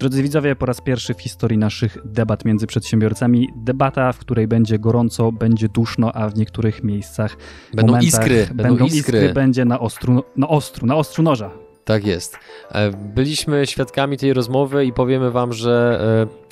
Drodzy 0.00 0.22
widzowie, 0.22 0.56
po 0.56 0.66
raz 0.66 0.80
pierwszy 0.80 1.14
w 1.14 1.20
historii 1.20 1.58
naszych 1.58 1.98
debat 2.04 2.44
między 2.44 2.66
przedsiębiorcami, 2.66 3.48
debata, 3.56 4.12
w 4.12 4.18
której 4.18 4.48
będzie 4.48 4.78
gorąco, 4.78 5.32
będzie 5.32 5.68
duszno, 5.68 6.12
a 6.12 6.28
w 6.28 6.36
niektórych 6.36 6.84
miejscach 6.84 7.36
będą 7.74 7.98
iskry, 7.98 8.48
będą, 8.54 8.84
iskry. 8.84 8.98
iskry, 8.98 9.32
będzie 9.32 9.64
na 9.64 9.80
ostru, 9.80 10.22
na 10.36 10.48
ostru, 10.48 10.86
na 10.86 10.96
ostru 10.96 11.22
noża. 11.22 11.50
Tak 11.84 12.06
jest. 12.06 12.38
E, 12.72 12.90
byliśmy 12.90 13.66
świadkami 13.66 14.16
tej 14.16 14.32
rozmowy 14.32 14.84
i 14.84 14.92
powiemy 14.92 15.30
wam, 15.30 15.52
że 15.52 16.00
e, 16.42 16.46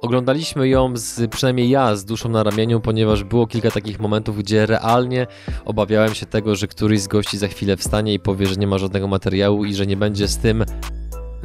Oglądaliśmy 0.00 0.68
ją, 0.68 0.96
z, 0.96 1.30
przynajmniej 1.30 1.70
ja, 1.70 1.96
z 1.96 2.04
duszą 2.04 2.28
na 2.28 2.42
ramieniu, 2.42 2.80
ponieważ 2.80 3.24
było 3.24 3.46
kilka 3.46 3.70
takich 3.70 4.00
momentów, 4.00 4.38
gdzie 4.38 4.66
realnie 4.66 5.26
obawiałem 5.64 6.14
się 6.14 6.26
tego, 6.26 6.56
że 6.56 6.68
któryś 6.68 7.00
z 7.00 7.08
gości 7.08 7.38
za 7.38 7.48
chwilę 7.48 7.76
wstanie 7.76 8.14
i 8.14 8.20
powie, 8.20 8.46
że 8.46 8.56
nie 8.56 8.66
ma 8.66 8.78
żadnego 8.78 9.08
materiału 9.08 9.64
i 9.64 9.74
że 9.74 9.86
nie 9.86 9.96
będzie 9.96 10.28
z 10.28 10.38
tym 10.38 10.64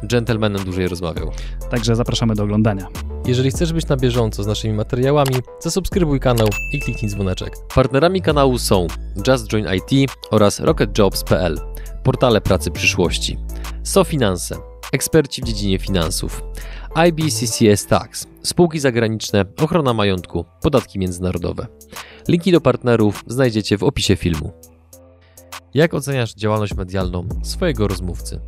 gentlemanem 0.02 0.64
dłużej 0.64 0.88
rozmawiał. 0.88 1.30
Także 1.70 1.96
zapraszamy 1.96 2.34
do 2.34 2.42
oglądania. 2.42 2.88
Jeżeli 3.26 3.50
chcesz 3.50 3.72
być 3.72 3.88
na 3.88 3.96
bieżąco 3.96 4.42
z 4.42 4.46
naszymi 4.46 4.74
materiałami, 4.74 5.34
zasubskrybuj 5.60 6.20
kanał 6.20 6.48
i 6.72 6.80
kliknij 6.80 7.10
dzwoneczek. 7.10 7.56
Partnerami 7.74 8.22
kanału 8.22 8.58
są 8.58 8.86
Just 9.26 9.48
Join 9.48 9.66
IT 9.74 10.10
oraz 10.30 10.60
RocketJobs.pl, 10.60 11.60
portale 12.02 12.40
pracy 12.40 12.70
przyszłości, 12.70 13.38
SoFinanse, 13.82 14.56
eksperci 14.92 15.42
w 15.42 15.44
dziedzinie 15.44 15.78
finansów, 15.78 16.42
IBCCS 17.08 17.86
Tax, 17.86 18.26
spółki 18.42 18.80
zagraniczne, 18.80 19.44
ochrona 19.62 19.94
majątku, 19.94 20.44
podatki 20.62 20.98
międzynarodowe. 20.98 21.66
Linki 22.28 22.52
do 22.52 22.60
partnerów 22.60 23.24
znajdziecie 23.26 23.78
w 23.78 23.82
opisie 23.82 24.16
filmu. 24.16 24.52
Jak 25.74 25.94
oceniasz 25.94 26.34
działalność 26.34 26.74
medialną 26.74 27.28
swojego 27.42 27.88
rozmówcy? 27.88 28.40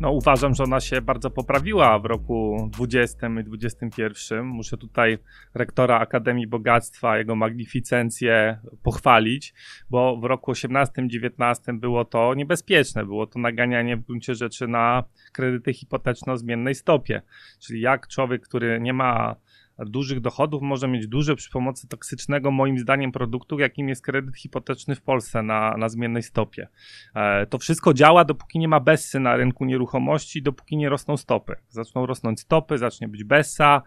No, 0.00 0.10
uważam, 0.10 0.54
że 0.54 0.64
ona 0.64 0.80
się 0.80 1.00
bardzo 1.00 1.30
poprawiła 1.30 1.98
w 1.98 2.04
roku 2.04 2.68
20 2.72 3.28
i 3.40 3.44
21. 3.44 4.46
Muszę 4.46 4.76
tutaj 4.76 5.18
rektora 5.54 5.98
Akademii 5.98 6.46
Bogactwa, 6.46 7.18
jego 7.18 7.36
magnificencję 7.36 8.58
pochwalić, 8.82 9.54
bo 9.90 10.16
w 10.16 10.24
roku 10.24 10.52
18-19 10.52 11.78
było 11.78 12.04
to 12.04 12.34
niebezpieczne. 12.34 13.04
Było 13.04 13.26
to 13.26 13.38
naganianie 13.38 13.96
w 13.96 14.06
gruncie 14.06 14.34
rzeczy 14.34 14.68
na 14.68 15.04
kredyty 15.32 15.72
hipoteczne 15.72 16.32
o 16.32 16.36
zmiennej 16.36 16.74
stopie. 16.74 17.22
Czyli 17.58 17.80
jak 17.80 18.08
człowiek, 18.08 18.42
który 18.42 18.80
nie 18.80 18.92
ma 18.92 19.36
dużych 19.78 20.20
dochodów 20.20 20.62
może 20.62 20.88
mieć 20.88 21.06
duże 21.06 21.36
przy 21.36 21.50
pomocy 21.50 21.88
toksycznego, 21.88 22.50
moim 22.50 22.78
zdaniem, 22.78 23.12
produktu, 23.12 23.58
jakim 23.58 23.88
jest 23.88 24.02
kredyt 24.02 24.36
hipoteczny 24.36 24.94
w 24.94 25.02
Polsce 25.02 25.42
na, 25.42 25.76
na 25.76 25.88
zmiennej 25.88 26.22
stopie. 26.22 26.68
E, 27.14 27.46
to 27.46 27.58
wszystko 27.58 27.94
działa, 27.94 28.24
dopóki 28.24 28.58
nie 28.58 28.68
ma 28.68 28.80
bessy 28.80 29.20
na 29.20 29.36
rynku 29.36 29.64
nieruchomości, 29.64 30.42
dopóki 30.42 30.76
nie 30.76 30.88
rosną 30.88 31.16
stopy. 31.16 31.56
Zaczną 31.68 32.06
rosnąć 32.06 32.40
stopy, 32.40 32.78
zacznie 32.78 33.08
być 33.08 33.24
bessa, 33.24 33.82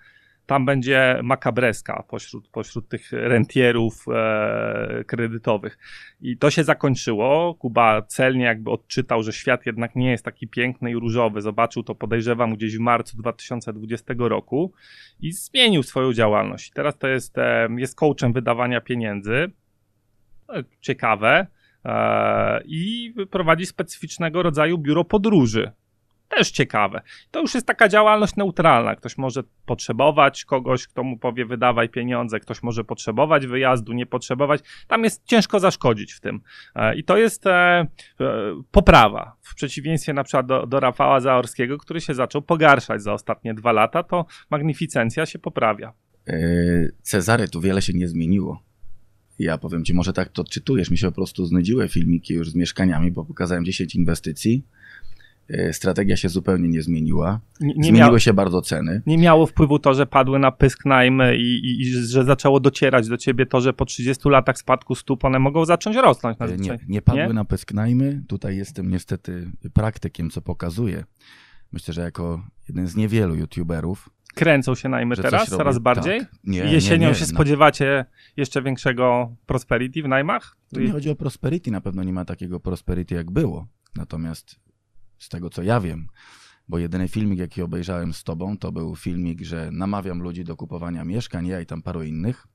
tam 0.47 0.65
będzie 0.65 1.19
makabreska 1.23 2.03
pośród, 2.07 2.47
pośród 2.47 2.89
tych 2.89 3.11
rentierów 3.11 4.05
e, 4.13 5.03
kredytowych. 5.07 5.77
I 6.21 6.37
to 6.37 6.51
się 6.51 6.63
zakończyło. 6.63 7.55
Kuba 7.55 8.01
celnie 8.01 8.45
jakby 8.45 8.71
odczytał, 8.71 9.23
że 9.23 9.33
świat 9.33 9.65
jednak 9.65 9.95
nie 9.95 10.11
jest 10.11 10.25
taki 10.25 10.47
piękny 10.47 10.91
i 10.91 10.95
różowy. 10.95 11.41
Zobaczył 11.41 11.83
to, 11.83 11.95
podejrzewam, 11.95 12.55
gdzieś 12.55 12.77
w 12.77 12.79
marcu 12.79 13.17
2020 13.17 14.13
roku 14.17 14.73
i 15.19 15.31
zmienił 15.31 15.83
swoją 15.83 16.13
działalność. 16.13 16.71
Teraz 16.71 16.97
to 16.97 17.07
jest, 17.07 17.37
e, 17.37 17.67
jest 17.77 17.95
coachem 17.95 18.33
wydawania 18.33 18.81
pieniędzy. 18.81 19.51
Ciekawe. 20.81 21.47
E, 21.85 22.61
I 22.65 23.13
prowadzi 23.31 23.65
specyficznego 23.65 24.43
rodzaju 24.43 24.77
biuro 24.77 25.03
podróży 25.03 25.71
też 26.27 26.51
ciekawe. 26.51 27.01
To 27.31 27.41
już 27.41 27.53
jest 27.53 27.67
taka 27.67 27.89
działalność 27.89 28.35
neutralna. 28.35 28.95
Ktoś 28.95 29.17
może 29.17 29.43
potrzebować 29.65 30.45
kogoś, 30.45 30.87
kto 30.87 31.03
mu 31.03 31.17
powie 31.17 31.45
wydawaj 31.45 31.89
pieniądze, 31.89 32.39
ktoś 32.39 32.63
może 32.63 32.83
potrzebować 32.83 33.47
wyjazdu, 33.47 33.93
nie 33.93 34.05
potrzebować. 34.05 34.61
Tam 34.87 35.03
jest 35.03 35.25
ciężko 35.25 35.59
zaszkodzić 35.59 36.13
w 36.13 36.19
tym. 36.19 36.41
E, 36.75 36.95
I 36.95 37.03
to 37.03 37.17
jest 37.17 37.47
e, 37.47 37.51
e, 37.51 37.87
poprawa. 38.71 39.35
W 39.41 39.55
przeciwieństwie 39.55 40.13
na 40.13 40.23
przykład 40.23 40.45
do, 40.45 40.67
do 40.67 40.79
Rafała 40.79 41.19
Zaorskiego, 41.19 41.77
który 41.77 42.01
się 42.01 42.13
zaczął 42.13 42.41
pogarszać 42.41 43.01
za 43.01 43.13
ostatnie 43.13 43.53
dwa 43.53 43.71
lata, 43.71 44.03
to 44.03 44.25
magnificencja 44.49 45.25
się 45.25 45.39
poprawia. 45.39 45.93
Cezary, 47.01 47.47
tu 47.47 47.61
wiele 47.61 47.81
się 47.81 47.93
nie 47.93 48.07
zmieniło. 48.07 48.63
Ja 49.39 49.57
powiem 49.57 49.85
ci, 49.85 49.93
może 49.93 50.13
tak 50.13 50.29
to 50.29 50.41
odczytujesz. 50.41 50.91
Mi 50.91 50.97
się 50.97 51.07
po 51.07 51.13
prostu 51.13 51.45
znudziły 51.45 51.87
filmiki 51.87 52.33
już 52.33 52.49
z 52.49 52.55
mieszkaniami, 52.55 53.11
bo 53.11 53.25
pokazałem 53.25 53.65
10 53.65 53.95
inwestycji 53.95 54.65
strategia 55.71 56.17
się 56.17 56.29
zupełnie 56.29 56.69
nie 56.69 56.81
zmieniła. 56.81 57.39
Nie, 57.61 57.67
nie 57.67 57.73
Zmieniły 57.73 57.99
miało, 57.99 58.19
się 58.19 58.33
bardzo 58.33 58.61
ceny. 58.61 59.01
Nie 59.05 59.17
miało 59.17 59.45
wpływu 59.45 59.79
to, 59.79 59.93
że 59.93 60.05
padły 60.05 60.39
na 60.39 60.51
pysk 60.51 60.85
najmy 60.85 61.37
i, 61.37 61.41
i, 61.41 61.81
i, 61.81 61.85
że 61.85 62.23
zaczęło 62.23 62.59
docierać 62.59 63.07
do 63.07 63.17
ciebie 63.17 63.45
to, 63.45 63.61
że 63.61 63.73
po 63.73 63.85
30 63.85 64.29
latach 64.29 64.57
spadku 64.57 64.95
stóp 64.95 65.25
one 65.25 65.39
mogą 65.39 65.65
zacząć 65.65 65.95
rosnąć. 65.95 66.37
E, 66.41 66.57
nie, 66.57 66.79
nie 66.87 67.01
padły 67.01 67.27
nie? 67.27 67.33
na 67.33 67.45
pysk 67.45 67.73
najmy. 67.73 68.23
Tutaj 68.27 68.57
jestem 68.57 68.89
niestety 68.89 69.51
praktykiem, 69.73 70.29
co 70.29 70.41
pokazuje. 70.41 71.03
Myślę, 71.71 71.93
że 71.93 72.01
jako 72.01 72.43
jeden 72.69 72.87
z 72.87 72.95
niewielu 72.95 73.35
youtuberów. 73.35 74.09
Kręcą 74.35 74.75
się 74.75 74.89
najmy 74.89 75.15
teraz 75.15 75.49
coraz 75.49 75.79
bardziej? 75.79 76.19
Tak. 76.19 76.29
Nie, 76.43 76.59
Jesienią 76.59 77.13
się 77.13 77.21
no. 77.21 77.27
spodziewacie 77.27 78.05
jeszcze 78.37 78.61
większego 78.61 79.35
prosperity 79.45 80.03
w 80.03 80.07
najmach? 80.07 80.57
Tu 80.73 80.79
nie 80.79 80.91
chodzi 80.91 81.09
o 81.09 81.15
prosperity, 81.15 81.71
na 81.71 81.81
pewno 81.81 82.03
nie 82.03 82.13
ma 82.13 82.25
takiego 82.25 82.59
prosperity 82.59 83.15
jak 83.15 83.31
było. 83.31 83.67
Natomiast 83.95 84.59
z 85.19 85.29
tego 85.29 85.49
co 85.49 85.63
ja 85.63 85.79
wiem, 85.79 86.07
bo 86.69 86.77
jedyny 86.77 87.07
filmik, 87.07 87.39
jaki 87.39 87.61
obejrzałem 87.61 88.13
z 88.13 88.23
tobą, 88.23 88.57
to 88.57 88.71
był 88.71 88.95
filmik, 88.95 89.41
że 89.41 89.69
namawiam 89.71 90.21
ludzi 90.21 90.43
do 90.43 90.55
kupowania 90.55 91.05
mieszkań, 91.05 91.47
ja 91.47 91.61
i 91.61 91.65
tam 91.65 91.81
paru 91.81 92.03
innych. 92.03 92.47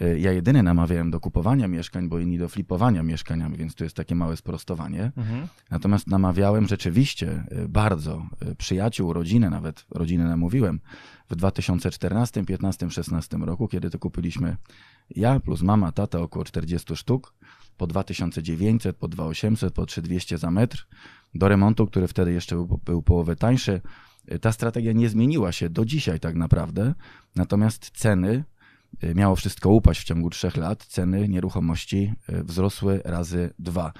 E, 0.00 0.18
ja 0.18 0.32
jedyny 0.32 0.62
namawiałem 0.62 1.10
do 1.10 1.20
kupowania 1.20 1.68
mieszkań, 1.68 2.08
bo 2.08 2.18
inni 2.18 2.38
do 2.38 2.48
flipowania 2.48 3.02
mieszkaniami, 3.02 3.56
więc 3.56 3.74
tu 3.74 3.84
jest 3.84 3.96
takie 3.96 4.14
małe 4.14 4.36
sprostowanie. 4.36 5.12
Mhm. 5.16 5.48
Natomiast 5.70 6.06
namawiałem 6.06 6.68
rzeczywiście 6.68 7.44
e, 7.50 7.68
bardzo 7.68 8.26
e, 8.40 8.54
przyjaciół, 8.54 9.12
rodzinę, 9.12 9.50
nawet 9.50 9.86
rodzinę 9.90 10.24
namówiłem 10.24 10.80
w 11.30 11.36
2014, 11.36 12.44
15, 12.44 12.90
16 12.90 13.36
roku, 13.36 13.68
kiedy 13.68 13.90
to 13.90 13.98
kupiliśmy 13.98 14.56
ja 15.16 15.40
plus 15.40 15.62
mama, 15.62 15.92
tata 15.92 16.20
około 16.20 16.44
40 16.44 16.96
sztuk 16.96 17.34
po 17.76 17.86
2900, 17.86 18.96
po 18.96 19.08
2800, 19.08 19.74
po 19.74 19.86
3200 19.86 20.38
za 20.38 20.50
metr 20.50 20.86
do 21.34 21.48
remontu, 21.48 21.86
który 21.86 22.08
wtedy 22.08 22.32
jeszcze 22.32 22.54
był, 22.54 22.80
był 22.84 23.02
połowę 23.02 23.36
tańszy. 23.36 23.80
Ta 24.40 24.52
strategia 24.52 24.92
nie 24.92 25.08
zmieniła 25.08 25.52
się 25.52 25.70
do 25.70 25.84
dzisiaj 25.84 26.20
tak 26.20 26.34
naprawdę, 26.34 26.94
natomiast 27.36 27.90
ceny 27.90 28.44
y, 29.04 29.14
miało 29.14 29.36
wszystko 29.36 29.70
upaść 29.70 30.00
w 30.00 30.04
ciągu 30.04 30.30
trzech 30.30 30.56
lat, 30.56 30.84
ceny 30.86 31.28
nieruchomości 31.28 32.12
y, 32.28 32.44
wzrosły 32.44 33.02
razy 33.04 33.54
dwa. 33.58 33.92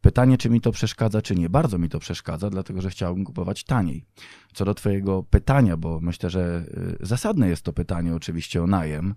Pytanie, 0.00 0.38
czy 0.38 0.50
mi 0.50 0.60
to 0.60 0.72
przeszkadza, 0.72 1.22
czy 1.22 1.34
nie. 1.34 1.48
Bardzo 1.48 1.78
mi 1.78 1.88
to 1.88 1.98
przeszkadza, 1.98 2.50
dlatego 2.50 2.80
że 2.80 2.90
chciałbym 2.90 3.24
kupować 3.24 3.64
taniej. 3.64 4.04
Co 4.52 4.64
do 4.64 4.74
Twojego 4.74 5.22
pytania, 5.22 5.76
bo 5.76 6.00
myślę, 6.00 6.30
że 6.30 6.64
y, 7.02 7.06
zasadne 7.06 7.48
jest 7.48 7.62
to 7.62 7.72
pytanie 7.72 8.14
oczywiście 8.14 8.62
o 8.62 8.66
najem. 8.66 9.14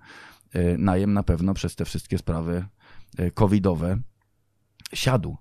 Najem 0.77 1.13
na 1.13 1.23
pewno 1.23 1.53
przez 1.53 1.75
te 1.75 1.85
wszystkie 1.85 2.17
sprawy 2.17 2.65
covidowe 3.33 3.97
siadł. 4.93 5.37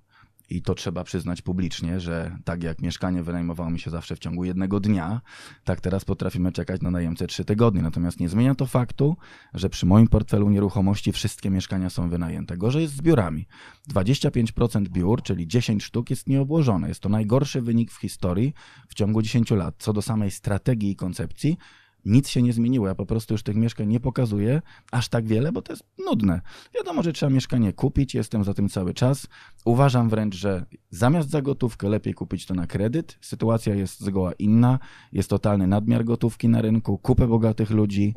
I 0.57 0.63
to 0.63 0.75
trzeba 0.75 1.05
przyznać 1.05 1.43
publicznie, 1.43 2.01
że 2.01 2.39
tak 2.45 2.63
jak 2.63 2.83
mieszkanie 2.83 3.23
wynajmowało 3.23 3.71
mi 3.71 3.81
się 3.81 3.91
zawsze 3.91 4.17
w 4.17 4.19
ciągu 4.19 4.45
jednego 4.45 4.81
dnia, 4.81 5.21
tak 5.65 5.81
teraz 5.81 6.05
potrafimy 6.05 6.53
czekać 6.53 6.83
na 6.83 6.91
najemcę 6.91 7.27
trzy 7.27 7.45
tygodnie. 7.45 7.83
Natomiast 7.83 8.21
nie 8.21 8.29
zmienia 8.29 8.55
to 8.55 8.67
faktu, 8.67 9.17
że 9.55 9.71
przy 9.71 9.87
moim 9.87 10.09
portfelu 10.09 10.51
nieruchomości 10.51 11.13
wszystkie 11.13 11.51
mieszkania 11.51 11.91
są 11.91 12.09
wynajęte. 12.09 12.57
Gorzej 12.57 12.83
jest 12.83 12.95
z 12.95 13.01
biurami. 13.01 13.47
25% 13.89 14.89
biur, 14.89 15.23
czyli 15.23 15.47
10 15.47 15.85
sztuk 15.85 16.11
jest 16.11 16.27
nieobłożone. 16.27 16.89
Jest 16.89 17.01
to 17.01 17.09
najgorszy 17.09 17.61
wynik 17.61 17.91
w 17.91 18.01
historii 18.01 18.55
w 18.89 18.95
ciągu 18.95 19.23
10 19.23 19.51
lat. 19.51 19.75
Co 19.79 19.93
do 19.93 20.03
samej 20.03 20.31
strategii 20.31 20.91
i 20.91 20.97
koncepcji, 20.97 21.57
nic 22.05 22.29
się 22.29 22.43
nie 22.43 22.53
zmieniło. 22.53 22.89
Ja 22.89 22.95
po 22.95 23.07
prostu 23.07 23.35
już 23.35 23.43
tych 23.43 23.57
mieszkań 23.57 23.89
nie 23.89 24.01
pokazuję 24.01 24.63
aż 24.93 25.09
tak 25.09 25.27
wiele, 25.27 25.53
bo 25.53 25.63
to 25.63 25.73
jest 25.73 25.85
nudne. 25.99 26.41
Wiadomo, 26.75 27.03
że 27.03 27.13
trzeba 27.13 27.31
mieszkanie 27.31 27.73
kupić, 27.73 28.15
jestem 28.15 28.45
za 28.45 28.55
tym 28.55 28.69
cały 28.69 28.95
czas. 28.95 29.27
Uważam 29.65 30.09
wręcz, 30.09 30.35
że 30.35 30.65
zamiast 30.91 31.31
za 31.31 31.43
gotówkę 31.43 31.89
lepiej 31.89 32.15
kupić 32.15 32.47
to 32.47 32.55
na 32.55 32.67
kredyt. 32.67 33.19
Sytuacja 33.21 33.75
jest 33.75 34.01
zgoła 34.01 34.33
inna. 34.33 34.79
Jest 35.13 35.31
totalny 35.31 35.67
nadmiar 35.67 36.05
gotówki 36.05 36.49
na 36.49 36.63
rynku, 36.63 36.99
kupę 36.99 37.27
bogatych 37.27 37.71
ludzi, 37.71 38.15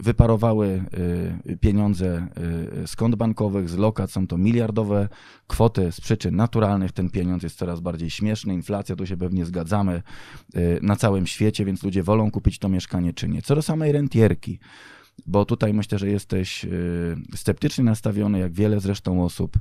wyparowały 0.00 0.84
e, 1.46 1.56
pieniądze 1.56 2.26
e, 2.82 2.86
z 2.86 2.96
kont 2.96 3.14
bankowych, 3.14 3.68
z 3.68 3.76
lokat, 3.76 4.10
są 4.10 4.26
to 4.26 4.38
miliardowe 4.38 5.08
kwoty 5.46 5.92
z 5.92 6.00
przyczyn 6.00 6.36
naturalnych. 6.36 6.92
Ten 6.92 7.10
pieniądz 7.10 7.42
jest 7.42 7.58
coraz 7.58 7.80
bardziej 7.80 8.10
śmieszny, 8.10 8.54
inflacja, 8.54 8.96
tu 8.96 9.06
się 9.06 9.16
pewnie 9.16 9.44
zgadzamy 9.44 10.02
na 10.82 10.96
całym 10.96 11.26
świecie, 11.26 11.64
więc 11.64 11.82
ludzie 11.82 12.02
wolą 12.02 12.30
kupić 12.30 12.58
to 12.58 12.68
mieszkanie 12.68 13.12
czy 13.12 13.28
nie. 13.28 13.42
Co 13.42 13.54
do 13.54 13.62
samej 13.62 13.92
rentierki, 13.92 14.58
bo 15.26 15.44
tutaj 15.44 15.74
myślę, 15.74 15.98
że 15.98 16.08
jesteś 16.08 16.66
sceptycznie 17.34 17.84
nastawiony, 17.84 18.38
jak 18.38 18.52
wiele 18.52 18.80
zresztą 18.80 19.24
osób. 19.24 19.58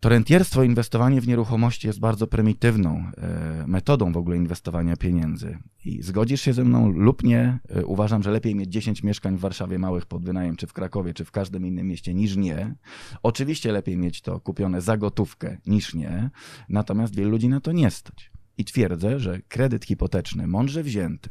To 0.00 0.08
rentierstwo, 0.08 0.62
inwestowanie 0.62 1.20
w 1.20 1.28
nieruchomości 1.28 1.86
jest 1.86 2.00
bardzo 2.00 2.26
prymitywną 2.26 3.10
e, 3.16 3.64
metodą 3.66 4.12
w 4.12 4.16
ogóle 4.16 4.36
inwestowania 4.36 4.96
pieniędzy. 4.96 5.58
I 5.84 6.02
zgodzisz 6.02 6.40
się 6.40 6.52
ze 6.52 6.64
mną 6.64 6.88
lub 6.88 7.22
nie, 7.22 7.58
e, 7.68 7.86
uważam, 7.86 8.22
że 8.22 8.30
lepiej 8.30 8.54
mieć 8.54 8.72
10 8.72 9.02
mieszkań 9.02 9.36
w 9.36 9.40
Warszawie 9.40 9.78
małych 9.78 10.06
pod 10.06 10.24
wynajem, 10.24 10.56
czy 10.56 10.66
w 10.66 10.72
Krakowie, 10.72 11.14
czy 11.14 11.24
w 11.24 11.30
każdym 11.30 11.66
innym 11.66 11.86
mieście, 11.86 12.14
niż 12.14 12.36
nie. 12.36 12.74
Oczywiście 13.22 13.72
lepiej 13.72 13.96
mieć 13.96 14.22
to 14.22 14.40
kupione 14.40 14.80
za 14.80 14.96
gotówkę, 14.96 15.58
niż 15.66 15.94
nie. 15.94 16.30
Natomiast 16.68 17.16
wielu 17.16 17.30
ludzi 17.30 17.48
na 17.48 17.60
to 17.60 17.72
nie 17.72 17.90
stać. 17.90 18.30
I 18.58 18.64
twierdzę, 18.64 19.20
że 19.20 19.40
kredyt 19.48 19.84
hipoteczny, 19.84 20.46
mądrze 20.46 20.82
wzięty, 20.82 21.30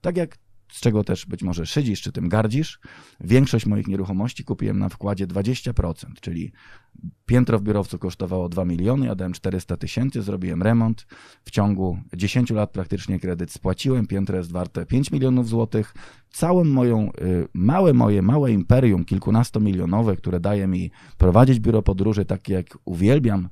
tak 0.00 0.16
jak 0.16 0.38
z 0.72 0.80
czego 0.80 1.04
też 1.04 1.26
być 1.26 1.42
może 1.42 1.66
szydzisz, 1.66 2.02
czy 2.02 2.12
tym 2.12 2.28
gardzisz. 2.28 2.80
Większość 3.20 3.66
moich 3.66 3.86
nieruchomości 3.86 4.44
kupiłem 4.44 4.78
na 4.78 4.88
wkładzie 4.88 5.26
20%, 5.26 6.06
czyli 6.20 6.52
piętro 7.26 7.58
w 7.58 7.62
biurowcu 7.62 7.98
kosztowało 7.98 8.48
2 8.48 8.64
miliony, 8.64 9.06
ja 9.06 9.14
dałem 9.14 9.32
400 9.32 9.76
tysięcy, 9.76 10.22
zrobiłem 10.22 10.62
remont. 10.62 11.06
W 11.44 11.50
ciągu 11.50 11.98
10 12.16 12.50
lat 12.50 12.70
praktycznie 12.70 13.20
kredyt 13.20 13.52
spłaciłem, 13.52 14.06
piętro 14.06 14.38
jest 14.38 14.52
warte 14.52 14.86
5 14.86 15.10
milionów 15.10 15.48
złotych. 15.48 15.94
Całą 16.30 16.64
moją, 16.64 17.10
y, 17.12 17.48
małe 17.54 17.92
moje, 17.92 18.22
małe 18.22 18.52
imperium, 18.52 19.04
kilkunastomilionowe, 19.04 20.16
które 20.16 20.40
daje 20.40 20.66
mi 20.66 20.90
prowadzić 21.18 21.60
biuro 21.60 21.82
podróży, 21.82 22.24
takie 22.24 22.54
jak 22.54 22.78
uwielbiam, 22.84 23.48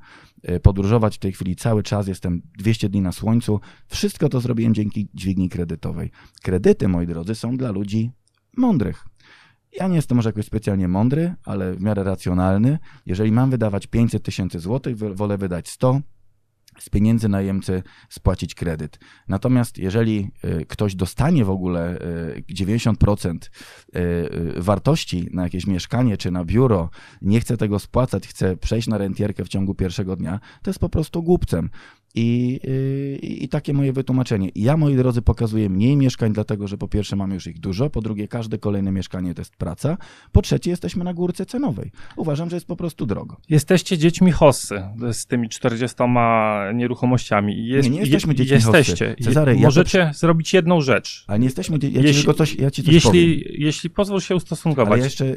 podróżować 0.63 1.17
w 1.17 1.19
tej 1.19 1.33
chwili 1.33 1.57
cały 1.57 1.83
czas, 1.83 2.09
jestem 2.09 2.43
200 2.59 2.89
dni 2.89 3.01
na 3.01 3.13
słońcu. 3.13 3.61
Wszystko 3.87 4.29
to 4.29 4.41
zrobiłem 4.41 4.75
dzięki 4.75 5.09
dźwigni 5.15 5.49
kredytowej. 5.49 6.11
Kredyty, 6.43 6.89
moi 6.89 7.07
drodzy, 7.07 7.35
są 7.35 7.57
dla 7.57 7.71
ludzi 7.71 8.11
mądrych. 8.57 9.05
Ja 9.73 9.89
nie 9.89 9.97
jestem 9.97 10.17
może 10.17 10.29
jakoś 10.29 10.47
specjalnie 10.47 10.89
mądry, 10.89 11.35
ale 11.45 11.75
w 11.75 11.81
miarę 11.81 12.05
racjonalny. 12.05 12.79
Jeżeli 13.07 13.33
mam 13.33 13.51
wydawać 13.51 13.87
500 13.87 14.23
tysięcy 14.23 14.61
złotych, 14.61 14.97
wolę 14.97 15.39
wydać 15.39 15.69
100, 15.69 16.01
z 16.79 16.89
pieniędzy 16.89 17.29
najemcy 17.29 17.83
spłacić 18.09 18.55
kredyt. 18.55 18.99
Natomiast 19.29 19.79
jeżeli 19.79 20.31
y, 20.45 20.67
ktoś 20.67 20.95
dostanie 20.95 21.45
w 21.45 21.51
ogóle 21.51 21.99
90% 22.51 23.35
y, 23.97 24.63
wartości 24.63 25.29
na 25.33 25.43
jakieś 25.43 25.67
mieszkanie 25.67 26.17
czy 26.17 26.31
na 26.31 26.45
biuro, 26.45 26.91
nie 27.23 27.41
chce 27.41 27.57
tego 27.57 27.79
spłacać, 27.79 28.29
chce 28.29 28.57
przejść 28.57 28.89
na 28.89 28.99
rentierkę 28.99 29.45
w 29.45 29.49
ciągu 29.49 29.75
pierwszego 29.75 30.17
dnia, 30.17 30.41
to 30.63 30.71
jest 30.71 30.81
po 30.81 30.89
prostu 30.89 31.23
głupcem. 31.23 31.71
I, 32.17 32.61
i, 33.23 33.45
I, 33.45 33.49
takie 33.49 33.73
moje 33.73 33.93
wytłumaczenie. 33.93 34.51
Ja, 34.55 34.77
moi 34.77 34.97
drodzy, 34.97 35.23
pokazuję 35.23 35.69
mniej 35.69 35.97
mieszkań, 35.97 36.33
dlatego 36.33 36.69
że 36.69 36.79
po 36.79 36.89
pierwsze 36.89 37.17
mamy 37.17 37.35
już 37.35 37.47
ich 37.47 37.59
dużo, 37.59 37.91
po 37.91 38.01
drugie 38.01 38.29
każde 38.29 38.59
kolejne 38.59 38.93
mieszkanie 38.93 39.35
to 39.35 39.41
jest 39.41 39.57
praca, 39.57 39.97
po 40.33 40.43
trzecie 40.43 40.71
jesteśmy 40.71 41.05
na 41.05 41.15
górce 41.15 41.47
cenowej. 41.47 41.91
Uważam, 42.17 42.51
że 42.51 42.57
jest 42.57 42.67
po 42.67 42.77
prostu 42.77 43.07
drogo. 43.07 43.37
Jesteście 43.49 43.99
dziećmi 43.99 44.33
hossy 44.33 44.83
z 45.13 45.27
tymi 45.27 45.49
40 45.49 45.97
nieruchomościami. 46.75 47.67
Jest, 47.67 47.89
nie, 47.89 47.95
nie 47.95 48.01
jesteśmy 48.01 48.35
dziećmi 48.35 48.55
jesteście. 48.55 49.09
hossy. 49.09 49.25
Cezary, 49.25 49.55
Możecie 49.55 49.99
ja 49.99 50.07
to... 50.07 50.19
zrobić 50.19 50.55
jedną 50.55 50.81
rzecz. 50.81 51.25
Ale 51.27 51.39
nie 51.39 51.45
jesteśmy 51.45 51.79
dziećmi, 51.79 51.97
ja 51.97 52.09
jeśli, 52.09 52.35
coś, 52.35 52.57
ja 52.57 52.71
ci 52.71 52.83
coś 52.83 52.95
jeśli, 52.95 53.11
powiem. 53.11 53.55
Jeśli 53.59 53.91
pozwól 53.91 54.21
się 54.21 54.37
ustosunkować. 54.37 54.93
Ale 54.93 55.05
jeszcze 55.05 55.37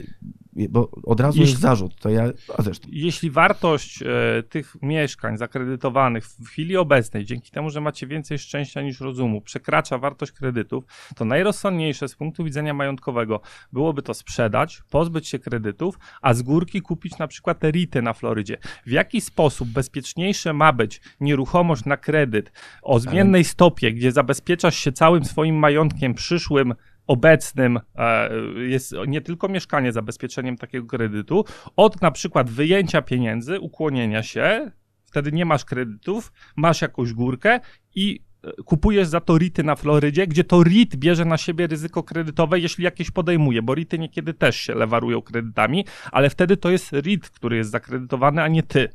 bo 0.70 0.92
od 1.04 1.20
razu 1.20 1.40
jeśli, 1.40 1.52
jest 1.52 1.62
zarzut, 1.62 1.96
to 1.96 2.10
ja, 2.10 2.24
a 2.58 2.64
zresztą. 2.64 2.88
Jeśli 2.92 3.32
wartość 3.32 4.02
e, 4.02 4.44
tych 4.44 4.76
mieszkań 4.82 5.38
zakredytowanych 5.38 6.26
w 6.26 6.46
chwili 6.48 6.69
obecnej, 6.78 7.26
dzięki 7.26 7.52
temu, 7.52 7.70
że 7.70 7.82
macie 7.82 8.08
więcej 8.08 8.40
szczęścia 8.40 8.82
niż 8.82 9.00
rozumu, 9.00 9.42
przekracza 9.42 9.98
wartość 9.98 10.32
kredytów, 10.32 10.84
to 11.16 11.26
najrozsądniejsze 11.26 12.08
z 12.08 12.16
punktu 12.16 12.44
widzenia 12.44 12.74
majątkowego 12.74 13.42
byłoby 13.74 14.02
to 14.02 14.14
sprzedać, 14.14 14.82
pozbyć 14.90 15.28
się 15.28 15.40
kredytów, 15.40 16.00
a 16.22 16.34
z 16.34 16.42
górki 16.42 16.82
kupić 16.82 17.18
na 17.18 17.28
przykład 17.28 17.64
RITy 17.64 18.02
na 18.02 18.14
Florydzie. 18.14 18.58
W 18.86 18.92
jaki 18.92 19.22
sposób 19.22 19.70
bezpieczniejsze 19.70 20.54
ma 20.54 20.74
być 20.74 21.02
nieruchomość 21.20 21.86
na 21.86 21.98
kredyt? 21.98 22.52
O 22.82 23.00
zmiennej 23.00 23.44
stopie, 23.44 23.94
gdzie 23.94 24.12
zabezpieczasz 24.12 24.78
się 24.78 24.92
całym 24.92 25.26
swoim 25.26 25.56
majątkiem 25.56 26.14
przyszłym 26.14 26.74
obecnym 27.10 27.80
e, 27.96 28.30
jest 28.58 28.96
nie 29.08 29.22
tylko 29.22 29.48
mieszkanie 29.48 29.92
zabezpieczeniem 29.92 30.58
takiego 30.58 30.88
kredytu, 30.88 31.46
od 31.76 32.02
na 32.02 32.12
przykład 32.12 32.50
wyjęcia 32.50 33.02
pieniędzy, 33.02 33.60
ukłonienia 33.60 34.24
się, 34.24 34.72
wtedy 35.10 35.32
nie 35.32 35.46
masz 35.46 35.66
kredytów, 35.66 36.32
masz 36.56 36.82
jakąś 36.82 37.14
górkę 37.14 37.60
i 37.96 38.20
e, 38.44 38.52
kupujesz 38.64 39.08
za 39.08 39.20
to 39.20 39.38
RITy 39.38 39.64
na 39.64 39.76
Florydzie, 39.76 40.28
gdzie 40.28 40.44
to 40.44 40.64
RIT 40.64 40.96
bierze 40.96 41.26
na 41.26 41.38
siebie 41.38 41.68
ryzyko 41.68 42.04
kredytowe, 42.04 42.60
jeśli 42.60 42.84
jakieś 42.84 43.12
podejmuje, 43.12 43.62
bo 43.62 43.76
RITy 43.76 44.00
niekiedy 44.00 44.34
też 44.34 44.56
się 44.56 44.76
lewarują 44.76 45.22
kredytami, 45.22 45.86
ale 46.12 46.30
wtedy 46.30 46.58
to 46.58 46.70
jest 46.70 46.92
RIT, 46.94 47.30
który 47.30 47.58
jest 47.58 47.72
zakredytowany, 47.72 48.44
a 48.44 48.48
nie 48.48 48.64
ty 48.64 48.90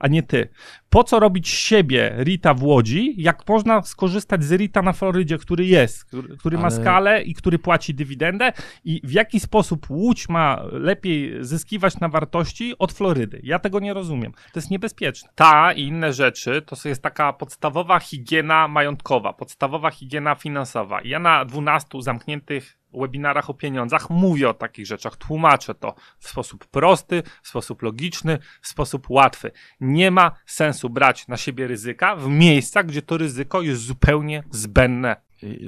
a 0.00 0.08
nie 0.08 0.22
ty. 0.22 0.48
Po 0.90 1.04
co 1.04 1.20
robić 1.20 1.48
siebie 1.48 2.14
Rita 2.18 2.54
w 2.54 2.62
Łodzi, 2.62 3.14
jak 3.18 3.48
można 3.48 3.82
skorzystać 3.82 4.44
z 4.44 4.52
Rita 4.52 4.82
na 4.82 4.92
Florydzie, 4.92 5.38
który 5.38 5.66
jest, 5.66 6.04
który, 6.04 6.36
który 6.36 6.56
Ale... 6.56 6.62
ma 6.62 6.70
skalę 6.70 7.22
i 7.22 7.34
który 7.34 7.58
płaci 7.58 7.94
dywidendę 7.94 8.52
i 8.84 9.00
w 9.04 9.12
jaki 9.12 9.40
sposób 9.40 9.90
Łódź 9.90 10.28
ma 10.28 10.62
lepiej 10.72 11.44
zyskiwać 11.44 12.00
na 12.00 12.08
wartości 12.08 12.74
od 12.78 12.92
Florydy? 12.92 13.40
Ja 13.42 13.58
tego 13.58 13.80
nie 13.80 13.94
rozumiem. 13.94 14.32
To 14.32 14.58
jest 14.58 14.70
niebezpieczne. 14.70 15.30
Ta 15.34 15.72
i 15.72 15.82
inne 15.82 16.12
rzeczy 16.12 16.62
to 16.62 16.88
jest 16.88 17.02
taka 17.02 17.32
podstawowa 17.32 18.00
higiena 18.00 18.68
majątkowa, 18.68 19.32
podstawowa 19.32 19.90
higiena 19.90 20.34
finansowa. 20.34 21.00
Ja 21.04 21.18
na 21.18 21.44
12 21.44 22.02
zamkniętych 22.02 22.79
webinarach 22.92 23.50
o 23.50 23.54
pieniądzach 23.54 24.10
mówię 24.10 24.48
o 24.48 24.54
takich 24.54 24.86
rzeczach, 24.86 25.16
tłumaczę 25.16 25.74
to 25.74 25.94
w 26.18 26.28
sposób 26.28 26.66
prosty, 26.66 27.22
w 27.42 27.48
sposób 27.48 27.82
logiczny, 27.82 28.38
w 28.62 28.68
sposób 28.68 29.10
łatwy. 29.10 29.50
Nie 29.80 30.10
ma 30.10 30.32
sensu 30.46 30.90
brać 30.90 31.28
na 31.28 31.36
siebie 31.36 31.66
ryzyka 31.66 32.16
w 32.16 32.28
miejscach, 32.28 32.86
gdzie 32.86 33.02
to 33.02 33.16
ryzyko 33.16 33.62
jest 33.62 33.82
zupełnie 33.82 34.42
zbędne. 34.50 35.16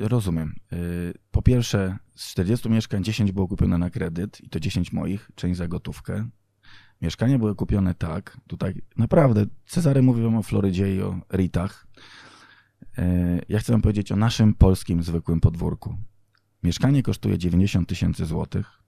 Rozumiem. 0.01 0.55
Y, 0.73 1.15
po 1.31 1.43
pierwsze, 1.43 1.97
z 2.15 2.31
40 2.31 2.71
mieszkań 2.71 3.05
10 3.05 3.33
było 3.33 3.49
kupione 3.49 3.79
na 3.79 3.91
kredyt 3.91 4.41
i 4.41 4.49
to 4.49 4.61
10 4.61 4.93
moich, 4.93 5.31
część 5.35 5.59
za 5.59 5.69
gotówkę. 5.69 6.29
Mieszkania 7.03 7.39
były 7.39 7.55
kupione 7.55 7.95
tak, 7.95 8.37
tutaj 8.47 8.75
naprawdę, 8.97 9.47
Cezary 9.67 10.03
mówił 10.03 10.39
o 10.39 10.43
Florydzie 10.43 10.97
i 10.97 11.03
o 11.03 11.21
Ritach. 11.33 11.87
Y, 12.99 13.43
ja 13.49 13.59
chcę 13.59 13.73
wam 13.73 13.83
powiedzieć 13.83 14.13
o 14.13 14.17
naszym 14.17 14.55
polskim 14.55 15.03
zwykłym 15.03 15.41
podwórku. 15.41 15.97
Mieszkanie 16.63 17.03
kosztuje 17.03 17.39
90 17.39 17.89
tysięcy 17.89 18.27
złotych. 18.27 18.83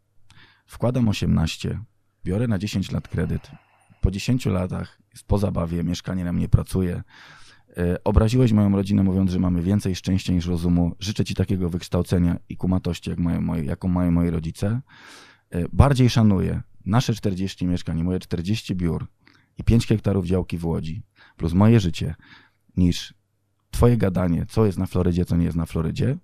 Wkładam 0.67 1.09
18, 1.09 1.81
biorę 2.25 2.49
na 2.49 2.59
10 2.59 2.93
lat 2.93 3.09
kredyt. 3.09 3.51
Po 4.01 4.11
10 4.11 4.47
latach, 4.47 4.99
po 5.27 5.39
zabawie, 5.39 5.85
mieszkanie 5.85 6.25
na 6.25 6.33
mnie 6.33 6.49
pracuje. 6.49 7.03
E, 7.77 8.05
obraziłeś 8.05 8.53
moją 8.53 8.77
rodzinę, 8.77 9.03
mówiąc, 9.03 9.31
że 9.31 9.39
mamy 9.39 9.63
więcej 9.63 9.97
szczęścia 9.97 10.33
niż 10.33 10.47
rozumu. 10.47 10.97
Życzę 11.01 11.25
ci 11.25 11.35
takiego 11.35 11.71
wykształcenia 11.71 12.37
i 12.49 12.57
kumatości, 12.57 13.11
jak 13.11 13.19
mają 13.19 13.41
moje, 13.41 13.65
jaką 13.65 13.89
mają 13.89 14.11
moi 14.11 14.31
rodzice. 14.31 14.81
E, 15.51 15.65
bardziej 15.73 16.11
szanuję 16.11 16.63
nasze 16.87 17.15
40 17.15 17.67
mieszkań, 17.67 18.03
moje 18.03 18.19
40 18.19 18.75
biur 18.75 19.07
i 19.59 19.65
5 19.65 19.87
hektarów 19.87 20.27
działki 20.27 20.59
w 20.59 20.65
Łodzi, 20.65 21.03
plus 21.37 21.53
moje 21.53 21.81
życie, 21.81 22.15
niż 22.77 23.15
twoje 23.71 23.97
gadanie, 23.97 24.47
co 24.49 24.67
jest 24.67 24.79
na 24.79 24.87
Florydzie, 24.87 25.25
co 25.25 25.37
nie 25.37 25.45
jest 25.45 25.57
na 25.57 25.67
Florydzie, 25.67 26.17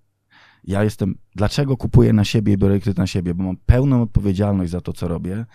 ja 0.65 0.85
jestem, 0.85 1.15
dlaczego 1.35 1.77
kupuję 1.77 2.13
na 2.13 2.25
siebie 2.25 2.53
i 2.53 2.59
biorę 2.59 2.81
kredyt 2.81 2.99
na 2.99 3.07
siebie? 3.07 3.35
Bo 3.35 3.45
mam 3.45 3.57
pełną 3.67 4.03
odpowiedzialność 4.03 4.71
za 4.71 4.81
to, 4.81 4.93
co 4.93 5.09
robię, 5.09 5.47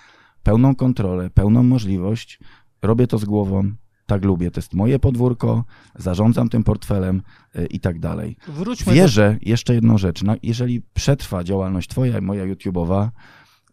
pełną 0.44 0.76
kontrolę, 0.76 1.30
pełną 1.30 1.64
możliwość, 1.64 2.40
robię 2.82 3.08
to 3.08 3.18
z 3.18 3.26
głową, 3.26 3.72
tak 4.06 4.26
lubię, 4.26 4.52
to 4.52 4.60
jest 4.60 4.74
moje 4.74 5.00
podwórko, 5.00 5.64
zarządzam 5.96 6.50
tym 6.50 6.64
portfelem 6.64 7.22
y, 7.56 7.66
i 7.66 7.80
tak 7.80 8.00
dalej. 8.00 8.38
Wróćmy 8.48 8.94
Wierzę, 8.94 9.38
do... 9.42 9.50
jeszcze 9.50 9.74
jedną 9.76 9.98
rzecz, 9.98 10.24
no, 10.24 10.36
jeżeli 10.44 10.82
przetrwa 10.94 11.44
działalność 11.44 11.90
twoja 11.90 12.18
i 12.18 12.22
moja 12.22 12.46
YouTube'owa, 12.46 13.10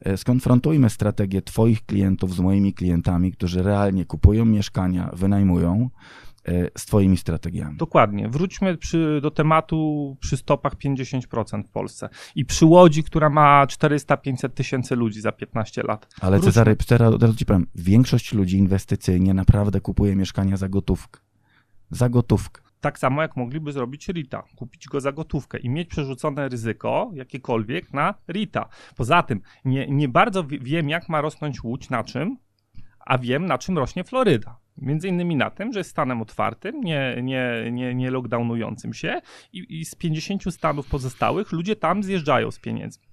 y, 0.07 0.17
skonfrontujmy 0.17 0.91
strategię 0.91 1.43
twoich 1.43 1.87
klientów 1.87 2.35
z 2.35 2.41
moimi 2.41 2.75
klientami, 2.75 3.33
którzy 3.33 3.63
realnie 3.63 4.05
kupują 4.05 4.45
mieszkania, 4.45 5.11
wynajmują, 5.13 5.91
z 6.79 6.87
Twoimi 6.87 7.17
strategiami. 7.17 7.77
Dokładnie. 7.77 8.29
Wróćmy 8.29 8.77
przy, 8.77 9.21
do 9.23 9.31
tematu 9.31 10.17
przy 10.21 10.37
stopach 10.37 10.75
50% 10.75 11.63
w 11.63 11.69
Polsce 11.69 12.09
i 12.35 12.45
przy 12.45 12.67
Łodzi, 12.67 13.05
która 13.05 13.31
ma 13.31 13.67
400-500 13.67 14.49
tysięcy 14.49 14.97
ludzi 14.97 15.21
za 15.21 15.33
15 15.33 15.83
lat. 15.83 16.15
Ale 16.21 16.37
Wróćmy. 16.37 16.53
Cezary, 16.53 16.77
teraz 16.77 17.37
Ci 17.37 17.47
powiem, 17.47 17.67
większość 17.75 18.33
ludzi 18.33 18.59
inwestycyjnie 18.59 19.35
naprawdę 19.35 19.81
kupuje 19.81 20.17
mieszkania 20.17 20.57
za 20.57 20.69
gotówkę. 20.69 21.21
Za 21.91 22.09
gotówkę. 22.09 22.63
Tak 22.81 22.99
samo 22.99 23.23
jak 23.23 23.37
mogliby 23.37 23.73
zrobić 23.73 24.09
RITA, 24.09 24.43
kupić 24.57 24.87
go 24.87 25.01
za 25.01 25.13
gotówkę 25.13 25.59
i 25.59 25.71
mieć 25.71 25.89
przerzucone 25.89 26.49
ryzyko 26.49 27.11
jakiekolwiek 27.15 27.93
na 27.93 28.15
RITA. 28.29 28.69
Poza 28.97 29.23
tym 29.23 29.41
nie, 29.65 29.87
nie 29.87 30.09
bardzo 30.09 30.45
wiem, 30.45 30.89
jak 30.89 31.09
ma 31.09 31.21
rosnąć 31.21 31.65
Łódź, 31.65 31.91
na 31.91 32.05
czym, 32.05 32.37
a 33.01 33.19
wiem, 33.19 33.47
na 33.47 33.59
czym 33.59 33.79
rośnie 33.79 34.05
Floryda. 34.05 34.62
Między 34.83 35.09
innymi 35.09 35.37
na 35.37 35.51
tym, 35.51 35.73
że 35.73 35.81
jest 35.81 35.91
stanem 35.91 36.23
otwartym, 36.23 36.81
nie, 36.81 37.17
nie, 37.23 37.69
nie, 37.73 37.95
nie 37.95 38.11
lockdownującym 38.11 38.95
się 38.95 39.21
i, 39.53 39.81
i 39.81 39.85
z 39.85 39.95
50 39.95 40.55
stanów 40.55 40.87
pozostałych 40.87 41.53
ludzie 41.53 41.77
tam 41.77 42.03
zjeżdżają 42.03 42.51
z 42.51 42.59
pieniędzmi. 42.59 43.05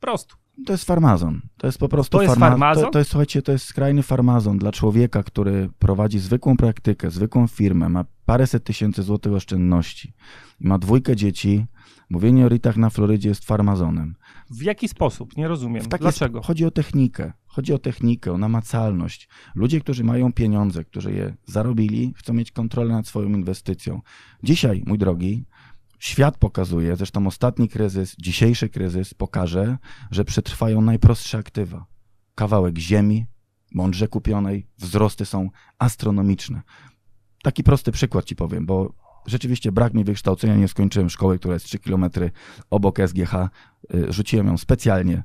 Prosto. 0.00 0.34
To 0.66 0.72
jest 0.72 0.84
farmazon. 0.84 1.40
To 1.56 1.66
jest 1.66 1.78
po 1.78 1.88
prostu 1.88 2.18
To 2.18 2.22
jest 2.22 2.34
farma- 2.34 2.40
farmazon? 2.48 2.84
To, 2.84 2.90
to 2.90 2.98
jest, 2.98 3.10
słuchajcie, 3.10 3.42
to 3.42 3.52
jest 3.52 3.64
skrajny 3.64 4.02
farmazon 4.02 4.58
dla 4.58 4.72
człowieka, 4.72 5.22
który 5.22 5.68
prowadzi 5.78 6.18
zwykłą 6.18 6.56
praktykę, 6.56 7.10
zwykłą 7.10 7.46
firmę, 7.46 7.88
ma 7.88 8.04
paręset 8.26 8.64
tysięcy 8.64 9.02
złotych 9.02 9.32
oszczędności 9.32 10.12
ma 10.60 10.78
dwójkę 10.78 11.16
dzieci. 11.16 11.66
Mówienie 12.10 12.46
o 12.46 12.48
ritach 12.48 12.76
na 12.76 12.90
Florydzie 12.90 13.28
jest 13.28 13.44
farmazonem. 13.44 14.14
W 14.50 14.62
jaki 14.62 14.88
sposób? 14.88 15.36
Nie 15.36 15.48
rozumiem. 15.48 15.84
Dlaczego? 16.00 16.42
Chodzi 16.42 16.64
o 16.64 16.70
technikę. 16.70 17.32
Chodzi 17.46 17.72
o 17.72 17.78
technikę, 17.78 18.32
o 18.32 18.38
namacalność. 18.38 19.28
Ludzie, 19.54 19.80
którzy 19.80 20.04
mają 20.04 20.32
pieniądze, 20.32 20.84
którzy 20.84 21.12
je 21.12 21.34
zarobili, 21.46 22.14
chcą 22.16 22.32
mieć 22.32 22.52
kontrolę 22.52 22.94
nad 22.94 23.06
swoją 23.06 23.28
inwestycją. 23.28 24.00
Dzisiaj, 24.42 24.82
mój 24.86 24.98
drogi, 24.98 25.44
świat 25.98 26.38
pokazuje, 26.38 26.96
zresztą 26.96 27.26
ostatni 27.26 27.68
kryzys, 27.68 28.16
dzisiejszy 28.18 28.68
kryzys 28.68 29.14
pokaże, 29.14 29.78
że 30.10 30.24
przetrwają 30.24 30.80
najprostsze 30.80 31.38
aktywa. 31.38 31.86
Kawałek 32.34 32.78
ziemi, 32.78 33.26
mądrze 33.74 34.08
kupionej, 34.08 34.66
wzrosty 34.78 35.24
są 35.24 35.50
astronomiczne. 35.78 36.62
Taki 37.42 37.62
prosty 37.62 37.92
przykład 37.92 38.24
ci 38.24 38.36
powiem, 38.36 38.66
bo 38.66 38.94
rzeczywiście 39.26 39.72
brak 39.72 39.94
mi 39.94 40.04
wykształcenia, 40.04 40.56
nie 40.56 40.68
skończyłem 40.68 41.10
szkoły, 41.10 41.38
która 41.38 41.54
jest 41.54 41.66
3 41.66 41.78
km 41.78 42.10
obok 42.70 42.98
SGH. 43.06 43.32
Y, 43.94 44.12
Rzuciłem 44.12 44.46
ją 44.46 44.58
specjalnie. 44.58 45.22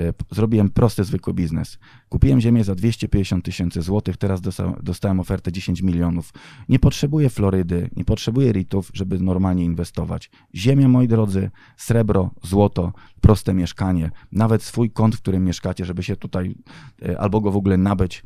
Y, 0.00 0.14
Zrobiłem 0.30 0.70
prosty, 0.70 1.04
zwykły 1.04 1.34
biznes. 1.34 1.78
Kupiłem 2.08 2.40
ziemię 2.40 2.64
za 2.64 2.74
250 2.74 3.44
tysięcy 3.44 3.82
złotych, 3.82 4.16
teraz 4.16 4.40
dostałem 4.82 5.20
ofertę 5.20 5.52
10 5.52 5.82
milionów. 5.82 6.32
Nie 6.68 6.78
potrzebuję 6.78 7.30
Florydy, 7.30 7.90
nie 7.96 8.04
potrzebuję 8.04 8.52
RIT-ów, 8.52 8.90
żeby 8.94 9.18
normalnie 9.18 9.64
inwestować. 9.64 10.30
Ziemia, 10.54 10.88
moi 10.88 11.08
drodzy, 11.08 11.50
srebro, 11.76 12.30
złoto, 12.42 12.92
proste 13.20 13.54
mieszkanie, 13.54 14.10
nawet 14.32 14.62
swój 14.62 14.90
kąt, 14.90 15.16
w 15.16 15.20
którym 15.20 15.44
mieszkacie, 15.44 15.84
żeby 15.84 16.02
się 16.02 16.16
tutaj 16.16 16.54
y, 17.02 17.18
albo 17.18 17.40
go 17.40 17.50
w 17.50 17.56
ogóle 17.56 17.76
nabyć. 17.76 18.24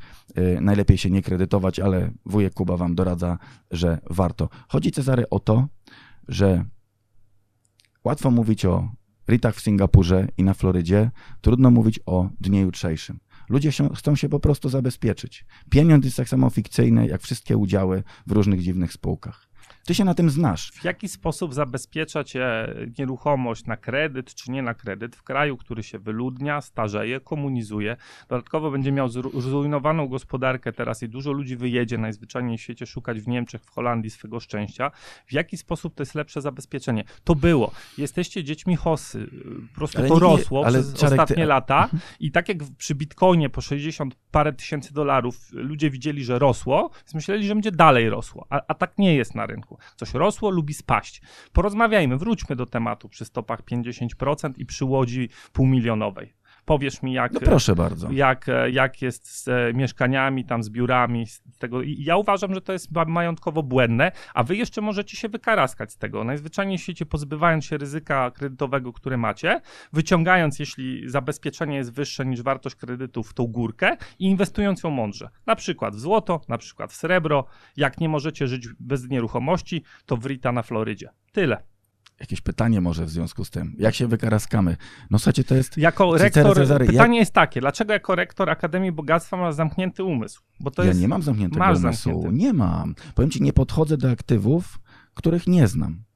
Najlepiej 0.61 0.99
się 0.99 1.11
nie 1.11 1.23
kredytować, 1.23 1.81
ale 1.81 2.11
wujek 2.27 2.55
Kuba 2.55 2.77
wam 2.77 2.95
doradza, 2.95 3.39
że 3.71 3.99
warto. 4.11 4.49
Chodzi 4.69 4.91
Cezary 4.91 5.29
o 5.31 5.41
to, 5.41 5.69
że 6.29 6.65
łatwo 8.05 8.31
mówić 8.31 8.65
o 8.65 8.89
RITach 9.29 9.57
w 9.57 9.61
Singapurze 9.61 10.29
i 10.37 10.45
na 10.45 10.55
Florydzie, 10.55 11.11
trudno 11.41 11.71
mówić 11.71 12.01
o 12.07 12.31
dniu 12.41 12.61
jutrzejszym. 12.61 13.21
Ludzie 13.49 13.73
się, 13.73 13.89
chcą 13.95 14.17
się 14.17 14.29
po 14.29 14.41
prostu 14.41 14.69
zabezpieczyć. 14.69 15.45
Pieniądz 15.71 16.05
jest 16.05 16.17
tak 16.17 16.29
samo 16.29 16.51
fikcyjny 16.51 17.07
jak 17.07 17.23
wszystkie 17.23 17.57
udziały 17.57 18.03
w 18.27 18.33
różnych 18.33 18.63
dziwnych 18.63 18.93
spółkach. 18.93 19.48
Ty 19.89 19.95
się 19.95 20.05
na 20.05 20.15
tym 20.15 20.31
znasz. 20.31 20.71
W 20.73 20.85
jaki 20.85 21.09
sposób 21.09 21.55
zabezpiecza 21.55 22.25
cię 22.25 22.75
nieruchomość 22.99 23.65
na 23.67 23.77
kredyt 23.77 24.35
czy 24.35 24.51
nie 24.51 24.63
na 24.63 24.75
kredyt 24.75 25.17
w 25.17 25.23
kraju, 25.23 25.57
który 25.57 25.83
się 25.83 25.99
wyludnia, 25.99 26.61
starzeje, 26.61 27.21
komunizuje, 27.21 27.97
dodatkowo 28.29 28.71
będzie 28.71 28.93
miał 28.93 29.09
zru- 29.09 29.41
zrujnowaną 29.41 30.09
gospodarkę 30.09 30.73
teraz 30.73 31.03
i 31.03 31.09
dużo 31.09 31.33
ludzi 31.33 31.57
wyjedzie 31.57 31.99
najzwyczajniej 31.99 32.59
w 32.59 32.61
świecie 32.61 32.87
szukać 32.87 33.21
w 33.21 33.29
Niemczech, 33.29 33.63
w 33.65 33.71
Holandii 33.71 34.11
swego 34.11 34.41
szczęścia. 34.41 34.91
W 35.27 35.33
jaki 35.33 35.57
sposób 35.57 35.95
to 35.95 36.03
jest 36.03 36.15
lepsze 36.15 36.41
zabezpieczenie? 36.41 37.05
To 37.25 37.35
było. 37.35 37.71
Jesteście 37.99 38.45
dziećmi 38.45 38.77
Hossy. 38.77 39.31
Po 39.73 39.75
prostu 39.79 39.99
Ale 39.99 40.09
to 40.09 40.15
nie- 40.15 40.21
rosło 40.21 40.67
ale 40.67 40.79
przez 40.81 40.95
Czarek, 40.95 41.17
ty- 41.17 41.23
ostatnie 41.23 41.47
lata 41.47 41.89
i 42.21 42.31
tak 42.31 42.49
jak 42.49 42.59
przy 42.79 42.95
Bitcoinie 42.95 43.51
po 43.51 43.61
60 43.61 44.15
parę 44.31 44.53
tysięcy 44.53 44.95
dolarów 44.95 45.37
ludzie 45.53 45.91
widzieli, 45.91 46.25
że 46.25 46.39
rosło, 46.39 46.91
więc 46.99 47.15
myśleli, 47.15 47.47
że 47.47 47.55
będzie 47.55 47.73
dalej 47.73 48.11
rosło, 48.11 48.47
a, 48.51 48.61
a 48.69 48.75
tak 48.75 48.99
nie 48.99 49.15
jest 49.15 49.35
na 49.35 49.47
rynku. 49.47 49.78
Coś 49.97 50.15
rosło, 50.15 50.51
lubi 50.51 50.75
spaść. 50.75 51.23
Porozmawiajmy, 51.53 52.17
wróćmy 52.17 52.57
do 52.57 52.67
tematu 52.67 53.09
przy 53.09 53.25
stopach 53.25 53.63
50% 53.63 54.53
i 54.57 54.67
przy 54.67 54.85
łodzi 54.85 55.29
półmilionowej. 55.53 56.38
Powiesz 56.69 57.03
mi, 57.03 57.13
jak, 57.13 57.33
No 57.33 57.41
proszę 57.41 57.75
bardzo. 57.75 58.09
jak, 58.13 58.49
e, 58.49 58.71
jak 58.71 59.03
jest 59.03 59.31
z 59.31 59.49
e, 59.49 59.73
mieszkaniami, 59.75 60.45
tam 60.45 60.63
z 60.63 60.71
biurami, 60.71 61.27
z 61.27 61.43
tego. 61.59 61.83
I 61.83 62.05
ja 62.05 62.17
uważam, 62.17 62.55
że 62.55 62.61
to 62.61 62.73
jest 62.73 62.89
majątkowo 63.07 63.63
błędne, 63.63 64.13
a 64.35 64.43
wy 64.43 64.57
jeszcze 64.57 64.81
możecie 64.81 65.17
się 65.17 65.29
wykaraskać 65.29 65.93
z 65.93 65.97
tego. 65.97 66.25
Najzwyczajniej 66.25 66.79
w 66.79 66.81
świecie 66.81 67.07
pozbywając 67.07 67.65
się 67.65 67.79
ryzyka 67.79 68.31
kredytowego, 68.31 68.93
które 68.93 69.17
macie, 69.17 69.61
wyciągając, 69.93 70.59
jeśli 70.59 71.11
zabezpieczenie 71.11 71.77
jest 71.77 71.93
wyższe 71.93 72.27
niż 72.27 72.43
wartość 72.43 72.77
kredytu 72.77 73.23
w 73.23 73.35
tą 73.35 73.47
górkę 73.47 73.97
i 74.19 74.25
inwestując 74.25 74.83
ją 74.83 74.91
mądrze. 74.91 75.29
Na 75.47 75.57
przykład 75.57 75.95
w 75.95 76.01
złoto, 76.01 76.41
na 76.49 76.59
przykład 76.59 76.93
w 76.93 76.97
srebro. 76.97 77.45
Jak 77.77 78.01
nie 78.01 78.09
możecie 78.09 78.47
żyć 78.47 78.69
bez 78.81 79.09
nieruchomości, 79.09 79.83
to 80.07 80.17
w 80.17 80.27
RITA 80.27 80.53
na 80.53 80.63
Florydzie. 80.63 81.09
Tyle. 81.33 81.78
Jakieś 82.21 82.41
pytanie 82.41 82.81
może 82.81 83.05
w 83.05 83.11
związku 83.11 83.45
z 83.45 83.51
tym. 83.51 83.77
Jak 83.79 83.95
się 83.95 84.07
wykaraskamy? 84.07 84.77
No 85.11 85.19
słuchajcie, 85.19 85.45
to 85.45 85.55
jest... 85.55 85.79
Jako 85.79 86.19
rektor, 86.19 86.57
Cezary, 86.57 86.87
pytanie 86.87 87.19
jest 87.19 87.33
takie, 87.33 87.61
dlaczego 87.61 87.93
jako 87.93 88.15
rektor 88.15 88.51
Akademii 88.51 88.93
Bogactwa 88.93 89.37
masz 89.37 89.55
zamknięty 89.55 90.05
umysł? 90.05 90.43
Bo 90.61 90.71
to 90.71 90.83
ja 90.83 90.89
jest... 90.89 91.01
nie 91.01 91.09
mam 91.09 91.23
zamkniętego 91.23 91.65
umysłu. 91.65 92.13
zamknięty. 92.13 92.33
Nie 92.33 92.53
mam. 92.53 92.95
Powiem 93.15 93.31
ci, 93.31 93.43
nie 93.43 93.53
podchodzę 93.53 93.97
do 93.97 94.11
aktywów, 94.11 94.81
których 95.15 95.47
nie 95.47 95.69
znam. 95.69 96.08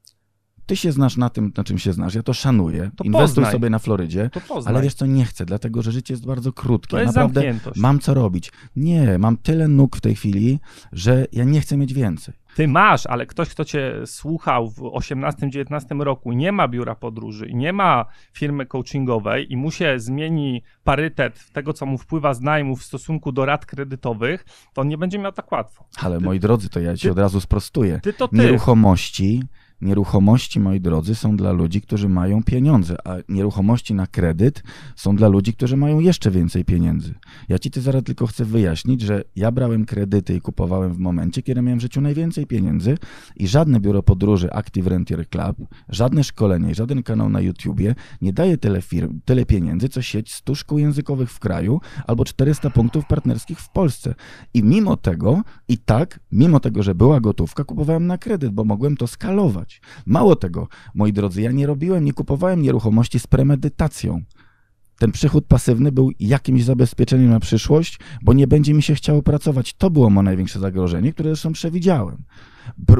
Ty 0.65 0.75
się 0.75 0.91
znasz 0.91 1.17
na 1.17 1.29
tym, 1.29 1.51
na 1.57 1.63
czym 1.63 1.77
się 1.77 1.93
znasz. 1.93 2.15
Ja 2.15 2.23
to 2.23 2.33
szanuję. 2.33 2.91
To 2.95 3.03
Inwestuj 3.03 3.35
poznaj. 3.35 3.51
sobie 3.51 3.69
na 3.69 3.79
Florydzie. 3.79 4.29
Ale 4.65 4.81
wiesz 4.81 4.93
co, 4.93 5.05
nie 5.05 5.25
chcę, 5.25 5.45
dlatego 5.45 5.81
że 5.81 5.91
życie 5.91 6.13
jest 6.13 6.25
bardzo 6.25 6.53
krótkie. 6.53 6.97
jest 6.97 7.15
Naprawdę 7.15 7.41
zamkniętość. 7.41 7.79
mam 7.79 7.99
co 7.99 8.13
robić. 8.13 8.51
Nie, 8.75 9.17
mam 9.19 9.37
tyle 9.37 9.67
nóg 9.67 9.95
w 9.97 10.01
tej 10.01 10.15
chwili, 10.15 10.59
że 10.91 11.25
ja 11.31 11.43
nie 11.43 11.61
chcę 11.61 11.77
mieć 11.77 11.93
więcej. 11.93 12.33
Ty 12.55 12.67
masz, 12.67 13.05
ale 13.05 13.25
ktoś, 13.25 13.49
kto 13.49 13.65
cię 13.65 13.93
słuchał 14.05 14.69
w 14.69 14.77
18-19 14.79 16.01
roku, 16.01 16.31
nie 16.31 16.51
ma 16.51 16.67
biura 16.67 16.95
podróży 16.95 17.47
i 17.47 17.55
nie 17.55 17.73
ma 17.73 18.05
firmy 18.33 18.65
coachingowej 18.65 19.53
i 19.53 19.57
mu 19.57 19.71
się 19.71 19.99
zmieni 19.99 20.63
parytet 20.83 21.51
tego, 21.53 21.73
co 21.73 21.85
mu 21.85 21.97
wpływa 21.97 22.33
z 22.33 22.41
najmu 22.41 22.75
w 22.75 22.83
stosunku 22.83 23.31
do 23.31 23.45
rat 23.45 23.65
kredytowych, 23.65 24.45
to 24.73 24.81
on 24.81 24.87
nie 24.87 24.97
będzie 24.97 25.19
miał 25.19 25.31
tak 25.31 25.51
łatwo. 25.51 25.85
Ale 26.01 26.17
Ty- 26.17 26.25
moi 26.25 26.39
drodzy, 26.39 26.69
to 26.69 26.79
ja 26.79 26.97
ci 26.97 27.09
od 27.09 27.19
razu 27.19 27.41
sprostuję. 27.41 27.99
Ty 28.03 28.13
to 28.13 28.27
ty. 28.27 28.35
Nieruchomości, 28.37 29.43
nieruchomości, 29.83 30.59
moi 30.59 30.81
drodzy, 30.81 31.15
są 31.15 31.37
dla 31.37 31.51
ludzi, 31.51 31.81
którzy 31.81 32.09
mają 32.09 32.43
pieniądze, 32.43 33.07
a 33.07 33.15
nieruchomości 33.29 33.93
na 33.93 34.07
kredyt 34.07 34.63
są 34.95 35.15
dla 35.15 35.27
ludzi, 35.27 35.53
którzy 35.53 35.77
mają 35.77 35.99
jeszcze 35.99 36.31
więcej 36.31 36.65
pieniędzy. 36.65 37.13
Ja 37.49 37.59
ci 37.59 37.71
ty 37.71 37.81
zaraz 37.81 38.03
tylko 38.03 38.27
chcę 38.27 38.45
wyjaśnić, 38.45 39.01
że 39.01 39.23
ja 39.35 39.51
brałem 39.51 39.85
kredyty 39.85 40.35
i 40.35 40.41
kupowałem 40.41 40.93
w 40.93 40.99
momencie, 40.99 41.41
kiedy 41.41 41.61
miałem 41.61 41.79
w 41.79 41.81
życiu 41.81 42.01
najwięcej 42.01 42.47
pieniędzy 42.47 42.97
i 43.35 43.47
żadne 43.47 43.79
biuro 43.79 44.03
podróży 44.03 44.53
Active 44.53 44.87
Rentier 44.87 45.29
Club, 45.29 45.57
żadne 45.89 46.23
szkolenie 46.23 46.75
żaden 46.75 47.03
kanał 47.03 47.29
na 47.29 47.41
YouTubie 47.41 47.95
nie 48.21 48.33
daje 48.33 48.57
tyle 48.57 48.81
firm, 48.81 49.19
tyle 49.25 49.45
pieniędzy, 49.45 49.89
co 49.89 50.01
sieć 50.01 50.33
100 50.33 50.55
szkół 50.55 50.77
językowych 50.77 51.31
w 51.31 51.39
kraju 51.39 51.81
albo 52.07 52.25
400 52.25 52.69
punktów 52.69 53.05
partnerskich 53.05 53.59
w 53.59 53.69
Polsce. 53.69 54.15
I 54.53 54.63
mimo 54.63 54.97
tego, 54.97 55.41
i 55.67 55.77
tak, 55.77 56.19
mimo 56.31 56.59
tego, 56.59 56.83
że 56.83 56.95
była 56.95 57.19
gotówka, 57.19 57.63
kupowałem 57.63 58.07
na 58.07 58.17
kredyt, 58.17 58.51
bo 58.51 58.63
mogłem 58.63 58.97
to 58.97 59.07
skalować. 59.07 59.72
Mało 60.05 60.35
tego, 60.35 60.67
moi 60.95 61.13
drodzy, 61.13 61.41
ja 61.41 61.51
nie 61.51 61.67
robiłem, 61.67 62.05
nie 62.05 62.13
kupowałem 62.13 62.61
nieruchomości 62.61 63.19
z 63.19 63.27
premedytacją. 63.27 64.21
Ten 64.99 65.11
przychód 65.11 65.45
pasywny 65.45 65.91
był 65.91 66.11
jakimś 66.19 66.63
zabezpieczeniem 66.63 67.29
na 67.29 67.39
przyszłość, 67.39 67.99
bo 68.21 68.33
nie 68.33 68.47
będzie 68.47 68.73
mi 68.73 68.83
się 68.83 68.95
chciało 68.95 69.23
pracować. 69.23 69.73
To 69.73 69.89
było 69.89 70.09
moje 70.09 70.25
największe 70.25 70.59
zagrożenie, 70.59 71.13
które 71.13 71.29
zresztą 71.29 71.53
przewidziałem. 71.53 72.17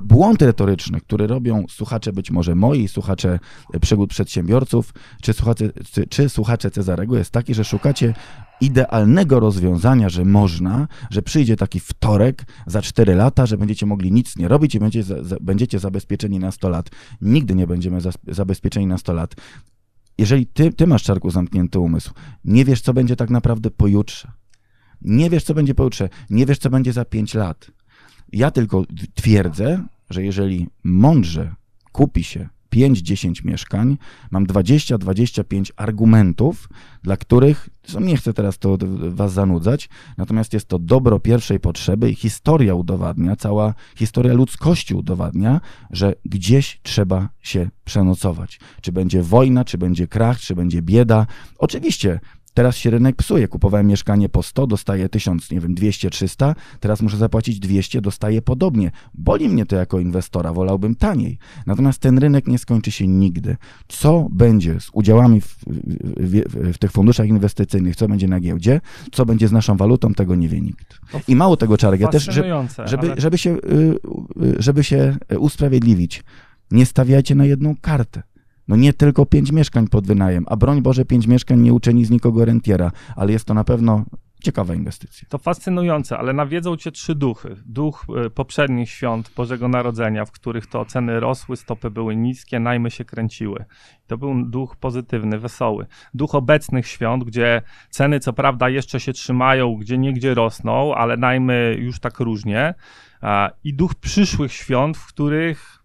Błąd 0.04 0.42
retoryczny, 0.42 1.02
który 1.02 1.28
robią 1.28 1.66
słuchacze 1.70 2.14
być 2.14 2.32
może 2.32 2.56
moi, 2.56 2.88
słuchacze 2.88 3.40
e, 3.74 3.80
przygód 3.80 4.10
przedsiębiorców, 4.10 4.94
czy 5.22 5.34
słuchacze, 5.34 5.70
czy, 5.92 6.08
czy 6.08 6.30
słuchacze 6.30 6.72
Cezarego 6.72 7.18
jest 7.18 7.32
taki, 7.32 7.54
że 7.54 7.64
szukacie 7.64 8.14
idealnego 8.62 9.40
rozwiązania, 9.40 10.10
że 10.10 10.26
można, 10.26 10.88
że 11.10 11.22
przyjdzie 11.22 11.56
taki 11.56 11.80
wtorek 11.80 12.46
za 12.68 12.82
4 12.82 13.16
lata, 13.16 13.46
że 13.46 13.58
będziecie 13.58 13.86
mogli 13.86 14.12
nic 14.12 14.38
nie 14.38 14.48
robić 14.48 14.76
i 14.76 14.80
będziecie, 14.80 15.04
za, 15.04 15.24
za, 15.24 15.36
będziecie 15.42 15.80
zabezpieczeni 15.80 16.40
na 16.40 16.52
100 16.52 16.70
lat. 16.70 16.90
Nigdy 17.22 17.56
nie 17.56 17.68
będziemy 17.68 18.02
zas- 18.02 18.18
zabezpieczeni 18.28 18.88
na 18.88 18.98
100 18.98 19.14
lat. 19.14 19.36
Jeżeli 20.18 20.46
ty, 20.46 20.74
ty 20.74 20.88
masz, 20.88 21.04
Czarku, 21.04 21.32
zamknięty 21.32 21.80
umysł, 21.80 22.14
nie 22.46 22.66
wiesz, 22.66 22.82
co 22.82 22.94
będzie 22.94 23.16
tak 23.16 23.30
naprawdę 23.30 23.72
pojutrze. 23.72 24.32
Nie 25.02 25.30
wiesz, 25.30 25.44
co 25.44 25.54
będzie 25.54 25.76
pojutrze. 25.76 26.10
Nie 26.30 26.46
wiesz, 26.46 26.58
co 26.58 26.70
będzie 26.70 26.94
za 26.94 27.06
5 27.06 27.34
lat. 27.34 27.72
Ja 28.32 28.52
tylko 28.52 28.84
twierdzę, 29.14 29.84
że 30.10 30.24
jeżeli 30.24 30.68
mądrze 30.84 31.56
kupi 31.92 32.24
się 32.24 32.50
5-10 32.74 33.46
mieszkań, 33.46 33.98
mam 34.32 34.46
20-25 34.46 35.72
argumentów, 35.76 36.70
dla 37.04 37.18
których, 37.18 37.70
nie 38.02 38.18
chcę 38.18 38.34
teraz 38.34 38.60
to 38.60 38.78
was 39.10 39.34
zanudzać, 39.34 39.90
natomiast 40.18 40.54
jest 40.54 40.68
to 40.68 40.80
dobro 40.80 41.20
pierwszej 41.20 41.60
potrzeby 41.60 42.12
i 42.12 42.16
historia 42.16 42.76
udowadnia, 42.76 43.36
cała 43.36 43.74
historia 43.96 44.34
ludzkości 44.34 44.96
udowadnia, 44.96 45.62
że 45.92 46.14
gdzieś 46.26 46.80
trzeba 46.84 47.30
się 47.42 47.70
przenocować. 47.86 48.60
Czy 48.82 48.92
będzie 48.92 49.24
wojna, 49.24 49.66
czy 49.66 49.78
będzie 49.78 50.08
krach, 50.08 50.40
czy 50.40 50.56
będzie 50.56 50.82
bieda. 50.82 51.26
Oczywiście 51.58 52.20
Teraz 52.54 52.76
się 52.76 52.90
rynek 52.90 53.16
psuje. 53.16 53.48
Kupowałem 53.48 53.88
mieszkanie 53.88 54.30
po 54.30 54.44
100, 54.44 54.68
dostaję 54.68 55.10
1000, 55.10 55.52
nie 55.52 55.60
wiem, 55.60 55.74
200, 55.74 56.10
300, 56.10 56.56
teraz 56.80 57.02
muszę 57.02 57.18
zapłacić 57.18 57.60
200, 57.60 58.02
dostaję 58.02 58.42
podobnie. 58.42 58.92
Boli 59.14 59.50
mnie 59.50 59.66
to 59.66 59.76
jako 59.76 60.00
inwestora, 60.00 60.54
wolałbym 60.54 60.96
taniej. 60.96 61.38
Natomiast 61.66 62.00
ten 62.00 62.18
rynek 62.18 62.48
nie 62.48 62.58
skończy 62.58 62.92
się 62.92 63.08
nigdy. 63.08 63.58
Co 63.88 64.28
będzie 64.32 64.80
z 64.80 64.90
udziałami 64.94 65.42
w, 65.42 65.58
w, 66.18 66.74
w 66.74 66.78
tych 66.78 66.92
funduszach 66.92 67.28
inwestycyjnych, 67.28 67.96
co 67.96 68.08
będzie 68.08 68.28
na 68.28 68.40
giełdzie, 68.40 68.82
co 69.12 69.26
będzie 69.26 69.48
z 69.48 69.52
naszą 69.52 69.78
walutą, 69.78 70.14
tego 70.14 70.36
nie 70.36 70.50
wie 70.50 70.62
nikt. 70.62 71.00
I 71.28 71.36
mało 71.36 71.58
tego, 71.58 71.78
Czarek, 71.78 72.02
ja 72.02 72.08
też, 72.08 72.24
żeby, 72.24 72.48
żeby, 72.86 73.14
żeby, 73.18 73.38
się, 73.38 73.50
y, 73.50 74.00
y, 74.44 74.56
żeby 74.60 74.84
się 74.84 75.18
usprawiedliwić, 75.38 76.24
nie 76.72 76.86
stawiajcie 76.86 77.36
na 77.36 77.46
jedną 77.46 77.76
kartę. 77.82 78.24
No 78.68 78.76
nie 78.76 78.94
tylko 78.94 79.26
pięć 79.26 79.52
mieszkań 79.52 79.88
pod 79.88 80.08
wynajem, 80.08 80.46
a 80.48 80.56
broń 80.56 80.82
Boże, 80.82 81.06
pięć 81.06 81.28
mieszkań 81.28 81.60
nie 81.60 81.74
uczyni 81.74 82.06
z 82.06 82.10
nikogo 82.10 82.46
rentiera, 82.46 82.92
ale 83.16 83.32
jest 83.32 83.46
to 83.46 83.54
na 83.54 83.64
pewno 83.64 84.06
ciekawa 84.44 84.76
inwestycja. 84.76 85.28
To 85.30 85.38
fascynujące, 85.38 86.18
ale 86.18 86.34
nawiedzą 86.34 86.78
cię 86.78 86.92
trzy 86.92 87.16
duchy. 87.16 87.56
Duch 87.66 88.06
y, 88.26 88.30
poprzednich 88.30 88.90
świąt 88.90 89.32
Bożego 89.36 89.68
Narodzenia, 89.68 90.26
w 90.26 90.32
których 90.32 90.68
to 90.68 90.86
ceny 90.86 91.20
rosły, 91.20 91.58
stopy 91.58 91.92
były 91.92 92.16
niskie, 92.16 92.60
najmy 92.60 92.92
się 92.92 93.06
kręciły. 93.06 93.66
To 94.08 94.18
był 94.18 94.46
duch 94.46 94.76
pozytywny, 94.76 95.40
wesoły. 95.40 95.86
Duch 96.14 96.36
obecnych 96.36 96.88
świąt, 96.88 97.24
gdzie 97.24 97.62
ceny 97.90 98.20
co 98.20 98.34
prawda 98.34 98.70
jeszcze 98.70 99.00
się 99.00 99.14
trzymają, 99.14 99.76
gdzie 99.76 99.98
niegdzie 99.98 100.34
rosną, 100.34 100.96
ale 100.96 101.18
najmy 101.18 101.78
już 101.80 102.00
tak 102.00 102.20
różnie. 102.20 102.74
I 103.64 103.74
duch 103.74 103.96
przyszłych 103.96 104.54
świąt, 104.54 104.98
w 104.98 105.08
których 105.08 105.83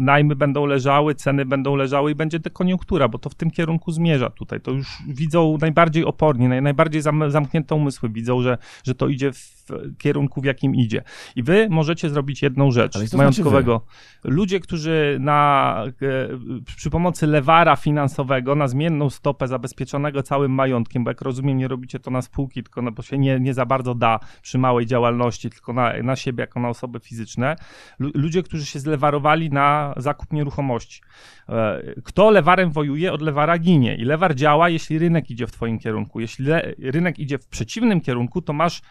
najmy 0.00 0.36
będą 0.36 0.66
leżały, 0.66 1.14
ceny 1.14 1.44
będą 1.44 1.76
leżały 1.76 2.10
i 2.10 2.14
będzie 2.14 2.38
dekoniunktura, 2.38 3.08
bo 3.08 3.18
to 3.18 3.30
w 3.30 3.34
tym 3.34 3.50
kierunku 3.50 3.92
zmierza 3.92 4.30
tutaj. 4.30 4.60
To 4.60 4.70
już 4.70 4.98
widzą 5.08 5.58
najbardziej 5.60 6.04
oporni, 6.04 6.48
naj, 6.48 6.62
najbardziej 6.62 7.02
zam, 7.02 7.30
zamknięte 7.30 7.74
umysły 7.74 8.08
widzą, 8.08 8.42
że, 8.42 8.58
że 8.84 8.94
to 8.94 9.08
idzie 9.08 9.32
w 9.32 9.63
kierunku, 9.98 10.40
w 10.40 10.44
jakim 10.44 10.74
idzie. 10.74 11.02
I 11.36 11.42
wy 11.42 11.68
możecie 11.70 12.10
zrobić 12.10 12.42
jedną 12.42 12.70
rzecz 12.70 12.96
Ale 12.96 13.04
majątkowego. 13.16 13.80
Znaczy 13.86 14.14
Ludzie, 14.24 14.60
którzy 14.60 15.16
na, 15.20 15.82
e, 15.86 16.64
przy 16.76 16.90
pomocy 16.90 17.26
lewara 17.26 17.76
finansowego 17.76 18.54
na 18.54 18.68
zmienną 18.68 19.10
stopę 19.10 19.48
zabezpieczonego 19.48 20.22
całym 20.22 20.52
majątkiem, 20.52 21.04
bo 21.04 21.10
jak 21.10 21.20
rozumiem, 21.20 21.58
nie 21.58 21.68
robicie 21.68 21.98
to 21.98 22.10
na 22.10 22.22
spółki, 22.22 22.62
tylko 22.62 22.82
na, 22.82 22.90
bo 22.90 23.02
się 23.02 23.18
nie, 23.18 23.40
nie 23.40 23.54
za 23.54 23.66
bardzo 23.66 23.94
da 23.94 24.20
przy 24.42 24.58
małej 24.58 24.86
działalności, 24.86 25.50
tylko 25.50 25.72
na, 25.72 25.92
na 26.02 26.16
siebie 26.16 26.40
jako 26.40 26.60
na 26.60 26.68
osoby 26.68 27.00
fizyczne. 27.00 27.56
Ludzie, 27.98 28.42
którzy 28.42 28.66
się 28.66 28.78
zlewarowali 28.78 29.50
na 29.50 29.94
zakup 29.96 30.32
nieruchomości. 30.32 31.00
E, 31.48 31.82
kto 32.04 32.30
lewarem 32.30 32.70
wojuje, 32.70 33.12
od 33.12 33.22
lewara 33.22 33.58
ginie. 33.58 33.96
I 33.96 34.04
lewar 34.04 34.34
działa, 34.34 34.68
jeśli 34.68 34.98
rynek 34.98 35.30
idzie 35.30 35.46
w 35.46 35.52
twoim 35.52 35.78
kierunku. 35.78 36.20
Jeśli 36.20 36.46
rynek 36.78 37.18
idzie 37.18 37.38
w 37.38 37.46
przeciwnym 37.46 38.00
kierunku, 38.00 38.42
to 38.42 38.52
masz 38.52 38.82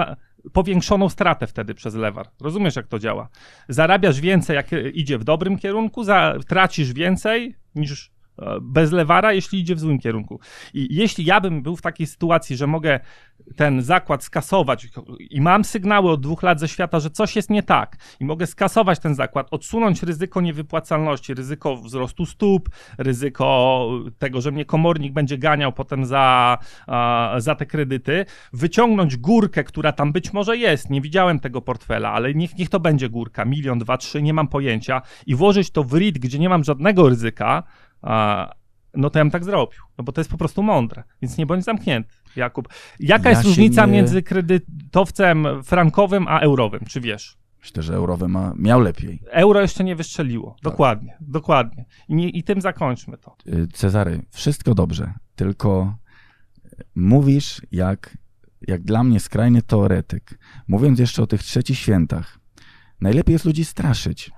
e, 0.00 0.16
powiększoną 0.52 1.08
stratę 1.08 1.46
wtedy 1.46 1.74
przez 1.74 1.94
lewar. 1.94 2.28
Rozumiesz, 2.40 2.76
jak 2.76 2.86
to 2.86 2.98
działa? 2.98 3.28
Zarabiasz 3.68 4.20
więcej, 4.20 4.56
jak 4.56 4.66
idzie 4.92 5.18
w 5.18 5.24
dobrym 5.24 5.58
kierunku, 5.58 6.04
za, 6.04 6.34
tracisz 6.48 6.92
więcej 6.92 7.54
niż 7.74 8.10
bez 8.62 8.92
lewara, 8.92 9.32
jeśli 9.32 9.60
idzie 9.60 9.74
w 9.74 9.80
złym 9.80 9.98
kierunku. 9.98 10.40
I 10.74 10.94
jeśli 10.94 11.24
ja 11.24 11.40
bym 11.40 11.62
był 11.62 11.76
w 11.76 11.82
takiej 11.82 12.06
sytuacji, 12.06 12.56
że 12.56 12.66
mogę 12.66 13.00
ten 13.56 13.82
zakład 13.82 14.24
skasować 14.24 14.88
i 15.30 15.40
mam 15.40 15.64
sygnały 15.64 16.10
od 16.10 16.20
dwóch 16.20 16.42
lat 16.42 16.60
ze 16.60 16.68
świata, 16.68 17.00
że 17.00 17.10
coś 17.10 17.36
jest 17.36 17.50
nie 17.50 17.62
tak 17.62 17.96
i 18.20 18.24
mogę 18.24 18.46
skasować 18.46 18.98
ten 18.98 19.14
zakład, 19.14 19.48
odsunąć 19.50 20.02
ryzyko 20.02 20.40
niewypłacalności, 20.40 21.34
ryzyko 21.34 21.76
wzrostu 21.76 22.26
stóp, 22.26 22.68
ryzyko 22.98 23.88
tego, 24.18 24.40
że 24.40 24.50
mnie 24.50 24.64
komornik 24.64 25.12
będzie 25.12 25.38
ganiał 25.38 25.72
potem 25.72 26.04
za, 26.04 26.58
za 27.38 27.54
te 27.54 27.66
kredyty, 27.66 28.24
wyciągnąć 28.52 29.16
górkę, 29.16 29.64
która 29.64 29.92
tam 29.92 30.12
być 30.12 30.32
może 30.32 30.56
jest, 30.56 30.90
nie 30.90 31.00
widziałem 31.00 31.40
tego 31.40 31.62
portfela, 31.62 32.12
ale 32.12 32.34
niech, 32.34 32.58
niech 32.58 32.68
to 32.68 32.80
będzie 32.80 33.08
górka, 33.08 33.44
milion, 33.44 33.78
dwa, 33.78 33.96
trzy, 33.96 34.22
nie 34.22 34.34
mam 34.34 34.48
pojęcia. 34.48 35.02
I 35.26 35.34
włożyć 35.34 35.70
to 35.70 35.84
w 35.84 35.94
RIT, 35.94 36.18
gdzie 36.18 36.38
nie 36.38 36.48
mam 36.48 36.64
żadnego 36.64 37.08
ryzyka, 37.08 37.62
no 38.94 39.10
to 39.10 39.18
ja 39.18 39.24
bym 39.24 39.30
tak 39.30 39.44
zrobił, 39.44 39.80
no 39.98 40.04
bo 40.04 40.12
to 40.12 40.20
jest 40.20 40.30
po 40.30 40.38
prostu 40.38 40.62
mądre, 40.62 41.02
więc 41.22 41.38
nie 41.38 41.46
bądź 41.46 41.64
zamknięty, 41.64 42.14
Jakub. 42.36 42.68
Jaka 43.00 43.24
Ja 43.24 43.30
jest 43.30 43.44
różnica 43.44 43.86
nie- 43.86 43.92
między 43.92 44.22
kredytowcem 44.22 45.46
frankowym 45.64 46.28
a 46.28 46.40
eurowym, 46.40 46.80
czy 46.88 47.00
wiesz? 47.00 47.38
Myślę, 47.60 47.82
że 47.82 47.94
eurowe 47.94 48.28
ma, 48.28 48.52
miał 48.56 48.80
lepiej. 48.80 49.22
Euro 49.30 49.60
jeszcze 49.60 49.84
nie 49.84 49.96
wystrzeliło, 49.96 50.50
Tak. 50.50 50.62
dokładnie, 50.72 51.16
dokładnie. 51.20 51.84
I, 52.08 52.14
nie, 52.14 52.28
I 52.28 52.42
tym 52.42 52.60
zakończmy 52.60 53.18
to. 53.18 53.36
Y, 53.46 53.68
Cezary, 53.72 54.22
wszystko 54.30 54.74
dobrze, 54.74 55.12
tylko 55.36 55.96
mówisz 56.94 57.62
jak, 57.72 58.18
jak 58.68 58.82
dla 58.82 59.04
mnie 59.04 59.20
skrajny 59.20 59.62
teoretyk. 59.62 60.38
Mówiąc 60.68 60.98
jeszcze 60.98 61.22
o 61.22 61.26
tych 61.26 61.42
trzecich 61.42 61.78
świętach, 61.78 62.38
najlepiej 63.00 63.32
jest 63.32 63.44
ludzi 63.44 63.64
straszyć. 63.64 64.30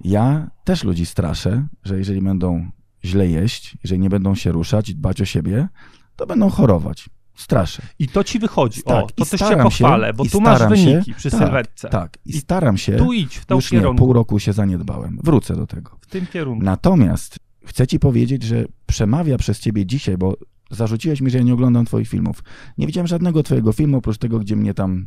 Ja 0.00 0.50
też 0.64 0.84
ludzi 0.84 1.06
straszę, 1.06 1.66
że 1.84 1.98
jeżeli 1.98 2.22
będą 2.22 2.70
źle 3.04 3.28
jeść, 3.28 3.76
jeżeli 3.82 4.00
nie 4.00 4.10
będą 4.10 4.34
się 4.34 4.52
ruszać, 4.52 4.94
dbać 4.94 5.20
o 5.20 5.24
siebie, 5.24 5.68
to 6.16 6.26
będą 6.26 6.50
chorować. 6.50 7.08
Straszę. 7.34 7.82
I 7.98 8.08
to 8.08 8.24
ci 8.24 8.38
wychodzi, 8.38 8.84
o, 8.84 8.88
Tak, 8.88 9.12
to 9.12 9.24
i 9.24 9.26
też 9.26 9.40
cię 9.40 9.46
się- 9.48 9.56
pochwalę, 9.56 10.12
bo 10.12 10.24
i 10.24 10.30
tu 10.30 10.40
masz 10.40 10.56
staram 10.56 10.76
się- 10.76 10.84
wyniki 10.84 11.14
przy 11.14 11.30
tak, 11.30 11.40
sylwetce. 11.40 11.88
Tak, 11.88 12.18
i 12.24 12.30
I 12.36 12.40
staram 12.40 12.78
się. 12.78 12.96
Tu 12.96 13.12
idź 13.12 13.36
w 13.36 13.46
tą 13.46 13.54
Już 13.54 13.72
nie, 13.72 13.78
kierunku, 13.78 13.98
pół 14.04 14.12
roku 14.12 14.38
się 14.38 14.52
zaniedbałem. 14.52 15.18
Wrócę 15.24 15.56
do 15.56 15.66
tego. 15.66 15.98
w 16.00 16.06
tym 16.06 16.26
kierunku. 16.26 16.64
Natomiast 16.64 17.36
chcę 17.66 17.86
ci 17.86 17.98
powiedzieć, 17.98 18.42
że 18.42 18.64
przemawia 18.86 19.38
przez 19.38 19.60
ciebie 19.60 19.86
dzisiaj, 19.86 20.16
bo 20.18 20.36
zarzuciłeś 20.70 21.20
mi, 21.20 21.30
że 21.30 21.38
ja 21.38 21.44
nie 21.44 21.54
oglądam 21.54 21.84
twoich 21.84 22.08
filmów. 22.08 22.42
Nie 22.78 22.86
widziałem 22.86 23.06
żadnego 23.06 23.42
twojego 23.42 23.72
filmu, 23.72 23.96
oprócz 23.98 24.18
tego, 24.18 24.38
gdzie 24.38 24.56
mnie 24.56 24.74
tam 24.74 25.06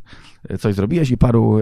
e, 0.49 0.57
coś 0.57 0.75
zrobiłeś 0.75 1.11
i 1.11 1.17
paru, 1.17 1.59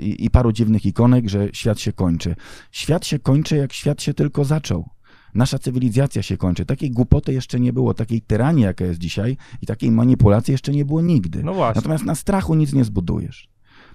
i, 0.00 0.24
i 0.24 0.30
paru 0.30 0.52
dziwnych 0.52 0.86
ikonek, 0.86 1.28
że 1.28 1.48
świat 1.52 1.80
się 1.80 1.92
kończy. 1.92 2.34
Świat 2.72 3.06
się 3.06 3.18
kończy, 3.18 3.56
jak 3.56 3.72
świat 3.72 4.02
się 4.02 4.14
tylko 4.14 4.44
zaczął. 4.44 4.88
Nasza 5.34 5.58
cywilizacja 5.58 6.22
się 6.22 6.36
kończy. 6.36 6.66
Takiej 6.66 6.90
głupoty 6.90 7.32
jeszcze 7.32 7.60
nie 7.60 7.72
było, 7.72 7.94
takiej 7.94 8.20
tyranii, 8.22 8.64
jaka 8.64 8.84
jest 8.84 8.98
dzisiaj 9.00 9.36
i 9.62 9.66
takiej 9.66 9.90
manipulacji 9.90 10.52
jeszcze 10.52 10.72
nie 10.72 10.84
było 10.84 11.02
nigdy. 11.02 11.44
No 11.44 11.54
właśnie. 11.54 11.78
Natomiast 11.78 12.04
na 12.04 12.14
strachu 12.14 12.54
nic 12.54 12.72
nie 12.72 12.84
zbudujesz. 12.84 13.48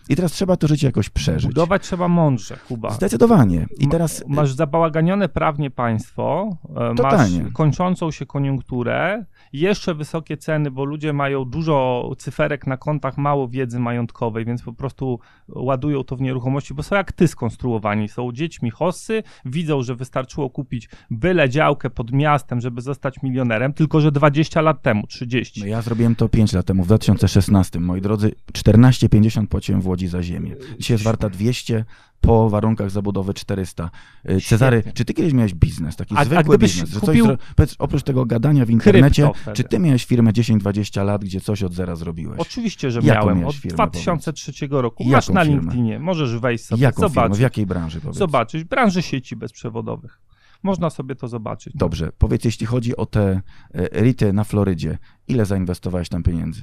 I 0.09 0.15
teraz 0.15 0.31
trzeba 0.31 0.57
to 0.57 0.67
życie 0.67 0.87
jakoś 0.87 1.09
przeżyć. 1.09 1.47
Budować 1.47 1.83
trzeba 1.83 2.07
mądrze, 2.07 2.57
Kuba. 2.67 2.89
Zdecydowanie. 2.89 3.65
I 3.77 3.87
teraz 3.87 4.23
Masz 4.27 4.53
zabałaganione 4.53 5.29
prawnie 5.29 5.71
państwo, 5.71 6.57
e, 6.75 6.95
Totalnie. 6.95 7.43
masz 7.43 7.53
kończącą 7.53 8.11
się 8.11 8.25
koniunkturę, 8.25 9.25
jeszcze 9.53 9.95
wysokie 9.95 10.37
ceny, 10.37 10.71
bo 10.71 10.85
ludzie 10.85 11.13
mają 11.13 11.45
dużo 11.45 12.09
cyferek 12.17 12.67
na 12.67 12.77
kontach, 12.77 13.17
mało 13.17 13.47
wiedzy 13.47 13.79
majątkowej, 13.79 14.45
więc 14.45 14.61
po 14.61 14.73
prostu 14.73 15.19
ładują 15.47 16.03
to 16.03 16.15
w 16.15 16.21
nieruchomości, 16.21 16.73
bo 16.73 16.83
są 16.83 16.95
jak 16.95 17.11
ty 17.11 17.27
skonstruowani. 17.27 18.09
Są 18.09 18.31
dziećmi 18.31 18.69
hossy, 18.69 19.23
widzą, 19.45 19.83
że 19.83 19.95
wystarczyło 19.95 20.49
kupić 20.49 20.89
byle 21.11 21.49
działkę 21.49 21.89
pod 21.89 22.11
miastem, 22.11 22.61
żeby 22.61 22.81
zostać 22.81 23.23
milionerem, 23.23 23.73
tylko 23.73 24.01
że 24.01 24.11
20 24.11 24.61
lat 24.61 24.81
temu, 24.81 25.07
30. 25.07 25.61
No 25.61 25.67
ja 25.67 25.81
zrobiłem 25.81 26.15
to 26.15 26.29
5 26.29 26.53
lat 26.53 26.65
temu, 26.65 26.83
w 26.83 26.85
2016. 26.85 27.79
Moi 27.79 28.01
drodzy, 28.01 28.31
14,50 28.53 29.47
płaciłem 29.47 29.81
w 29.81 29.87
Łodzi 29.87 30.07
za 30.07 30.23
ziemię. 30.23 30.55
Dzisiaj 30.79 30.95
jest 30.95 31.03
warta 31.03 31.29
200, 31.29 31.85
po 32.21 32.49
warunkach 32.49 32.91
zabudowy 32.91 33.33
400. 33.33 33.89
Y, 34.29 34.41
Cezary, 34.41 34.77
Świetnie. 34.77 34.93
czy 34.93 35.05
ty 35.05 35.13
kiedyś 35.13 35.33
miałeś 35.33 35.53
biznes, 35.53 35.95
taki 35.95 36.15
A- 36.15 36.19
a 36.19 36.25
zwykły 36.25 36.43
gdybyś 36.43 36.71
biznes? 36.73 36.89
Że 36.89 36.99
kupił- 36.99 37.25
coś 37.25 37.37
zro... 37.37 37.45
Powiedz, 37.55 37.75
oprócz 37.79 38.03
tego 38.03 38.25
gadania 38.25 38.65
w 38.65 38.69
internecie, 38.69 39.29
czy 39.53 39.63
ty 39.63 39.79
miałeś 39.79 40.05
firmę 40.05 40.31
10-20 40.31 41.05
lat, 41.05 41.23
gdzie 41.25 41.41
coś 41.41 41.63
od 41.63 41.73
zera 41.73 41.95
zrobiłeś? 41.95 42.39
Oczywiście, 42.39 42.91
że 42.91 42.99
Jaką 43.03 43.25
miałem. 43.27 43.45
Od 43.45 43.55
firmę, 43.55 43.75
2003 43.75 44.67
roku. 44.71 45.03
Jaką 45.03 45.15
Masz 45.15 45.29
na 45.29 45.43
firmę? 45.45 45.61
LinkedInie, 45.61 45.99
możesz 45.99 46.37
wejść 46.39 46.65
sobie, 46.65 46.81
Jaką 46.81 46.95
firmę? 46.95 47.09
zobaczyć. 47.09 47.37
W 47.37 47.41
jakiej 47.41 47.65
branży 47.65 48.01
powiedz? 48.01 48.17
Zobaczyć. 48.17 48.63
Branży 48.63 49.01
sieci 49.01 49.35
bezprzewodowych. 49.35 50.19
Można 50.63 50.89
sobie 50.89 51.15
to 51.15 51.27
zobaczyć. 51.27 51.73
Dobrze, 51.77 52.11
powiedz, 52.17 52.45
jeśli 52.45 52.65
chodzi 52.65 52.95
o 52.97 53.05
te 53.05 53.41
e, 53.73 54.01
RITy 54.01 54.33
na 54.33 54.43
Florydzie, 54.43 54.97
ile 55.27 55.45
zainwestowałeś 55.45 56.09
tam 56.09 56.23
pieniędzy? 56.23 56.61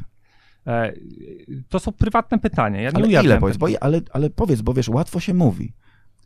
E, 0.66 0.92
to 1.68 1.78
są 1.78 1.92
prywatne 1.92 2.38
pytania. 2.38 2.80
Ja 2.80 2.90
nie 2.90 2.96
Ale 2.96 3.06
ujawniam 3.06 3.32
ile 3.32 3.40
powiedz? 3.40 3.56
Bo, 3.56 3.66
ale, 3.80 4.00
ale 4.12 4.30
powiedz, 4.30 4.62
bo 4.62 4.74
wiesz, 4.74 4.88
łatwo 4.88 5.20
się 5.20 5.34
mówi. 5.34 5.72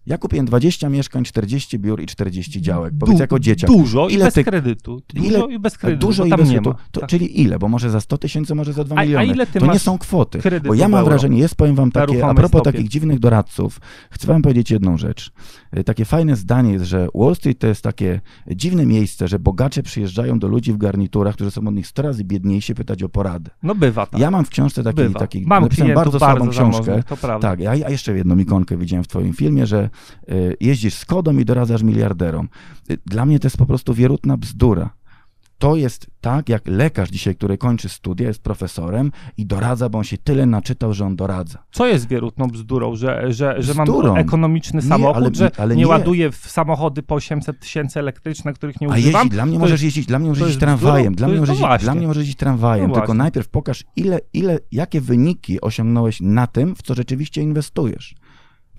Ja 0.07 0.19
kupiłem 0.19 0.47
20 0.47 0.89
mieszkań, 0.89 1.25
40 1.25 1.79
biur 1.79 2.01
i 2.03 2.07
40 2.07 2.63
działek. 2.63 2.95
Powiedz 3.01 3.17
Du- 3.17 3.21
jako 3.23 3.39
dzieciak. 3.39 3.71
Dużo 3.71 4.09
i 4.09 4.15
Ile 4.15 4.25
bez 4.25 4.35
ty- 4.35 4.45
kredytu. 4.45 5.03
Dużo 5.15 5.27
ile- 5.47 5.55
i 5.55 5.59
bez 5.59 5.79
kredytu, 5.79 6.07
Dużo 6.07 6.25
i 6.25 6.31
bez 6.31 6.51
nie 6.51 6.61
to, 6.63 6.75
Tak. 6.93 7.07
Czyli 7.11 7.41
ile? 7.43 7.59
Bo 7.59 7.69
może 7.69 7.91
za 7.91 8.01
100 8.01 8.19
tysięcy, 8.19 8.55
może 8.55 8.73
za 8.73 8.85
2 8.85 8.97
A- 8.97 8.99
a 8.99 9.03
miliony. 9.05 9.27
ile 9.27 9.47
ty 9.47 9.59
to 9.61 9.73
nie 9.73 9.79
są 9.79 9.99
kwoty. 9.99 10.39
kredytu 10.39 10.69
Bo 10.69 10.75
ja 10.75 10.89
mam 10.89 11.05
wrażenie, 11.05 11.39
jest, 11.39 11.55
powiem 11.55 11.75
wam 11.75 11.91
takie, 11.93 12.27
a 12.27 12.35
propos 12.35 12.49
stopie. 12.61 12.73
takich 12.73 12.89
dziwnych 12.89 13.19
doradców, 13.19 13.81
chcę 14.11 14.27
wam 14.27 14.43
powiedzieć 14.43 14.71
jedną 14.71 14.97
rzecz. 14.99 15.31
Y, 15.79 15.85
Takie 15.85 16.05
fajne 16.05 16.37
zdanie 16.37 16.73
jest, 16.73 16.85
że 16.85 17.09
Wall 17.15 17.35
Street 17.37 17.59
to 17.59 17.67
jest 17.67 17.83
takie 17.83 18.21
dziwne 18.51 18.87
miejsce, 18.87 19.29
że 19.29 19.39
bogacze 19.39 19.83
przyjeżdżają 19.83 20.39
do 20.39 20.49
ludzi 20.49 20.73
w 20.73 20.77
garniturach, 20.79 21.35
którzy 21.35 21.51
są 21.51 21.67
od 21.69 21.75
nich 21.75 21.87
100 21.87 22.03
razy 22.03 22.25
biedniejsi, 22.25 22.75
pytać 22.75 23.03
o 23.03 23.09
poradę. 23.09 23.51
No 23.63 23.75
bywa 23.75 24.07
tak. 24.07 24.21
Ja 24.21 24.31
mam 24.31 24.45
w 24.45 24.51
książce 24.51 24.83
taki, 24.83 24.97
bywa. 24.97 25.19
taki 25.19 25.41
Mam 25.47 25.63
napisałem 25.63 25.87
klientów 25.93 26.05
bardzo 26.05 26.19
słabą 26.19 26.49
książkę. 26.49 26.73
zamożnych, 26.85 27.05
to 27.05 27.17
prawda. 27.17 27.49
Tak, 27.49 27.61
ja, 27.61 27.75
ja 27.75 27.91
jeszcze 27.91 28.17
jedną 28.17 28.39
ikonkę 28.39 28.77
widziałem 28.77 29.05
w 29.05 29.09
twoim 29.09 29.33
filmie, 29.33 29.67
że 29.67 29.90
y, 30.31 30.57
jeździsz 30.61 30.95
z 30.95 31.05
kodą 31.05 31.39
i 31.39 31.45
doradzasz 31.45 31.83
miliarderom. 31.83 32.49
Y, 32.91 32.99
Dla 33.07 33.27
mnie 33.27 33.39
to 33.39 33.47
jest 33.47 33.57
po 33.57 33.67
prostu 33.67 33.95
wierutna 33.95 34.37
bzdura. 34.37 34.91
to 35.59 35.77
jest 35.77 36.07
tak, 36.21 36.49
jak 36.49 36.63
lekarz 36.69 37.09
dzisiaj, 37.11 37.35
który 37.37 37.59
kończy 37.59 37.89
studia, 37.89 38.29
jest 38.29 38.43
profesorem 38.43 39.13
i 39.37 39.47
doradza, 39.47 39.89
bo 39.89 39.99
on 39.99 40.05
się 40.05 40.19
tyle 40.19 40.47
naczytał, 40.47 40.95
że 40.95 41.05
on 41.07 41.17
doradza. 41.17 41.59
Co 41.73 41.87
jest 41.87 42.09
wierutną 42.09 42.47
bzdurą, 42.49 42.97
że, 42.97 43.33
że, 43.33 43.57
że 43.63 43.75
mam 43.75 43.87
Bzdurą. 43.87 44.15
ekonomiczny 44.17 44.83
Nie, 44.83 44.89
samochód, 44.89 45.17
ale- 45.17 45.31
że 45.35 45.51
ale 45.59 45.75
nie, 45.77 45.81
nie. 45.83 45.89
ładuję 45.89 46.31
w 46.33 46.37
samochody 46.37 47.03
po 47.03 47.15
800 47.15 47.61
tysięcy 47.61 47.99
elektryczne, 48.01 48.53
których 48.53 48.81
nie 48.81 48.87
A 48.87 48.91
używam? 48.91 49.13
jeździ, 49.23 49.31
dla 49.31 49.47
mnie 49.47 49.55
to 49.55 49.61
możesz 49.61 49.83
jeździć, 49.83 50.07
dla 50.07 50.19
mnie 50.19 50.29
możesz 50.29 50.43
jeździć 50.43 50.61
tramwajem, 50.61 51.15
dla 51.15 51.29
mnie, 51.29 51.41
możesz 51.41 51.61
no 51.61 51.69
jeździć, 51.69 51.85
dla 51.85 51.95
mnie 51.95 52.07
możesz 52.07 52.21
jeździć 52.21 52.37
tramwajem, 52.39 52.89
No 52.89 52.95
tylko 52.95 53.07
właśnie. 53.07 53.19
najpierw 53.19 53.49
pokaż, 53.49 53.85
ile, 53.97 54.21
ile, 54.33 54.59
jakie 54.73 55.01
wyniki 55.01 55.61
osiągnąłeś 55.61 56.21
na 56.21 56.47
tym, 56.47 56.77
w 56.77 56.83
co 56.83 56.95
rzeczywiście 56.95 57.43
inwestujesz. 57.43 58.15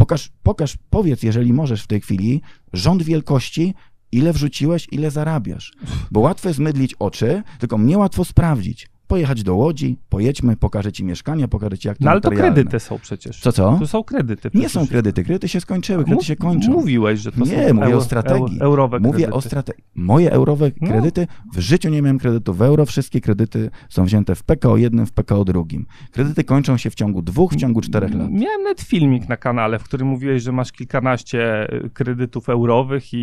Pokaż, 0.01 0.31
pokaż, 0.43 0.77
powiedz, 0.89 1.23
jeżeli 1.23 1.53
możesz 1.53 1.83
w 1.83 1.87
tej 1.87 2.01
chwili, 2.01 2.41
rząd 2.73 3.03
wielkości, 3.03 3.73
ile 4.11 4.33
wrzuciłeś, 4.33 4.87
ile 4.91 5.11
zarabiasz. 5.11 5.73
Bo 6.11 6.19
łatwo 6.19 6.47
jest 6.47 6.59
mydlić 6.59 6.93
oczy, 6.99 7.43
tylko 7.59 7.77
mnie 7.77 7.97
łatwo 7.97 8.25
sprawdzić. 8.25 8.89
Pojechać 9.11 9.43
do 9.43 9.55
Łodzi, 9.55 9.97
pojedźmy, 10.09 10.57
pokażę 10.57 10.91
ci 10.91 11.03
mieszkania, 11.03 11.47
pokażę 11.47 11.77
ci 11.77 11.87
jak 11.87 11.97
to 11.97 12.05
No 12.05 12.11
ale 12.11 12.21
to 12.21 12.29
kredyty 12.31 12.79
są 12.79 12.99
przecież. 12.99 13.39
Co, 13.39 13.51
co? 13.51 13.77
To 13.79 13.87
są 13.87 14.03
kredyty. 14.03 14.49
Nie 14.53 14.69
są 14.69 14.87
kredyty, 14.87 15.23
kredyty 15.23 15.47
się 15.47 15.61
skończyły, 15.61 16.03
kredyty 16.03 16.25
się 16.25 16.35
kończą. 16.35 16.71
Mówiłeś, 16.71 17.19
że 17.19 17.31
to 17.31 17.39
Nie, 17.45 17.67
są 17.67 17.73
mówię 17.73 17.87
o 17.87 17.89
euro- 17.91 18.01
strategii. 18.03 18.41
euro- 18.59 18.65
Eurowe 18.65 18.99
Mówię 18.99 19.11
kredyty. 19.17 19.33
o 19.33 19.41
strategii. 19.41 19.83
Moje 19.95 20.31
eurowe 20.31 20.71
No. 20.81 20.87
kredyty, 20.87 21.27
w 21.55 21.59
życiu 21.59 21.89
nie 21.89 22.01
miałem 22.01 22.19
kredytu 22.19 22.53
w 22.53 22.61
euro, 22.61 22.85
wszystkie 22.85 23.21
kredyty 23.21 23.69
są 23.89 24.05
wzięte 24.05 24.35
w 24.35 24.43
PKO 24.43 24.77
jednym, 24.77 25.05
w 25.05 25.11
PKO 25.11 25.45
drugim. 25.45 25.85
Kredyty 26.11 26.43
kończą 26.43 26.77
się 26.77 26.89
w 26.89 26.95
ciągu 26.95 27.21
dwóch, 27.21 27.51
w 27.53 27.55
ciągu 27.55 27.81
czterech 27.81 28.13
lat. 28.13 28.31
Miałem 28.31 28.63
nawet 28.63 28.81
filmik 28.81 29.29
na 29.29 29.37
kanale, 29.37 29.79
w 29.79 29.83
którym 29.83 30.07
mówiłeś, 30.07 30.43
że 30.43 30.51
masz 30.51 30.71
kilkanaście 30.71 31.73
y, 31.85 31.89
kredytów 31.89 32.49
eurowych 32.49 33.13
i, 33.13 33.17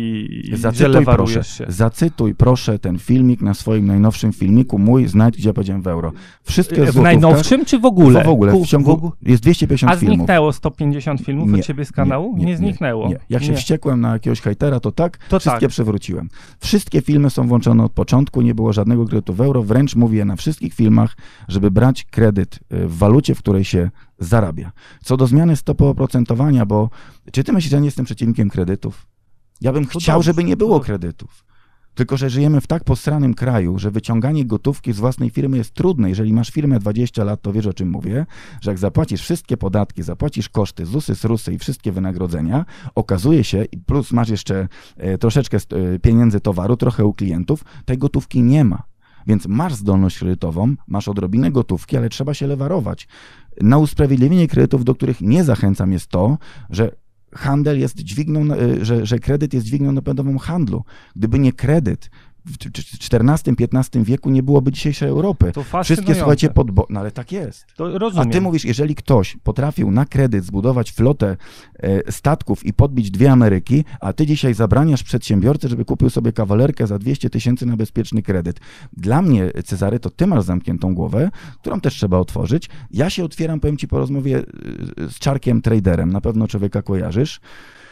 i 0.53 0.57
Zacytuj 0.57 1.05
proszę, 1.05 1.43
się. 1.43 1.65
zacytuj 1.67 2.35
proszę 2.35 2.79
ten 2.79 2.97
filmik 2.99 3.41
na 3.41 3.53
swoim 3.53 3.85
najnowszym 3.85 4.33
filmiku, 4.33 4.79
mój, 4.79 5.07
znajdź 5.07 5.37
gdzie 5.37 5.49
ja 5.49 5.53
w 5.81 5.87
euro. 5.87 6.11
Wszystkie 6.43 6.85
W 6.85 6.95
najnowszym 6.95 7.65
czy 7.65 7.79
w 7.79 7.85
ogóle? 7.85 8.23
W 8.23 8.27
ogóle, 8.29 8.53
w 8.63 8.65
ciągu, 8.67 9.11
jest 9.21 9.41
250 9.43 9.91
A 9.93 9.95
filmów. 9.95 10.17
zniknęło 10.17 10.53
150 10.53 11.21
filmów 11.21 11.53
od 11.53 11.61
ciebie 11.65 11.85
z 11.85 11.91
kanału? 11.91 12.37
Nie, 12.37 12.57
zniknęło. 12.57 13.09
Nie. 13.09 13.19
Jak 13.29 13.43
się 13.43 13.51
Nie. 13.51 13.57
wściekłem 13.57 14.01
na 14.01 14.13
jakiegoś 14.13 14.41
hejtera, 14.41 14.79
to 14.79 14.91
tak, 14.91 15.17
To 15.17 15.39
wszystkie 15.39 15.61
tak. 15.61 15.69
przewróciłem. 15.69 16.29
Wszystkie 16.59 17.01
filmy 17.01 17.29
są 17.29 17.47
włączone 17.47 17.83
od 17.83 17.91
początku, 17.91 18.41
nie 18.41 18.55
było 18.55 18.73
żadnego 18.73 19.05
kredytu 19.05 19.33
w 19.33 19.41
euro, 19.41 19.63
wręcz 19.63 19.95
mówię 19.95 20.25
na 20.25 20.35
wszystkich 20.35 20.73
filmach, 20.73 21.17
żeby 21.47 21.71
brać 21.71 22.03
kredyt 22.03 22.55
y, 22.73 22.87
w 22.87 22.97
walucie, 22.97 23.35
w 23.35 23.39
której 23.39 23.65
się 23.65 23.89
zarabia. 24.19 24.71
Co 25.03 25.17
do 25.17 25.27
zmiany 25.27 25.55
stopy 25.55 25.85
oprocentowania, 25.85 26.65
bo 26.65 26.89
czy 27.31 27.43
ty 27.43 27.53
myślisz, 27.53 27.69
że 27.71 27.75
ja 27.77 27.79
nie 27.79 27.85
jestem 27.87 28.05
przeciwnikiem 28.05 28.49
kredytów? 28.49 29.07
Ja 29.61 29.73
bym 29.73 29.85
To 29.85 29.99
chciał, 29.99 30.15
dobrze, 30.19 30.25
żeby 30.25 30.43
nie 30.43 30.57
było 30.57 30.79
kredytów. 30.79 31.45
Tylko, 31.95 32.17
że 32.17 32.29
żyjemy 32.29 32.61
w 32.61 32.67
tak 32.67 32.83
posranym 32.83 33.33
kraju, 33.33 33.79
że 33.79 33.91
wyciąganie 33.91 34.45
gotówki 34.45 34.93
z 34.93 34.99
własnej 34.99 35.29
firmy 35.29 35.57
jest 35.57 35.73
trudne. 35.73 36.09
Jeżeli 36.09 36.33
masz 36.33 36.49
firmę 36.49 36.79
20 36.79 37.23
lat, 37.23 37.41
to 37.41 37.53
wiesz 37.53 37.65
o 37.65 37.73
czym 37.73 37.89
mówię, 37.89 38.25
że 38.61 38.71
jak 38.71 38.77
zapłacisz 38.77 39.21
wszystkie 39.21 39.57
podatki, 39.57 40.03
zapłacisz 40.03 40.49
koszty, 40.49 40.85
ZUSy, 40.85 41.15
SRUSy 41.15 41.53
i 41.53 41.59
wszystkie 41.59 41.91
wynagrodzenia, 41.91 42.65
okazuje 42.95 43.43
się, 43.43 43.65
plus 43.85 44.11
masz 44.11 44.29
jeszcze 44.29 44.67
e, 44.97 45.17
troszeczkę 45.17 45.57
e, 45.57 45.99
pieniędzy 45.99 46.39
towaru, 46.39 46.77
trochę 46.77 47.05
u 47.05 47.13
klientów, 47.13 47.63
tej 47.85 47.97
gotówki 47.97 48.43
nie 48.43 48.63
ma. 48.63 48.83
Więc 49.27 49.47
masz 49.47 49.73
zdolność 49.73 50.19
kredytową, 50.19 50.75
masz 50.87 51.07
odrobinę 51.07 51.51
gotówki, 51.51 51.97
ale 51.97 52.09
trzeba 52.09 52.33
się 52.33 52.47
lewarować. 52.47 53.07
Na 53.61 53.77
usprawiedliwienie 53.77 54.47
kredytów, 54.47 54.85
do 54.85 54.95
których 54.95 55.21
nie 55.21 55.43
zachęcam, 55.43 55.91
jest 55.91 56.07
to, 56.07 56.37
że 56.69 56.91
handel 57.35 57.79
jest 57.79 57.97
dźwigną, 57.99 58.43
na- 58.43 58.57
y, 58.57 58.85
że, 58.85 59.05
że 59.05 59.19
kredyt 59.19 59.53
jest 59.53 59.65
dźwignią 59.65 59.91
napędową 59.91 60.37
handlu. 60.37 60.83
Gdyby 61.15 61.39
nie 61.39 61.53
kredyt, 61.53 62.09
w 62.45 62.57
XIV-XV 62.57 64.03
wieku 64.03 64.29
nie 64.29 64.43
byłoby 64.43 64.71
dzisiejszej 64.71 65.09
Europy. 65.09 65.51
To 65.51 65.83
Wszystkie, 65.83 66.15
słuchajcie, 66.15 66.49
podbo... 66.49 66.87
No 66.89 66.99
ale 66.99 67.11
tak 67.11 67.31
jest. 67.31 67.65
A 68.15 68.25
ty 68.25 68.41
mówisz, 68.41 68.65
jeżeli 68.65 68.95
ktoś 68.95 69.37
potrafił 69.43 69.91
na 69.91 70.05
kredyt 70.05 70.45
zbudować 70.45 70.91
flotę 70.91 71.37
e, 71.79 72.11
statków 72.11 72.65
i 72.65 72.73
podbić 72.73 73.11
dwie 73.11 73.31
Ameryki, 73.31 73.83
a 73.99 74.13
ty 74.13 74.25
dzisiaj 74.25 74.53
zabraniasz 74.53 75.03
przedsiębiorcy, 75.03 75.67
żeby 75.67 75.85
kupił 75.85 76.09
sobie 76.09 76.33
kawalerkę 76.33 76.87
za 76.87 76.99
200 76.99 77.29
tysięcy 77.29 77.65
na 77.65 77.77
bezpieczny 77.77 78.21
kredyt. 78.21 78.59
Dla 78.93 79.21
mnie, 79.21 79.51
Cezary, 79.65 79.99
to 79.99 80.09
ty 80.09 80.27
masz 80.27 80.43
zamkniętą 80.43 80.95
głowę, 80.95 81.29
którą 81.61 81.81
też 81.81 81.93
trzeba 81.93 82.17
otworzyć. 82.17 82.69
Ja 82.91 83.09
się 83.09 83.23
otwieram, 83.23 83.59
powiem 83.59 83.77
ci 83.77 83.87
po 83.87 83.99
rozmowie 83.99 84.37
e, 84.37 84.43
z 85.09 85.19
Czarkiem 85.19 85.61
Traderem, 85.61 86.11
na 86.11 86.21
pewno 86.21 86.47
człowieka 86.47 86.81
kojarzysz. 86.81 87.39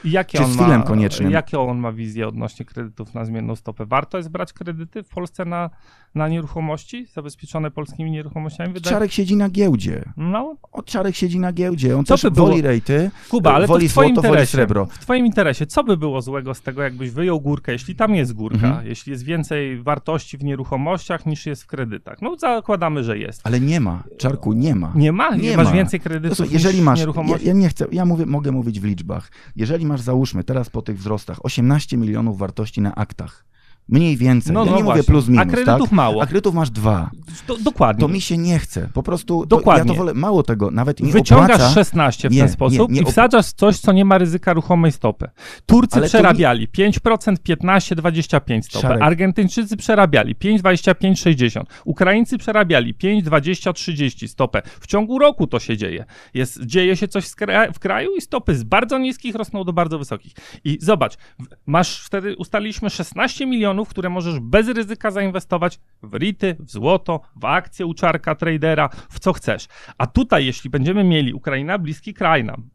Jakie 0.04 0.38
czy 0.38 0.44
on 0.44 0.52
z 0.52 0.56
ma, 0.56 0.64
filmem 0.64 0.84
koniecznym? 0.84 1.32
Jakie 1.32 1.60
on 1.60 1.78
ma 1.78 1.92
wizję 1.92 2.28
odnośnie 2.28 2.66
kredytów 2.66 3.14
na 3.14 3.26
zmienną 3.26 3.56
stopę? 3.56 3.86
Warto 3.86 4.18
jest 4.18 4.30
brać 4.30 4.54
kredyty 4.54 5.04
w 5.04 5.10
Polsce 5.10 5.46
na, 5.46 5.70
na 6.18 6.28
nieruchomości 6.28 7.06
zabezpieczone 7.14 7.72
polskimi 7.72 8.12
nieruchomościami? 8.12 8.74
Wydaje... 8.74 8.94
Czarek 8.94 9.12
siedzi 9.12 9.36
na 9.36 9.50
giełdzie. 9.50 10.04
No, 10.18 10.56
O, 10.72 10.84
Czarek 10.84 11.16
siedzi 11.16 11.40
na 11.40 11.54
giełdzie. 11.54 11.98
On 11.98 12.06
Co 12.06 12.14
też 12.14 12.24
by 12.24 12.32
było? 12.32 12.48
woli 12.48 12.62
rejty, 12.62 13.12
Kuba, 13.30 13.54
ale 13.54 13.68
woli 13.68 13.86
to 13.86 13.90
w 13.90 13.92
twoim 13.94 14.08
złoto, 14.08 14.22
woli 14.22 14.32
interesie. 14.32 14.52
srebro. 14.52 14.86
W 14.86 15.00
twoim 15.00 15.26
interesie, 15.26 15.66
co 15.66 15.84
by 15.84 15.98
było 15.98 16.22
złego 16.22 16.54
z 16.54 16.62
tego, 16.62 16.82
jakbyś 16.82 17.10
wyjął 17.12 17.42
górkę, 17.42 17.72
jeśli 17.72 17.96
tam 17.96 18.16
jest 18.16 18.34
górka, 18.34 18.68
Mhm. 18.68 18.88
jeśli 18.88 19.12
jest 19.12 19.24
więcej 19.24 19.82
wartości 19.84 20.38
w 20.38 20.44
nieruchomościach 20.44 21.26
niż 21.26 21.46
jest 21.46 21.64
w 21.64 21.68
kredytach? 21.68 22.22
No 22.22 22.36
zakładamy, 22.38 23.04
że 23.04 23.18
jest. 23.18 23.42
Ale 23.44 23.60
nie 23.60 23.80
ma, 23.80 24.04
Czarku, 24.18 24.54
nie 24.54 24.76
ma. 24.76 24.92
Nie 24.96 25.12
ma? 25.12 25.36
Nie, 25.36 25.50
Nie 25.50 25.58
masz 25.58 25.68
ma. 25.68 25.74
więcej 25.74 26.00
kredytów 26.00 26.40
niż 26.40 26.52
jeżeli 26.52 26.82
masz, 26.82 27.00
ja, 27.00 27.02
nieruchomości? 27.04 27.48
ja 27.48 27.54
nie 27.54 27.70
chcę, 27.70 27.86
ja 27.92 28.06
mówię, 28.06 28.26
mogę 28.26 28.52
mówić 28.52 28.80
w 28.80 28.84
liczbach. 28.84 29.32
Jeżeli 29.56 29.86
masz, 29.86 30.02
załóżmy, 30.02 30.44
teraz 30.44 30.70
po 30.70 30.82
tych 30.82 30.98
wzrostach 30.98 31.46
18 31.46 31.98
milionów 31.98 32.38
wartości 32.38 32.82
na 32.82 32.96
aktach, 32.96 33.46
mniej 33.90 34.18
więcej, 34.18 34.54
No, 34.54 34.60
ja 34.66 34.72
no 34.72 34.78
nie 34.78 34.84
mówię 34.84 34.96
właśnie. 34.96 35.04
plus 35.14 35.28
minus, 35.28 35.42
A 35.44 35.46
kredytów 35.46 35.90
tak? 35.90 35.92
mało. 35.92 36.22
A 36.22 36.26
kredytów 36.26 36.56
masz 36.56 36.70
dwa. 36.70 37.10
Do, 37.48 37.58
dokładnie. 37.58 38.02
To 38.02 38.08
mi 38.08 38.22
się 38.22 38.38
nie 38.38 38.60
chce. 38.60 38.90
Po 38.94 39.04
prostu, 39.04 39.40
to, 39.42 39.46
Dokładnie. 39.46 39.88
ja 39.92 39.94
to 39.94 39.98
wolę, 39.98 40.14
mało 40.14 40.44
tego, 40.44 40.72
nawet 40.72 41.00
nie 41.00 41.12
Wyciągasz 41.12 41.56
opłaca. 41.56 41.74
16 41.74 42.30
w 42.30 42.32
Nie, 42.32 42.38
ten 42.40 42.48
nie, 42.48 42.54
sposób 42.54 42.92
nie 42.92 43.02
i 43.02 43.04
op- 43.04 43.10
wsadzasz 43.12 43.46
coś, 43.54 43.80
co 43.80 43.92
nie 43.92 44.06
ma 44.06 44.18
ryzyka 44.18 44.54
ruchomej 44.54 44.92
stopy. 44.92 45.30
Turcy 45.66 45.96
Ale 45.96 46.02
to 46.06 46.08
przerabiali 46.10 46.68
5%, 46.68 47.36
15, 47.44 47.96
25 47.96 48.66
stopę. 48.66 48.82
Szarek. 48.88 49.02
Argentyńczycy 49.02 49.78
przerabiali 49.78 50.36
5, 50.36 50.60
25, 50.60 51.20
60. 51.20 51.70
Ukraińcy 51.86 52.38
przerabiali 52.38 52.94
5, 52.94 53.24
20, 53.24 53.74
30 53.74 54.28
stopę. 54.28 54.62
W 54.80 54.88
ciągu 54.88 55.20
roku 55.20 55.48
to 55.48 55.60
się 55.60 55.78
dzieje. 55.78 56.06
Jest, 56.34 56.66
dzieje 56.66 56.96
się 56.96 57.08
coś 57.08 57.26
w 57.26 57.36
kra- 57.36 57.74
w 57.74 57.80
kraju 57.80 58.10
i 58.18 58.22
stopy 58.22 58.56
z 58.56 58.64
bardzo 58.64 58.98
niskich 58.98 59.36
rosną 59.36 59.64
do 59.64 59.74
bardzo 59.74 60.00
wysokich. 60.00 60.34
I 60.64 60.78
zobacz, 60.82 61.18
masz 61.66 62.02
wtedy, 62.06 62.36
ustaliliśmy 62.38 62.90
16 62.90 63.46
milionów, 63.46 63.77
które 63.86 64.10
możesz 64.10 64.40
bez 64.40 64.68
ryzyka 64.68 65.12
zainwestować 65.12 65.80
w 66.04 66.14
RITy, 66.14 66.56
w 66.60 66.72
złoto, 66.72 67.22
w 67.36 67.46
akcje 67.46 67.86
u 67.86 67.94
czarka 67.94 68.36
tradera, 68.36 68.90
w 69.10 69.20
co 69.20 69.34
chcesz. 69.34 69.68
A 69.98 70.08
tutaj, 70.08 70.46
jeśli 70.46 70.70
będziemy 70.70 71.04
mieli 71.04 71.34
Ukraina, 71.34 71.78
bliski 71.78 72.14
kraj 72.14 72.44
nam, 72.44 72.70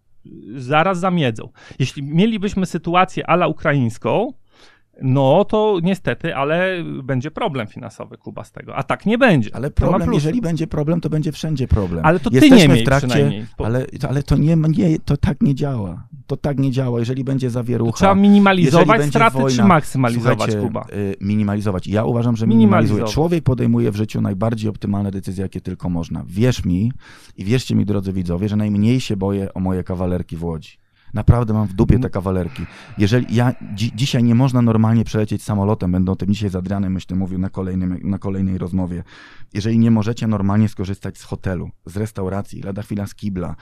zaraz 0.56 0.98
zamiedzą. 0.98 1.48
Jeśli 1.78 2.02
mielibyśmy 2.02 2.66
sytuację 2.66 3.30
ala 3.30 3.46
ukraińską, 3.46 4.32
no 5.02 5.44
to 5.44 5.78
niestety, 5.82 6.36
ale 6.36 6.84
będzie 7.02 7.30
problem 7.30 7.66
finansowy 7.66 8.18
Kuba 8.18 8.44
z 8.44 8.52
tego. 8.52 8.76
A 8.76 8.82
tak 8.82 9.06
nie 9.06 9.18
będzie. 9.18 9.50
Ale 9.54 9.70
To 9.70 9.76
problem, 9.76 10.12
jeżeli 10.14 10.40
będzie 10.40 10.66
problem, 10.66 11.00
to 11.00 11.10
będzie 11.10 11.32
wszędzie 11.32 11.68
problem. 11.68 12.06
Ale 12.06 12.20
to 12.20 12.30
ty 12.30 12.36
Jesteśmy 12.36 12.56
nie 12.56 12.68
miej 12.68 12.82
w 12.82 12.84
trakcie, 12.84 13.46
ale, 13.58 13.86
ale 14.08 14.22
to 14.22 14.36
nie, 14.36 14.56
nie, 14.56 14.98
to 14.98 15.16
tak 15.16 15.42
nie 15.42 15.54
działa. 15.54 16.06
To 16.26 16.36
tak 16.36 16.58
nie 16.58 16.70
działa. 16.70 16.98
Jeżeli 16.98 17.24
będzie 17.24 17.50
zawierucha, 17.50 17.96
Trzeba 17.96 18.10
jeżeli 18.10 18.28
minimalizować 18.28 19.04
straty, 19.04 19.38
wojna, 19.38 19.62
czy 19.62 19.68
maksymalizować, 19.68 20.56
Kuba? 20.56 20.86
y, 20.92 21.16
minimalizować. 21.20 21.86
Ja 21.86 22.04
uważam, 22.04 22.36
że 22.36 22.46
minimalizuje. 22.46 23.04
Człowiek 23.04 23.44
podejmuje 23.44 23.90
w 23.90 23.96
życiu 23.96 24.20
najbardziej 24.20 24.70
optymalne 24.70 25.10
decyzje, 25.10 25.42
jakie 25.42 25.60
tylko 25.60 25.88
można. 25.88 26.24
Wierz 26.26 26.64
mi 26.64 26.92
i 27.36 27.44
wierzcie 27.44 27.74
mi, 27.74 27.84
drodzy 27.84 28.12
widzowie, 28.12 28.48
że 28.48 28.56
najmniej 28.56 29.00
się 29.00 29.16
boję 29.16 29.54
o 29.54 29.60
moje 29.60 29.84
kawalerki 29.84 30.36
w 30.36 30.44
Łodzi. 30.44 30.81
Naprawdę 31.14 31.52
mam 31.52 31.66
w 31.66 31.72
dupie 31.72 31.98
te 31.98 32.10
kawalerki. 32.10 32.66
Jeżeli 32.98 33.36
ja 33.36 33.54
dzi 33.74 33.92
dzisiaj 33.94 34.24
nie 34.24 34.34
można 34.34 34.62
normalnie 34.62 35.04
przelecieć 35.04 35.42
samolotem, 35.42 35.92
będę 35.92 36.12
o 36.12 36.16
tym 36.16 36.34
dzisiaj 36.34 36.50
z 36.50 36.56
Adrianem, 36.56 36.92
myślę, 36.92 37.16
mówił 37.16 37.38
na, 37.38 37.50
kolejnym, 37.50 37.98
na 38.02 38.18
kolejnej 38.18 38.58
rozmowie. 38.58 39.02
Jeżeli 39.54 39.78
nie 39.78 39.90
możecie 39.90 40.26
normalnie 40.26 40.68
skorzystać 40.68 41.18
z 41.18 41.22
hotelu, 41.22 41.70
z 41.86 41.96
restauracji, 41.96 42.62
lada 42.62 42.82
chwila 42.82 43.06
z 43.06 43.14
kibla, 43.14 43.56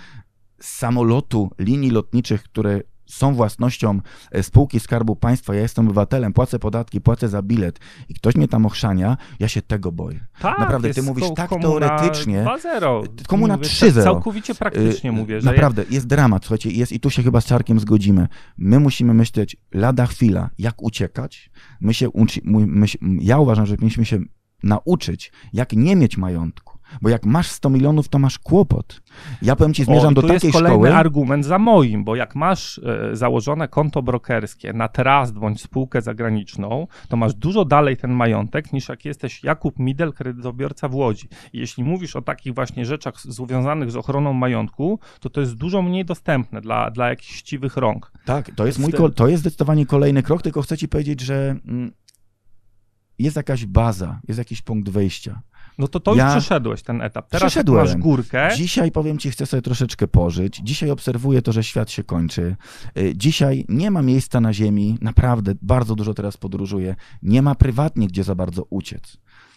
z 0.61 0.69
samolotu, 0.69 1.51
linii 1.59 1.91
lotniczych, 1.91 2.43
które 2.43 2.81
są 3.11 3.35
własnością 3.35 4.01
e, 4.33 4.42
spółki 4.42 4.81
Skarbu 4.81 5.16
Państwa, 5.16 5.55
ja 5.55 5.61
jestem 5.61 5.87
obywatelem, 5.87 6.33
płacę 6.33 6.59
podatki, 6.59 7.01
płacę 7.01 7.29
za 7.29 7.42
bilet 7.42 7.81
i 8.09 8.14
ktoś 8.14 8.35
mnie 8.35 8.49
tam 8.49 8.66
ochrzania, 8.66 9.16
ja 9.40 9.49
się 9.49 9.62
tego 9.62 9.92
boję. 9.92 10.27
Tak, 10.40 10.59
naprawdę, 10.59 10.94
ty 10.94 11.03
mówisz 11.03 11.27
tak 11.37 11.51
teoretycznie. 11.62 12.44
2-0. 12.44 13.07
Komuna 13.27 13.57
Mówię, 13.57 13.68
3-0. 13.68 14.03
Całkowicie 14.03 14.55
praktycznie 14.55 15.11
Y, 15.11 15.12
mówię, 15.12 15.40
że 15.40 15.51
Naprawdę, 15.51 15.85
jest 15.90 16.07
dramat, 16.07 16.44
słuchajcie, 16.44 16.70
jest 16.70 16.92
i 16.92 17.01
tu 17.01 17.11
się 17.11 17.23
chyba 17.23 17.40
z 17.40 17.46
Czarkiem 17.46 17.81
zgodzimy. 17.81 18.29
My 18.59 18.81
musimy 18.81 19.14
myśleć 19.14 19.57
lada 19.75 20.07
chwila, 20.07 20.51
jak 20.59 20.83
uciekać. 20.83 21.51
My 21.81 21.94
się 21.94 22.11
uczy, 22.11 22.40
my, 22.44 22.66
my, 22.66 22.87
ja 23.20 23.38
uważam, 23.38 23.66
że 23.66 23.75
powinniśmy 23.75 24.05
się 24.05 24.20
nauczyć, 24.62 25.33
jak 25.53 25.73
nie 25.73 25.96
mieć 25.96 26.16
majątku. 26.16 26.69
Bo 27.03 27.09
jak 27.09 27.26
masz 27.26 27.48
100 27.48 27.70
milionów, 27.70 28.09
to 28.09 28.18
masz 28.18 28.38
kłopot. 28.38 29.00
Ja 29.42 29.57
powiem 29.57 29.74
ci, 29.74 29.85
zmierzam 29.85 30.12
o, 30.12 30.14
do 30.14 30.22
takiej 30.22 30.35
jest 30.35 30.53
kolejny 30.53 30.76
szkoły. 30.76 30.94
argument 30.94 31.44
za 31.44 31.59
moim, 31.59 32.05
bo 32.05 32.16
jak 32.16 32.35
masz 32.35 32.79
e, 32.79 33.16
założone 33.16 33.68
konto 33.68 34.03
brokerskie 34.03 34.72
na 34.72 34.88
trust 34.88 35.33
bądź 35.33 35.62
spółkę 35.62 36.03
zagraniczną, 36.03 36.87
to 37.09 37.16
masz 37.16 37.35
dużo 37.35 37.64
dalej 37.64 37.96
ten 37.96 38.11
majątek 38.11 38.72
niż 38.72 38.88
jak 38.88 39.05
jesteś 39.05 39.44
Jakub 39.44 39.79
Midel, 39.79 40.12
kredytobiorca 40.12 40.88
w 40.88 40.94
Łodzi. 40.94 41.29
I 41.53 41.59
jeśli 41.59 41.85
mówisz 41.85 42.16
o 42.16 42.22
takich 42.22 42.55
właśnie 42.55 42.87
rzeczach 42.87 43.20
związanych 43.20 43.90
z 43.90 43.96
ochroną 43.96 44.33
majątku, 44.33 44.98
to 45.20 45.31
to 45.31 45.40
jest 45.40 45.55
dużo 45.55 45.83
mniej 45.83 46.05
dostępne 46.05 46.61
dla, 46.61 46.90
dla 46.90 47.09
jakichś 47.09 47.38
chciwych 47.38 47.76
rąk. 47.76 48.12
Tak, 48.24 48.50
to 48.57 48.66
jest, 48.66 48.79
mój, 48.79 48.92
to 49.14 49.29
jest 49.29 49.40
zdecydowanie 49.40 49.87
kolejny 49.87 50.22
krok, 50.22 50.42
tylko 50.42 50.62
chcę 50.62 50.79
ci 50.79 50.88
powiedzieć, 50.88 51.20
że 51.20 51.57
mm, 51.66 51.92
jest 53.18 53.37
jakaś 53.37 53.66
baza, 53.66 54.20
jest 54.29 54.38
jakiś 54.38 54.62
punkt 54.62 54.88
wyjścia. 54.88 55.42
No 55.78 55.88
to 55.88 56.00
to 56.00 56.14
Ja- 56.14 56.24
już 56.24 56.33
przeszedłeś 56.44 56.83
ten 56.83 57.02
etap. 57.02 57.28
Teraz 57.28 57.52
Przeszedłem. 57.52 57.85
masz 57.85 57.96
górkę, 57.96 58.48
Dzisiaj 58.56 58.92
powiem 58.92 59.18
ci, 59.18 59.30
chcę 59.30 59.46
sobie 59.46 59.62
troszeczkę 59.62 60.09
pożyć. 60.09 60.61
Dzisiaj 60.64 60.90
obserwuję 60.90 61.42
to, 61.42 61.52
że 61.52 61.64
świat 61.64 61.90
się 61.90 62.04
kończy. 62.04 62.56
Y, 62.98 63.12
Dzisiaj 63.16 63.64
nie 63.68 63.90
ma 63.90 64.02
miejsca 64.02 64.40
na 64.40 64.52
ziemi, 64.52 64.98
naprawdę 65.00 65.54
bardzo 65.62 65.94
dużo 65.94 66.14
teraz 66.14 66.37
podróżuję. 66.37 66.96
Nie 67.22 67.42
ma 67.42 67.54
prywatnie 67.54 68.06
gdzie 68.09 68.24
za 68.24 68.35
bardzo 68.35 68.66
uciec. 68.70 69.16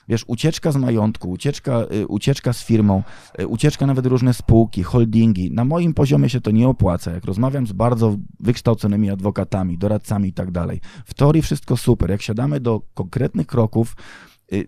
Wiesz, 0.10 0.24
ucieczka 0.28 0.72
z 0.72 0.76
majątku, 0.76 1.30
ucieczka, 1.30 1.80
y, 1.96 2.08
ucieczka 2.08 2.54
z 2.54 2.64
firmą, 2.64 3.04
y, 3.40 3.48
ucieczka 3.48 3.86
nawet 3.88 4.06
różne 4.06 4.34
spółki, 4.34 4.84
holdingi. 4.84 5.52
Na 5.52 5.66
moim 5.66 5.94
poziomie 5.94 6.30
się 6.30 6.42
to 6.42 6.52
nie 6.52 6.68
opłaca. 6.68 7.12
Jak 7.12 7.26
rozmawiam 7.26 7.68
z 7.68 7.72
bardzo 7.72 8.16
wykształconymi 8.40 9.10
adwokatami, 9.10 9.78
doradcami 9.78 10.30
i 10.30 10.34
tak 10.34 10.52
dalej. 10.52 10.82
W 11.06 11.14
teorii 11.14 11.42
wszystko 11.42 11.78
super. 11.78 12.10
Jak 12.10 12.22
siadamy 12.22 12.60
do 12.60 12.82
konkretnych 12.94 13.48
kroków, 13.48 13.96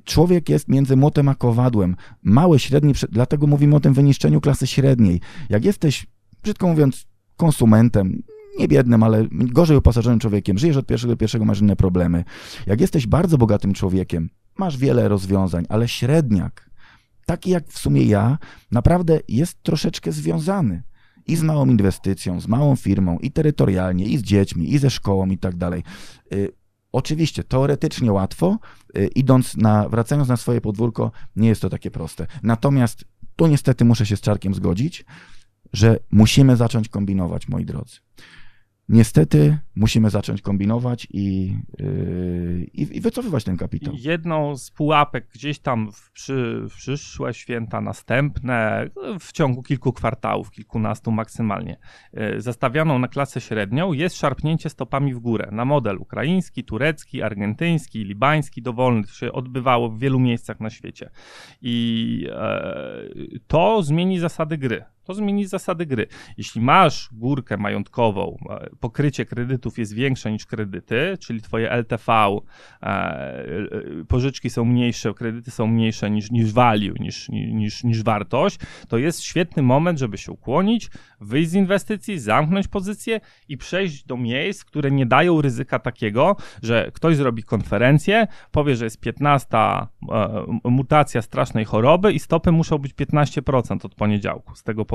człowiek 0.04 0.50
jest 0.50 0.68
między 0.68 0.96
młotem 0.96 1.30
a 1.30 1.36
kowadłem. 1.36 1.96
Mały, 2.24 2.60
średni, 2.60 2.94
dlatego 3.10 3.48
mówimy 3.48 3.76
o 3.76 3.80
tym 3.80 3.94
wyniszczeniu 3.94 4.42
klasy 4.42 4.68
średniej. 4.68 5.22
Jak 5.50 5.66
jesteś, 5.66 6.08
brzydko 6.44 6.68
mówiąc, 6.68 7.06
konsumentem, 7.38 8.24
nie 8.60 8.68
biednym, 8.68 9.04
ale 9.04 9.28
gorzej 9.32 9.78
uposażonym 9.78 10.20
człowiekiem, 10.20 10.58
żyjesz 10.58 10.78
od 10.78 10.86
pierwszego 10.86 11.14
do 11.14 11.18
pierwszego, 11.18 11.46
masz 11.46 11.62
inne 11.62 11.76
problemy. 11.76 12.24
Jak 12.68 12.82
jesteś 12.82 13.08
bardzo 13.08 13.38
bogatym 13.38 13.74
człowiekiem, 13.74 14.30
masz 14.58 14.78
wiele 14.78 15.08
rozwiązań, 15.08 15.66
ale 15.70 15.88
średniak, 15.88 16.70
taki 17.26 17.50
jak 17.50 17.68
w 17.68 17.80
sumie 17.80 18.04
ja, 18.04 18.38
naprawdę 18.72 19.20
jest 19.28 19.64
troszeczkę 19.64 20.12
związany 20.12 20.84
i 21.28 21.36
z 21.36 21.44
małą 21.44 21.66
inwestycją, 21.66 22.40
z 22.40 22.48
małą 22.48 22.76
firmą, 22.76 23.18
i 23.18 23.32
terytorialnie, 23.32 24.06
i 24.06 24.18
z 24.18 24.22
dziećmi, 24.22 24.74
i 24.74 24.78
ze 24.78 24.90
szkołą, 24.90 25.28
i 25.28 25.38
tak 25.38 25.56
dalej. 25.56 25.84
Oczywiście, 26.96 27.44
teoretycznie 27.44 28.12
łatwo, 28.12 28.58
y, 28.98 29.08
idąc 29.08 29.58
na, 29.58 29.90
wracając 29.90 30.30
na 30.30 30.38
swoje 30.38 30.62
podwórko, 30.62 31.12
nie 31.36 31.48
jest 31.50 31.62
to 31.62 31.70
takie 31.70 31.92
proste. 31.92 32.28
Natomiast 32.44 33.06
tu 33.36 33.48
niestety 33.48 33.86
muszę 33.86 34.06
się 34.06 34.18
z 34.18 34.22
Czarkiem 34.22 34.54
zgodzić, 34.54 35.06
że 35.74 36.00
musimy 36.12 36.56
zacząć 36.56 36.90
kombinować, 36.90 37.48
moi 37.48 37.66
drodzy. 37.66 37.96
Niestety 38.90 39.58
musimy 39.76 40.10
zacząć 40.10 40.42
kombinować 40.42 41.08
i, 41.12 41.56
yy, 41.80 42.68
i, 42.74 42.98
i 42.98 43.02
wycofywać 43.02 43.44
ten 43.44 43.58
kapitał. 43.58 43.94
jedną 43.98 44.58
z 44.58 44.72
pułapek 44.72 45.28
gdzieś 45.34 45.60
tam 45.60 45.92
w, 45.92 46.12
przy, 46.12 46.66
w 46.70 46.76
przyszłe 46.76 47.34
święta 47.34 47.82
następne, 47.82 48.90
w 49.20 49.32
ciągu 49.32 49.64
kilku 49.64 49.94
kwartałów, 49.94 50.52
kilkunastu 50.52 51.12
maksymalnie, 51.12 51.78
e, 52.14 52.42
zastawioną 52.42 53.00
na 53.00 53.08
klasę 53.08 53.42
średnią 53.42 53.94
jest 53.94 54.18
szarpnięcie 54.18 54.70
stopami 54.70 55.14
w 55.14 55.20
górę 55.20 55.50
na 55.52 55.66
model 55.66 55.98
ukraiński, 55.98 56.64
turecki, 56.64 57.22
argentyński, 57.22 58.04
libański, 58.04 58.62
dowolny. 58.62 59.04
To 59.04 59.14
się 59.14 59.32
odbywało 59.32 59.90
w 59.90 60.00
wielu 60.00 60.20
miejscach 60.20 60.60
na 60.60 60.70
świecie. 60.70 61.10
I 61.62 62.28
e, 62.32 63.10
to 63.48 63.84
zmieni 63.84 64.20
zasady 64.20 64.58
gry. 64.58 64.95
To 65.06 65.14
zmieni 65.14 65.46
zasady 65.46 65.86
gry. 65.86 66.08
Jeśli 66.38 66.62
masz 66.62 67.10
górkę 67.12 67.58
majątkową, 67.58 68.38
e, 68.50 68.70
pokrycie 68.80 69.26
kredytów 69.26 69.78
jest 69.78 69.94
większe 69.94 70.32
niż 70.32 70.46
kredyty, 70.46 71.18
czyli 71.20 71.42
twoje 71.42 71.72
LTV, 71.72 72.14
e, 72.14 72.86
e, 72.86 73.46
pożyczki 74.08 74.50
są 74.50 74.66
mniejsze, 74.66 75.14
kredyty 75.14 75.52
są 75.52 75.68
mniejsze 75.68 76.10
niż, 76.10 76.32
niż 76.32 76.54
value, 76.54 76.94
niż, 77.00 77.30
niż, 77.30 77.84
niż 77.84 78.04
wartość, 78.04 78.60
to 78.88 78.98
jest 78.98 79.24
świetny 79.24 79.64
moment, 79.64 80.00
żeby 80.00 80.18
się 80.18 80.32
ukłonić, 80.32 80.90
wyjść 81.22 81.50
z 81.50 81.54
inwestycji, 81.54 82.20
zamknąć 82.20 82.68
pozycję 82.68 83.20
i 83.48 83.58
przejść 83.58 84.06
do 84.06 84.18
miejsc, 84.18 84.66
które 84.66 84.92
nie 84.92 85.06
dają 85.06 85.42
ryzyka 85.42 85.80
takiego, 85.80 86.36
że 86.64 86.92
ktoś 86.94 87.16
zrobi 87.16 87.44
konferencję, 87.44 88.28
powie, 88.52 88.76
że 88.76 88.86
jest 88.86 89.00
15 89.00 89.58
e, 89.58 89.88
mutacja 90.64 91.22
strasznej 91.22 91.66
choroby 91.66 92.14
i 92.14 92.20
stopy 92.20 92.52
muszą 92.52 92.78
być 92.78 92.94
15% 92.94 93.86
od 93.86 93.96
poniedziałku 93.96 94.56
z 94.56 94.64
tego 94.64 94.86
powodu, 94.86 94.95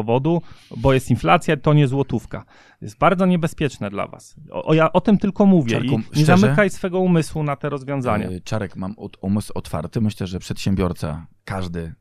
bo 0.77 0.93
jest 0.93 1.11
inflacja, 1.11 1.57
to 1.57 1.73
nie 1.73 1.89
złotówka. 1.89 2.45
Jest 2.81 2.99
bardzo 2.99 3.27
niebezpieczne 3.27 3.91
dla 3.91 4.07
was. 4.07 4.37
O, 4.51 4.65
o, 4.65 4.75
ja 4.75 4.93
o 4.93 5.01
tym 5.01 5.19
tylko 5.19 5.47
mówię 5.47 5.71
Czarku, 5.71 5.95
i 5.95 5.97
nie 5.97 6.03
szczerze? 6.03 6.37
zamykaj 6.37 6.71
swego 6.71 7.01
umysłu 7.01 7.43
na 7.43 7.57
te 7.57 7.69
rozwiązania. 7.69 8.31
Yy, 8.31 8.41
Czarek, 8.41 8.77
mam 8.77 8.95
umysł 9.21 9.53
otwarty. 9.55 10.01
Myślę, 10.01 10.27
że 10.27 10.39
przedsiębiorca, 10.39 11.27
każdy 11.45 11.95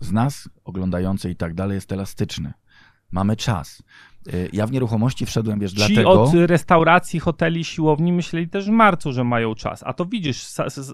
z 0.00 0.12
nas, 0.12 0.48
oglądający 0.64 1.30
i 1.30 1.36
tak 1.36 1.54
dalej, 1.54 1.74
jest 1.74 1.92
elastyczny. 1.92 2.52
Mamy 3.12 3.36
czas. 3.36 3.82
Yy, 4.26 4.48
Ja 4.52 4.66
w 4.66 4.72
nieruchomości 4.72 5.26
wszedłem, 5.26 5.60
wiesz, 5.60 5.70
Ci 5.72 5.76
dlatego... 5.76 6.22
od 6.22 6.34
restauracji, 6.34 7.20
hoteli, 7.20 7.64
siłowni 7.64 8.12
myśleli 8.12 8.48
też 8.48 8.66
w 8.66 8.70
marcu, 8.70 9.12
że 9.12 9.24
mają 9.24 9.54
czas. 9.54 9.82
A 9.86 9.92
to 9.92 10.04
widzisz, 10.06 10.42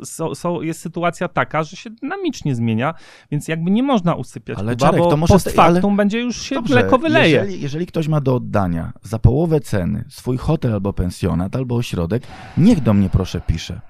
so, 0.04 0.34
so, 0.34 0.62
jest 0.62 0.80
sytuacja 0.80 1.28
taka, 1.28 1.62
że 1.62 1.76
się 1.76 1.90
dynamicznie 1.90 2.54
zmienia, 2.54 2.94
więc 3.30 3.48
jakby 3.48 3.70
nie 3.70 3.82
można 3.82 4.14
usypiać. 4.14 4.58
Ale 4.58 4.72
Kuba, 4.72 4.86
Czarek, 4.86 5.00
bo 5.00 5.10
to 5.10 5.16
może 5.16 5.34
post 5.34 5.54
te- 5.54 5.62
ale- 5.62 5.74
factum 5.74 5.96
będzie 5.96 6.20
już 6.20 6.42
się 6.42 6.54
Dobrze, 6.54 6.74
mleko 6.74 6.98
wyleje. 6.98 7.34
Jeżeli, 7.34 7.60
jeżeli 7.60 7.86
ktoś 7.86 8.08
ma 8.08 8.20
do 8.20 8.34
oddania 8.34 8.92
za 9.02 9.18
połowę 9.18 9.60
ceny 9.60 10.04
swój 10.08 10.36
hotel 10.36 10.72
albo 10.72 10.92
pensjonat, 10.92 11.56
albo 11.56 11.76
ośrodek, 11.76 12.22
niech 12.58 12.80
do 12.80 12.94
mnie 12.94 13.08
proszę 13.10 13.40
pisze. 13.40 13.80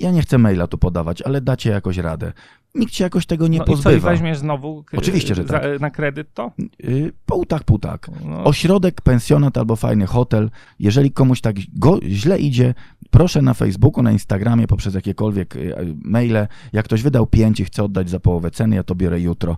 Ja 0.00 0.10
nie 0.10 0.22
chcę 0.22 0.38
maila 0.38 0.66
tu 0.66 0.78
podawać, 0.78 1.22
ale 1.22 1.40
dacie 1.40 1.70
jakoś 1.70 1.96
radę. 1.98 2.32
Nikt 2.74 2.94
się 2.94 3.04
jakoś 3.04 3.26
tego 3.26 3.48
nie 3.48 3.58
no 3.58 3.64
i 3.64 3.66
co, 3.66 3.72
i 3.72 3.76
pozbywa. 3.76 4.10
weźmiesz 4.10 4.38
znowu 4.38 4.84
k- 4.84 4.96
Oczywiście, 4.98 5.34
że 5.34 5.44
za, 5.44 5.60
tak. 5.60 5.80
na 5.80 5.90
kredyt 5.90 6.34
to? 6.34 6.52
Yy, 6.78 7.12
pół 7.26 7.44
tak, 7.46 7.64
pół 7.64 7.78
tak. 7.78 8.10
No, 8.24 8.44
Ośrodek, 8.44 9.00
pensjonat 9.00 9.58
albo 9.58 9.76
fajny 9.76 10.06
hotel. 10.06 10.50
Jeżeli 10.78 11.10
komuś 11.12 11.40
tak 11.40 11.56
go, 11.76 11.98
źle 12.08 12.38
idzie, 12.38 12.74
proszę 13.10 13.42
na 13.42 13.54
Facebooku, 13.54 14.02
na 14.02 14.12
Instagramie, 14.12 14.66
poprzez 14.66 14.94
jakiekolwiek 14.94 15.56
y, 15.56 15.58
y, 15.78 15.94
maile. 16.04 16.46
Jak 16.72 16.84
ktoś 16.84 17.02
wydał 17.02 17.26
pięć 17.26 17.60
i 17.60 17.64
chce 17.64 17.84
oddać 17.84 18.10
za 18.10 18.20
połowę 18.20 18.50
ceny, 18.50 18.76
ja 18.76 18.82
to 18.82 18.94
biorę 18.94 19.20
jutro. 19.20 19.56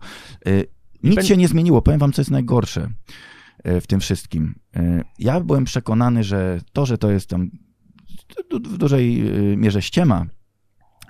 Y, 0.49 0.67
Nic 1.03 1.15
będzie- 1.15 1.29
się 1.29 1.37
nie 1.37 1.49
zmieniło. 1.49 1.83
Powiem 1.83 2.01
wam, 2.01 2.13
co 2.13 2.21
jest 2.23 2.31
najgorsze 2.31 2.89
y, 3.67 3.81
w 3.81 3.87
tym 3.87 4.01
wszystkim. 4.01 4.55
Y, 4.77 5.05
Ja 5.19 5.41
byłem 5.41 5.65
przekonany, 5.65 6.25
że 6.25 6.61
to, 6.73 6.87
że 6.87 6.99
to 6.99 7.11
jest 7.11 7.29
tam 7.31 7.51
w 8.65 8.79
dużej 8.79 9.29
y, 9.53 9.57
mierze 9.57 9.83
ściema, 9.83 10.27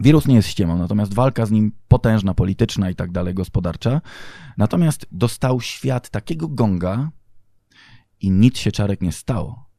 Wirus 0.00 0.26
nie 0.26 0.34
jest 0.34 0.48
ściemą, 0.48 0.78
natomiast 0.78 1.14
walka 1.14 1.46
z 1.46 1.50
nim 1.50 1.72
potężna, 1.88 2.34
polityczna 2.34 2.90
i 2.90 2.94
tak 2.94 3.12
dalej, 3.12 3.34
gospodarcza. 3.34 4.00
Natomiast 4.56 5.06
dostał 5.12 5.60
świat 5.60 6.10
takiego 6.10 6.48
gonga 6.48 7.10
i 8.20 8.30
nic 8.30 8.58
się 8.58 8.72
czarek 8.72 9.00
nie 9.00 9.12
stało. 9.12 9.70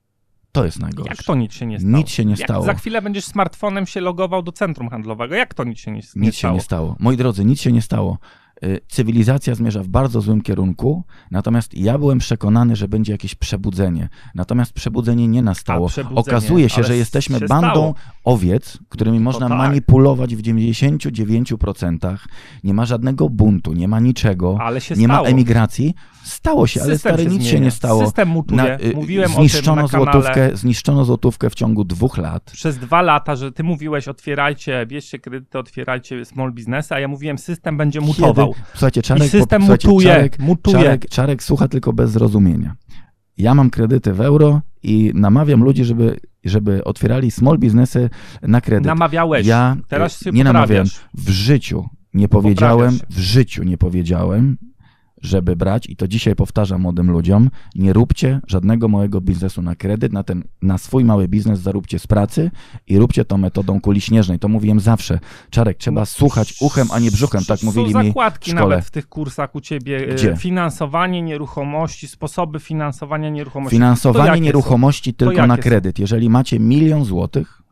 To 0.51 0.65
jest 0.65 0.79
najgorsze. 0.79 1.13
jak 1.17 1.23
to 1.23 1.36
nic 1.36 1.53
się 1.53 1.65
nie 1.65 1.79
stało? 1.79 1.97
Nic 1.97 2.10
się 2.10 2.25
nie 2.25 2.32
jak 2.32 2.39
stało. 2.39 2.65
za 2.65 2.73
chwilę 2.73 3.01
będziesz 3.01 3.25
smartfonem 3.25 3.86
się 3.86 4.01
logował 4.01 4.41
do 4.43 4.51
centrum 4.51 4.89
handlowego. 4.89 5.36
Jak 5.36 5.53
to 5.53 5.63
nic 5.63 5.79
się 5.79 5.91
nie, 5.91 6.01
nie 6.15 6.21
Nic 6.27 6.36
się 6.36 6.39
stało? 6.39 6.53
nie 6.56 6.62
stało. 6.62 6.95
Moi 6.99 7.17
drodzy, 7.17 7.45
nic 7.45 7.62
się 7.62 7.71
nie 7.71 7.82
stało. 7.82 8.17
Y, 8.63 8.82
Cywilizacja 8.88 9.56
zmierza 9.56 9.84
w 9.84 9.88
bardzo 9.88 10.22
złym 10.22 10.42
kierunku, 10.42 11.04
natomiast 11.32 11.74
ja 11.74 11.98
byłem 11.98 12.20
przekonany, 12.20 12.76
że 12.76 12.88
będzie 12.88 13.12
jakieś 13.12 13.36
przebudzenie. 13.36 14.10
Natomiast 14.36 14.74
przebudzenie 14.74 15.28
nie 15.28 15.42
nastało. 15.42 15.88
Przebudzenie, 15.89 16.20
Okazuje 16.22 16.70
się, 16.70 16.84
że 16.84 16.98
jesteśmy 16.98 17.39
się 17.39 17.46
bandą 17.46 17.70
stało. 17.72 17.96
owiec, 18.24 18.78
którymi 18.89 19.20
można 19.20 19.50
tak. 19.50 19.58
manipulować 19.58 20.36
w 20.36 20.42
99%. 20.42 22.18
Nie 22.63 22.74
ma 22.74 22.86
żadnego 22.86 23.30
buntu, 23.30 23.74
nie 23.74 23.88
ma 23.88 24.00
niczego, 24.00 24.58
się 24.80 24.96
nie 24.96 25.06
stało. 25.06 25.24
ma 25.24 25.30
emigracji. 25.30 25.94
Stało 26.24 26.68
się, 26.68 26.82
ale 26.82 26.94
System 26.94 27.13
stary, 27.13 27.30
nic 27.30 27.44
się 27.44 27.50
zmienia. 27.50 27.66
nie 27.66 27.72
stało. 27.72 28.06
System 28.06 28.30
mutuje. 28.30 28.78
y, 28.86 28.94
Mówiłem 28.96 29.32
o 29.32 29.36
zniszczono 29.36 29.88
tym 29.89 30.00
na 30.00 30.06
kanale. 30.06 30.12
złotówkę, 30.22 30.58
Zniszczono 30.58 31.06
złotówkę 31.06 31.50
w 31.50 31.56
ciągu 31.56 31.84
dwóch 31.84 32.18
lat. 32.18 32.52
przez 32.54 32.78
dwa 32.78 33.02
lata, 33.02 33.36
że 33.36 33.52
ty 33.52 33.63
mówiłeś 33.63 34.08
otwierajcie, 34.08 34.86
bierzcie 34.86 35.20
kredyty, 35.20 35.60
otwierajcie 35.60 36.26
small 36.26 36.52
businessy, 36.52 36.94
a 36.96 37.00
ja 37.00 37.08
mówiłem 37.08 37.38
system 37.38 37.78
będzie 37.78 38.02
mutował. 38.02 38.53
Słuchajcie, 38.72 39.02
Czarek, 39.02 39.24
I 39.24 39.30
system 39.30 39.62
po, 39.62 39.68
mutuje, 39.68 40.08
Czarek, 40.08 40.39
mutuje. 40.39 40.78
Czarek, 40.84 41.10
Czarek 41.10 41.44
słucha 41.44 41.68
tylko 41.68 41.94
bez 41.94 42.12
zrozumienia. 42.12 42.76
Ja 43.38 43.56
mam 43.56 43.70
kredyty 43.70 44.13
w 44.13 44.22
euro 44.22 44.62
i 44.84 45.12
namawiam 45.16 45.63
ludzi, 45.63 45.86
żeby, 45.86 46.20
żeby 46.44 46.84
otwierali 46.84 47.32
small 47.32 47.58
biznesy 47.58 48.10
na 48.42 48.62
kredyt. 48.62 48.86
Namawiałeś. 48.86 49.48
Ja 49.48 49.78
Teraz 49.88 50.22
y, 50.22 50.24
się 50.26 50.32
nie 50.32 50.44
namawiam. 50.44 50.86
W 51.13 51.30
życiu 51.30 51.89
nie 52.13 52.30
powiedziałem, 52.30 53.00
w 53.10 53.20
życiu 53.20 53.63
nie 53.63 53.78
powiedziałem, 53.78 54.58
żeby 55.24 55.56
brać, 55.56 55.90
i 55.90 55.96
to 55.96 56.08
dzisiaj 56.08 56.36
powtarzam 56.36 56.82
młodym 56.82 57.12
ludziom, 57.12 57.50
nie 57.76 57.94
róbcie 57.94 58.40
żadnego 58.48 58.88
małego 58.88 59.22
biznesu 59.22 59.62
na 59.62 59.76
kredyt, 59.76 60.14
na, 60.14 60.24
ten, 60.24 60.44
na 60.62 60.78
swój 60.78 61.06
mały 61.06 61.28
biznes 61.28 61.60
zaróbcie 61.60 62.00
z 62.00 62.08
pracy 62.08 62.52
i 62.88 62.98
róbcie 62.98 63.26
to 63.26 63.38
metodą 63.38 63.82
kuli 63.82 64.02
śnieżnej. 64.02 64.40
To 64.40 64.48
mówiłem 64.48 64.80
zawsze. 64.80 65.20
Czarek, 65.50 65.78
trzeba 65.78 66.02
no, 66.02 66.06
słuchać 66.06 66.56
uchem, 66.62 66.88
a 66.92 67.00
nie 67.00 67.12
brzuchem, 67.12 67.44
tak 67.46 67.64
mówili 67.64 67.96
mi 67.96 68.08
zakładki 68.08 68.52
w 68.52 68.54
szkole. 68.54 68.70
nawet 68.70 68.86
w 68.86 68.92
tych 68.92 69.10
kursach 69.10 69.56
u 69.56 69.62
ciebie. 69.62 70.10
E, 70.10 70.16
Gdzie? 70.16 70.36
Finansowanie 70.38 71.22
nieruchomości, 71.22 72.08
sposoby 72.08 72.60
finansowania 72.60 73.30
nieruchomości. 73.30 73.76
Finansowanie 73.76 74.42
nieruchomości 74.42 75.10
są? 75.12 75.16
tylko 75.18 75.48
na 75.48 75.58
kredyt. 75.58 76.00
Jeżeli 76.00 76.30
macie 76.30 76.60
milion 76.60 77.06
złotych, 77.06 77.64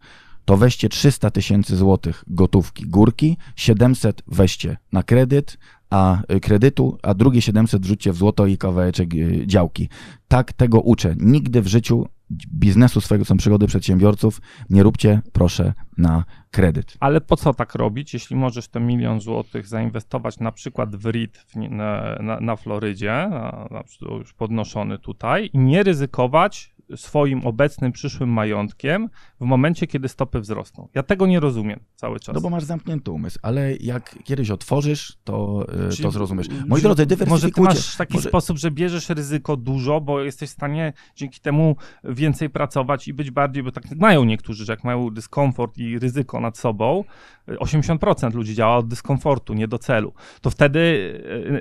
to 0.46 0.58
weźcie 0.58 0.90
300 0.90 1.32
tysięcy 1.32 1.78
złotych 1.78 2.24
gotówki 2.28 2.88
górki, 2.88 3.38
700 3.56 4.24
weźcie 4.28 4.78
na 4.92 5.04
kredyt, 5.04 5.58
a 5.92 6.22
y, 6.34 6.40
kredytu, 6.40 6.98
a 7.04 7.14
drugie 7.14 7.42
700 7.42 7.82
wrzućcie 7.82 8.12
w 8.12 8.16
złoto 8.16 8.48
i 8.48 8.58
kawałeczek 8.58 9.14
y, 9.14 9.44
działki. 9.48 9.90
Tak 10.28 10.54
tego 10.54 10.80
uczę. 10.80 11.16
Nigdy 11.20 11.62
w 11.62 11.68
życiu 11.68 12.06
biznesu 12.54 13.02
swojego 13.02 13.26
są 13.26 13.38
przygody 13.38 13.68
przedsiębiorców, 13.68 14.42
nie 14.70 14.84
róbcie 14.84 15.22
proszę 15.32 15.74
na 15.98 16.24
kredyt. 16.52 16.98
Ale 17.00 17.22
po 17.22 17.38
co 17.38 17.54
tak 17.54 17.76
robić, 17.76 18.14
jeśli 18.14 18.36
możesz 18.36 18.68
ten 18.68 18.88
milion 18.88 19.22
złotych 19.22 19.68
zainwestować 19.68 20.40
na 20.40 20.52
przykład 20.52 20.96
w 20.96 21.06
REIT 21.06 21.46
na, 21.56 22.16
na, 22.20 22.40
na 22.40 22.56
Florydzie, 22.56 23.12
na, 23.12 23.68
na, 23.72 23.84
już 24.18 24.34
podnoszony 24.34 25.00
tutaj, 25.00 25.50
i 25.54 25.60
nie 25.60 25.84
ryzykować 25.84 26.76
swoim 26.96 27.46
obecnym, 27.46 27.92
przyszłym 27.92 28.30
majątkiem 28.30 29.10
w 29.42 29.46
momencie, 29.46 29.88
kiedy 29.88 30.08
stopy 30.08 30.40
wzrosną. 30.40 30.88
Ja 30.94 31.04
tego 31.04 31.28
nie 31.28 31.40
rozumiem 31.40 31.80
cały 31.96 32.20
czas. 32.20 32.36
No 32.36 32.42
bo 32.42 32.50
masz 32.50 32.64
zamknięty 32.64 33.12
umysł, 33.12 33.40
ale 33.42 33.76
jak 33.76 34.16
kiedyś 34.24 34.52
otworzysz, 34.52 35.18
to, 35.24 35.66
e, 35.88 35.90
Czyli, 35.90 36.04
to 36.04 36.12
zrozumiesz. 36.12 36.48
Moi 36.68 36.82
drodzy, 36.82 37.06
dywersyfikujcie. 37.06 37.62
Może 37.62 37.76
masz 37.76 37.96
taki 37.96 38.14
może... 38.14 38.30
sposób, 38.30 38.58
że 38.58 38.72
bierzesz 38.72 39.10
ryzyko 39.10 39.58
dużo, 39.58 40.02
bo 40.02 40.22
jesteś 40.22 40.50
w 40.50 40.54
stanie 40.54 40.94
dzięki 41.16 41.40
temu 41.40 41.76
więcej 42.04 42.50
pracować 42.50 43.08
i 43.08 43.14
być 43.14 43.32
bardziej, 43.32 43.64
bo 43.64 43.72
tak 43.72 43.84
mają 43.96 44.24
niektórzy, 44.24 44.66
że 44.66 44.74
jak 44.74 44.84
mają 44.84 45.10
dyskomfort 45.10 45.78
i 45.78 46.00
ryzyko 46.00 46.40
nad 46.40 46.58
sobą, 46.58 47.04
80% 47.48 48.34
ludzi 48.34 48.56
działa 48.56 48.78
od 48.78 48.88
dyskomfortu, 48.88 49.54
nie 49.54 49.68
do 49.68 49.78
celu, 49.78 50.14
to 50.42 50.50
wtedy 50.50 50.80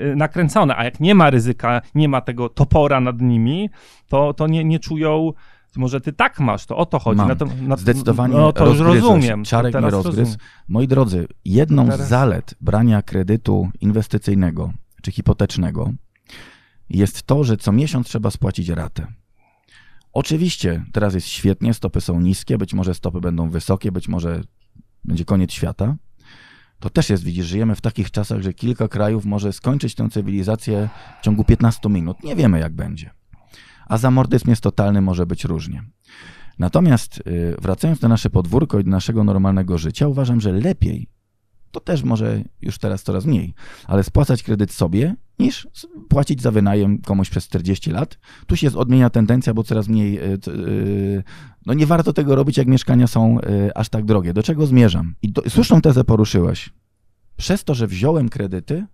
e, 0.01 0.11
e, 0.13 0.17
nakręcone, 0.17 0.77
a 0.77 0.85
jak 0.85 1.01
nie 1.01 1.15
ma 1.15 1.31
ryzyka, 1.31 1.83
nie 1.95 2.09
ma 2.09 2.21
tego 2.21 2.49
topora 2.49 3.01
nad 3.01 3.21
nimi, 3.21 3.71
to, 4.09 4.35
to 4.35 4.47
nie, 4.47 4.65
nie 4.65 4.79
czują 4.79 5.20
może 5.77 6.01
ty 6.01 6.13
tak 6.13 6.41
masz, 6.41 6.67
to 6.67 6.77
o 6.77 6.87
to 6.87 6.99
chodzi. 6.99 7.21
Na 7.21 7.35
to, 7.35 7.47
na, 7.63 7.77
Zdecydowanie 7.77 8.35
no, 8.35 8.53
to 8.53 8.69
już 8.69 8.79
rozumiem. 8.79 9.45
Czarek 9.45 9.75
nie 9.75 9.91
rozgryz. 9.91 10.37
Moi 10.69 10.89
drodzy, 10.89 11.27
jedną 11.45 11.85
teraz... 11.85 12.07
z 12.07 12.09
zalet 12.09 12.55
brania 12.61 13.03
kredytu 13.03 13.69
inwestycyjnego 13.81 14.73
czy 15.03 15.13
hipotecznego 15.13 15.93
jest 16.91 17.23
to, 17.23 17.45
że 17.45 17.57
co 17.57 17.73
miesiąc 17.73 18.07
trzeba 18.07 18.31
spłacić 18.31 18.69
ratę. 18.69 19.07
Oczywiście 20.13 20.85
teraz 20.93 21.15
jest 21.15 21.27
świetnie, 21.27 21.75
stopy 21.75 22.01
są 22.01 22.21
niskie, 22.21 22.59
być 22.59 22.75
może 22.75 22.95
stopy 22.95 23.21
będą 23.21 23.51
wysokie, 23.51 23.93
być 23.93 24.09
może 24.09 24.41
będzie 25.05 25.25
koniec 25.25 25.53
świata. 25.53 25.97
To 26.81 26.91
też 26.91 27.11
jest, 27.11 27.25
widzisz, 27.25 27.47
żyjemy 27.47 27.75
w 27.75 27.81
takich 27.81 28.11
czasach, 28.11 28.43
że 28.43 28.53
kilka 28.53 28.89
krajów 28.89 29.25
może 29.25 29.53
skończyć 29.53 29.95
tę 29.95 30.09
cywilizację 30.11 30.89
w 31.21 31.25
ciągu 31.25 31.45
15 31.45 31.89
minut. 31.89 32.25
Nie 32.25 32.37
wiemy, 32.37 32.61
jak 32.61 32.73
będzie 32.73 33.11
a 33.91 33.99
zamordyzm 33.99 34.51
jest 34.51 34.63
totalny, 34.63 35.01
może 35.01 35.27
być 35.27 35.45
różnie. 35.45 35.83
Natomiast 36.59 37.23
y, 37.27 37.57
wracając 37.63 38.01
do 38.01 38.09
nasze 38.09 38.31
podwórko 38.31 38.79
i 38.79 38.85
do 38.85 38.91
naszego 38.91 39.25
normalnego 39.25 39.79
życia, 39.79 40.09
uważam, 40.09 40.41
że 40.41 40.53
lepiej, 40.53 41.09
to 41.71 41.81
też 41.81 42.03
może 42.03 42.43
już 42.63 42.79
teraz 42.79 43.03
coraz 43.03 43.25
mniej, 43.25 43.55
ale 43.87 44.05
spłacać 44.05 44.43
kredyt 44.43 44.73
sobie, 44.73 45.17
niż 45.39 45.69
płacić 46.09 46.43
za 46.43 46.51
wynajem 46.51 46.99
komuś 46.99 47.31
przez 47.31 47.45
40 47.45 47.91
lat. 47.91 48.19
Tu 48.47 48.57
się 48.57 48.77
odmienia 48.77 49.11
tendencja, 49.11 49.55
bo 49.55 49.65
coraz 49.65 49.89
mniej, 49.89 50.19
y, 50.19 50.39
y, 50.49 51.23
no 51.67 51.75
nie 51.75 51.87
warto 51.87 52.13
tego 52.13 52.35
robić, 52.35 52.57
jak 52.57 52.67
mieszkania 52.67 53.07
są 53.07 53.39
aż 53.75 53.89
tak 53.89 54.05
drogie. 54.05 54.33
Do 54.33 54.43
czego 54.43 54.67
zmierzam? 54.67 55.15
I 55.23 55.33
do, 55.33 55.43
słuszną 55.49 55.81
tezę 55.81 56.05
poruszyłeś. 56.05 56.71
Przez 57.37 57.65
to, 57.65 57.75
że 57.75 57.87
wziąłem 57.87 58.29
kredyty, 58.29 58.87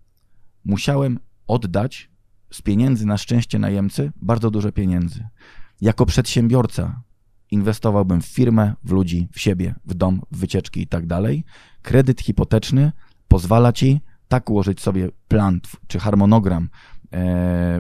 musiałem 0.65 1.19
oddać 1.47 2.15
z 2.51 2.63
pieniędzy 2.63 3.07
na 3.07 3.17
szczęście 3.17 3.59
najemcy 3.59 4.13
bardzo 4.17 4.51
dużo 4.51 4.73
pieniędzy. 4.73 5.27
Jako 5.81 6.07
przedsiębiorca 6.07 7.03
inwestowałbym 7.51 8.23
w 8.23 8.27
firmę, 8.27 8.75
w 8.85 8.91
ludzi, 8.91 9.29
w 9.33 9.41
siebie, 9.41 9.75
w 9.85 9.95
dom, 9.95 10.23
w 10.31 10.39
wycieczki 10.39 10.81
i 10.81 10.87
tak 10.87 11.07
dalej. 11.07 11.45
Kredyt 11.83 12.21
hipoteczny 12.21 12.93
pozwala 13.29 13.73
ci 13.73 14.01
tak 14.29 14.51
ułożyć 14.51 14.81
sobie 14.81 15.09
plan 15.29 15.61
czy 15.87 15.99
harmonogram 15.99 16.65
e, 16.65 16.69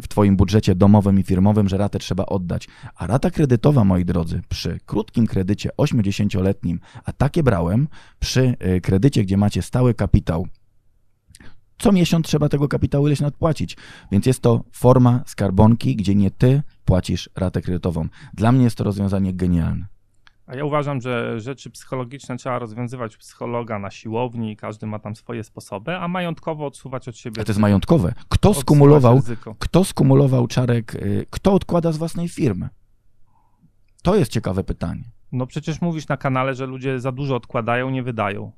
w 0.02 0.08
Twoim 0.08 0.36
budżecie 0.36 0.74
domowym 0.74 1.20
i 1.20 1.22
firmowym, 1.22 1.68
że 1.68 1.76
ratę 1.76 1.98
trzeba 1.98 2.26
oddać. 2.26 2.68
A 2.94 3.06
rata 3.06 3.30
kredytowa, 3.30 3.84
moi 3.84 4.04
drodzy, 4.04 4.42
przy 4.48 4.78
krótkim 4.86 5.26
kredycie 5.26 5.70
80-letnim, 5.78 6.78
a 7.04 7.12
takie 7.12 7.42
brałem, 7.42 7.88
przy 8.18 8.56
e, 8.58 8.80
kredycie, 8.80 9.24
gdzie 9.24 9.36
macie 9.36 9.62
stały 9.62 9.94
kapitał 9.94 10.46
co 11.78 11.92
miesiąc 11.92 12.26
trzeba 12.26 12.48
tego 12.48 12.68
kapitału 12.68 13.06
ileś 13.06 13.20
nadpłacić. 13.20 13.76
Więc 14.12 14.26
jest 14.26 14.40
to 14.40 14.64
forma 14.72 15.22
skarbonki, 15.26 15.96
gdzie 15.96 16.14
nie 16.14 16.30
ty 16.30 16.62
płacisz 16.84 17.30
ratę 17.36 17.62
kredytową. 17.62 18.08
Dla 18.34 18.52
mnie 18.52 18.64
jest 18.64 18.76
to 18.76 18.84
rozwiązanie 18.84 19.34
genialne. 19.34 19.86
A 20.46 20.54
ja 20.56 20.64
uważam, 20.64 21.00
że 21.00 21.40
rzeczy 21.40 21.70
psychologiczne 21.70 22.36
trzeba 22.36 22.58
rozwiązywać 22.58 23.16
psychologa 23.16 23.78
na 23.78 23.90
siłowni, 23.90 24.56
każdy 24.56 24.86
ma 24.86 24.98
tam 24.98 25.16
swoje 25.16 25.44
sposoby, 25.44 25.96
a 25.96 26.08
majątkowo 26.08 26.66
odsuwać 26.66 27.08
od 27.08 27.16
siebie. 27.16 27.42
A 27.42 27.44
to 27.44 27.50
jest 27.50 27.60
majątkowe. 27.60 28.12
Kto 28.28 28.54
skumulował, 28.54 29.22
kto 29.58 29.84
skumulował 29.84 30.46
czarek, 30.46 30.94
y, 30.94 31.26
kto 31.30 31.52
odkłada 31.52 31.92
z 31.92 31.96
własnej 31.96 32.28
firmy? 32.28 32.68
To 34.02 34.16
jest 34.16 34.32
ciekawe 34.32 34.64
pytanie. 34.64 35.04
No 35.32 35.46
przecież 35.46 35.80
mówisz 35.80 36.08
na 36.08 36.16
kanale, 36.16 36.54
że 36.54 36.66
ludzie 36.66 37.00
za 37.00 37.12
dużo 37.12 37.36
odkładają, 37.36 37.90
nie 37.90 38.02
wydają. 38.02 38.52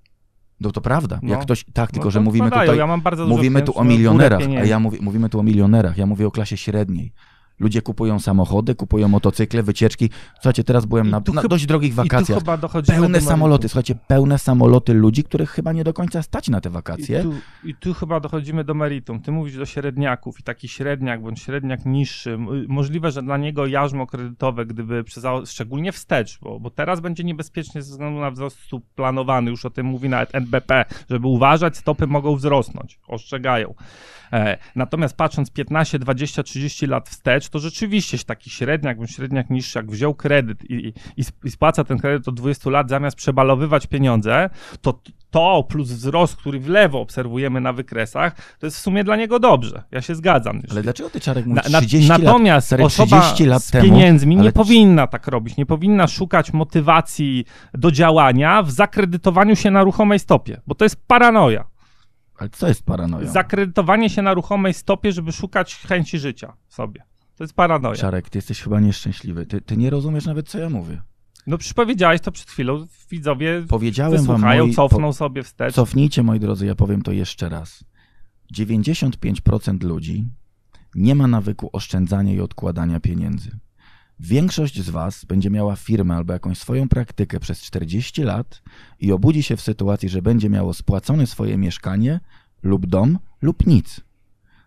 No 0.60 0.70
to 0.72 0.80
prawda. 0.80 1.18
No. 1.22 1.30
Jak 1.30 1.40
ktoś, 1.40 1.64
tak, 1.72 1.92
tylko 1.92 2.06
no 2.06 2.10
że 2.10 2.20
mówimy 2.20 2.50
tutaj, 2.50 2.78
ja 2.78 2.86
mówimy 3.26 3.62
tu 3.62 3.78
o 3.78 3.84
milionerach, 3.84 4.40
a 4.60 4.64
ja 4.64 4.78
mówię, 4.78 4.98
mówimy 5.02 5.28
tu 5.28 5.40
o 5.40 5.42
milionerach, 5.42 5.98
ja 5.98 6.06
mówię 6.06 6.26
o 6.26 6.30
klasie 6.30 6.56
średniej. 6.56 7.12
Ludzie 7.60 7.82
kupują 7.82 8.18
samochody, 8.18 8.74
kupują 8.74 9.08
motocykle, 9.08 9.62
wycieczki. 9.62 10.10
Słuchajcie, 10.34 10.64
teraz 10.64 10.86
byłem 10.86 11.10
na, 11.10 11.22
na 11.34 11.42
dość 11.42 11.66
drogich 11.66 11.94
wakacjach. 11.94 12.38
Pełne 12.86 13.20
samoloty, 13.20 13.68
słuchajcie, 13.68 13.94
pełne 14.06 14.38
samoloty 14.38 14.94
ludzi, 14.94 15.24
których 15.24 15.50
chyba 15.50 15.72
nie 15.72 15.84
do 15.84 15.92
końca 15.92 16.22
stać 16.22 16.48
na 16.48 16.60
te 16.60 16.70
wakacje. 16.70 17.20
I 17.20 17.22
tu, 17.22 17.34
I 17.64 17.74
tu 17.74 17.94
chyba 17.94 18.20
dochodzimy 18.20 18.64
do 18.64 18.74
meritum. 18.74 19.20
Ty 19.20 19.32
mówisz 19.32 19.56
do 19.56 19.66
średniaków 19.66 20.40
i 20.40 20.42
taki 20.42 20.68
średniak 20.68 21.22
bądź 21.22 21.40
średniak 21.40 21.86
niższy, 21.86 22.38
możliwe, 22.68 23.10
że 23.10 23.22
dla 23.22 23.36
niego 23.36 23.66
jarzmo 23.66 24.06
kredytowe, 24.06 24.66
gdyby 24.66 25.04
przezało, 25.04 25.46
szczególnie 25.46 25.92
wstecz, 25.92 26.38
bo, 26.42 26.60
bo 26.60 26.70
teraz 26.70 27.00
będzie 27.00 27.24
niebezpiecznie 27.24 27.82
ze 27.82 27.90
względu 27.90 28.20
na 28.20 28.30
wzrost 28.30 28.60
stóp 28.60 28.84
planowany, 28.94 29.50
już 29.50 29.64
o 29.64 29.70
tym 29.70 29.86
mówi 29.86 30.08
nawet 30.08 30.34
NBP, 30.34 30.84
żeby 31.10 31.26
uważać, 31.26 31.76
stopy 31.76 32.06
mogą 32.06 32.36
wzrosnąć, 32.36 32.98
ostrzegają. 33.08 33.74
E, 34.32 34.58
natomiast 34.76 35.16
patrząc 35.16 35.50
15, 35.50 35.98
20, 35.98 36.42
30 36.42 36.86
lat 36.86 37.08
wstecz, 37.08 37.48
to 37.48 37.58
rzeczywiście 37.58 38.18
taki 38.18 38.50
średniak, 38.50 38.98
bądź 38.98 39.10
średniak 39.10 39.50
niższy, 39.50 39.78
jak 39.78 39.90
wziął 39.90 40.14
kredyt 40.14 40.70
i, 40.70 40.92
i, 41.16 41.24
i 41.44 41.50
spłaca 41.50 41.84
ten 41.84 41.98
kredyt 41.98 42.28
od 42.28 42.34
20 42.34 42.70
lat, 42.70 42.88
zamiast 42.88 43.16
przebalowywać 43.16 43.86
pieniądze, 43.86 44.50
to 44.80 45.00
to 45.30 45.66
plus 45.68 45.88
wzrost, 45.88 46.36
który 46.36 46.60
w 46.60 46.68
lewo 46.68 47.00
obserwujemy 47.00 47.60
na 47.60 47.72
wykresach, 47.72 48.56
to 48.58 48.66
jest 48.66 48.76
w 48.76 48.80
sumie 48.80 49.04
dla 49.04 49.16
niego 49.16 49.38
dobrze. 49.38 49.82
Ja 49.90 50.02
się 50.02 50.14
zgadzam. 50.14 50.60
Ale 50.70 50.82
dlaczego 50.82 51.10
ty, 51.10 51.20
Czarek, 51.20 51.46
mówisz 51.46 51.62
30 51.64 52.08
na, 52.08 52.18
Natomiast 52.18 52.70
lat, 52.70 52.80
osoba 52.80 53.20
30 53.20 53.44
lat 53.44 53.64
z 53.64 53.70
pieniędzmi 53.70 54.36
ale... 54.36 54.44
nie 54.44 54.52
powinna 54.52 55.06
tak 55.06 55.26
robić. 55.26 55.56
Nie 55.56 55.66
powinna 55.66 56.06
szukać 56.06 56.52
motywacji 56.52 57.44
do 57.74 57.90
działania 57.90 58.62
w 58.62 58.70
zakredytowaniu 58.70 59.56
się 59.56 59.70
na 59.70 59.82
ruchomej 59.82 60.18
stopie, 60.18 60.60
bo 60.66 60.74
to 60.74 60.84
jest 60.84 60.96
paranoja. 61.06 61.64
Ale 62.38 62.50
co 62.50 62.68
jest 62.68 62.82
paranoja? 62.82 63.30
Zakredytowanie 63.30 64.10
się 64.10 64.22
na 64.22 64.34
ruchomej 64.34 64.74
stopie, 64.74 65.12
żeby 65.12 65.32
szukać 65.32 65.74
chęci 65.74 66.18
życia 66.18 66.52
w 66.66 66.74
sobie. 66.74 67.02
To 67.36 67.44
jest 67.44 67.54
paranoja. 67.54 67.96
Czarek, 67.96 68.30
ty 68.30 68.38
jesteś 68.38 68.60
chyba 68.60 68.80
nieszczęśliwy. 68.80 69.46
Ty, 69.46 69.60
ty 69.60 69.76
nie 69.76 69.90
rozumiesz 69.90 70.26
nawet, 70.26 70.48
co 70.48 70.58
ja 70.58 70.70
mówię. 70.70 71.02
No 71.46 71.58
przecież 71.58 71.74
powiedziałeś 71.74 72.20
to 72.20 72.32
przed 72.32 72.50
chwilą. 72.50 72.86
Widzowie 73.10 73.64
Powiedziałem 73.68 74.12
wysłuchają, 74.12 74.62
wam, 74.62 74.66
moi, 74.66 74.74
cofną 74.74 75.08
po, 75.08 75.12
sobie 75.12 75.42
wstecz. 75.42 75.74
Cofnijcie, 75.74 76.22
moi 76.22 76.40
drodzy, 76.40 76.66
ja 76.66 76.74
powiem 76.74 77.02
to 77.02 77.12
jeszcze 77.12 77.48
raz. 77.48 77.84
95% 78.54 79.82
ludzi 79.82 80.28
nie 80.94 81.14
ma 81.14 81.26
nawyku 81.26 81.70
oszczędzania 81.72 82.32
i 82.32 82.40
odkładania 82.40 83.00
pieniędzy. 83.00 83.50
Większość 84.20 84.82
z 84.82 84.90
Was 84.90 85.24
będzie 85.24 85.50
miała 85.50 85.76
firmę 85.76 86.16
albo 86.16 86.32
jakąś 86.32 86.58
swoją 86.58 86.88
praktykę 86.88 87.40
przez 87.40 87.62
40 87.62 88.22
lat 88.22 88.62
i 89.00 89.12
obudzi 89.12 89.42
się 89.42 89.56
w 89.56 89.60
sytuacji, 89.60 90.08
że 90.08 90.22
będzie 90.22 90.50
miało 90.50 90.74
spłacone 90.74 91.26
swoje 91.26 91.58
mieszkanie 91.58 92.20
lub 92.62 92.86
dom 92.86 93.18
lub 93.42 93.66
nic. 93.66 94.00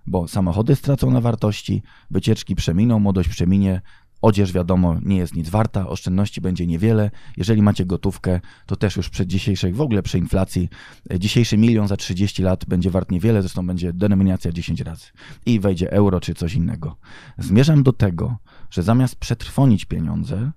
Bo 0.08 0.28
samochody 0.28 0.76
stracą 0.76 1.12
na 1.12 1.22
wartości, 1.22 1.84
wycieczki 2.12 2.56
przeminą, 2.56 3.00
młodość 3.00 3.30
przeminie, 3.30 3.82
Odzież, 4.22 4.52
wiadomo, 4.52 5.00
nie 5.04 5.18
jest 5.18 5.36
nic 5.36 5.50
warta, 5.50 5.88
oszczędności 5.88 6.42
będzie 6.42 6.68
niewiele. 6.68 7.12
Jeżeli 7.38 7.62
macie 7.62 7.86
gotówkę, 7.86 8.40
to 8.66 8.76
też 8.76 8.96
już 8.96 9.10
przed 9.10 9.28
dzisiejszej, 9.28 9.74
w 9.74 9.82
ogóle 9.82 10.04
przy 10.04 10.18
inflacji, 10.18 10.70
e, 11.14 11.20
dzisiejszy 11.20 11.58
milion 11.58 11.88
za 11.88 11.98
30 11.98 12.44
lat 12.44 12.66
będzie 12.66 12.92
wart 12.92 13.12
niewiele, 13.12 13.42
zresztą 13.42 13.68
będzie 13.68 13.94
denominacja 13.94 14.52
10 14.52 14.82
razy 14.82 15.06
i 15.46 15.60
wejdzie 15.60 15.92
euro 15.92 16.20
czy 16.20 16.34
coś 16.34 16.54
innego. 16.54 16.98
Zmierzam 17.38 17.84
do 17.84 17.94
tego, 17.94 18.38
że 18.70 18.84
zamiast 18.84 19.16
przetrwonić 19.16 19.86
pieniądze, 19.86 20.52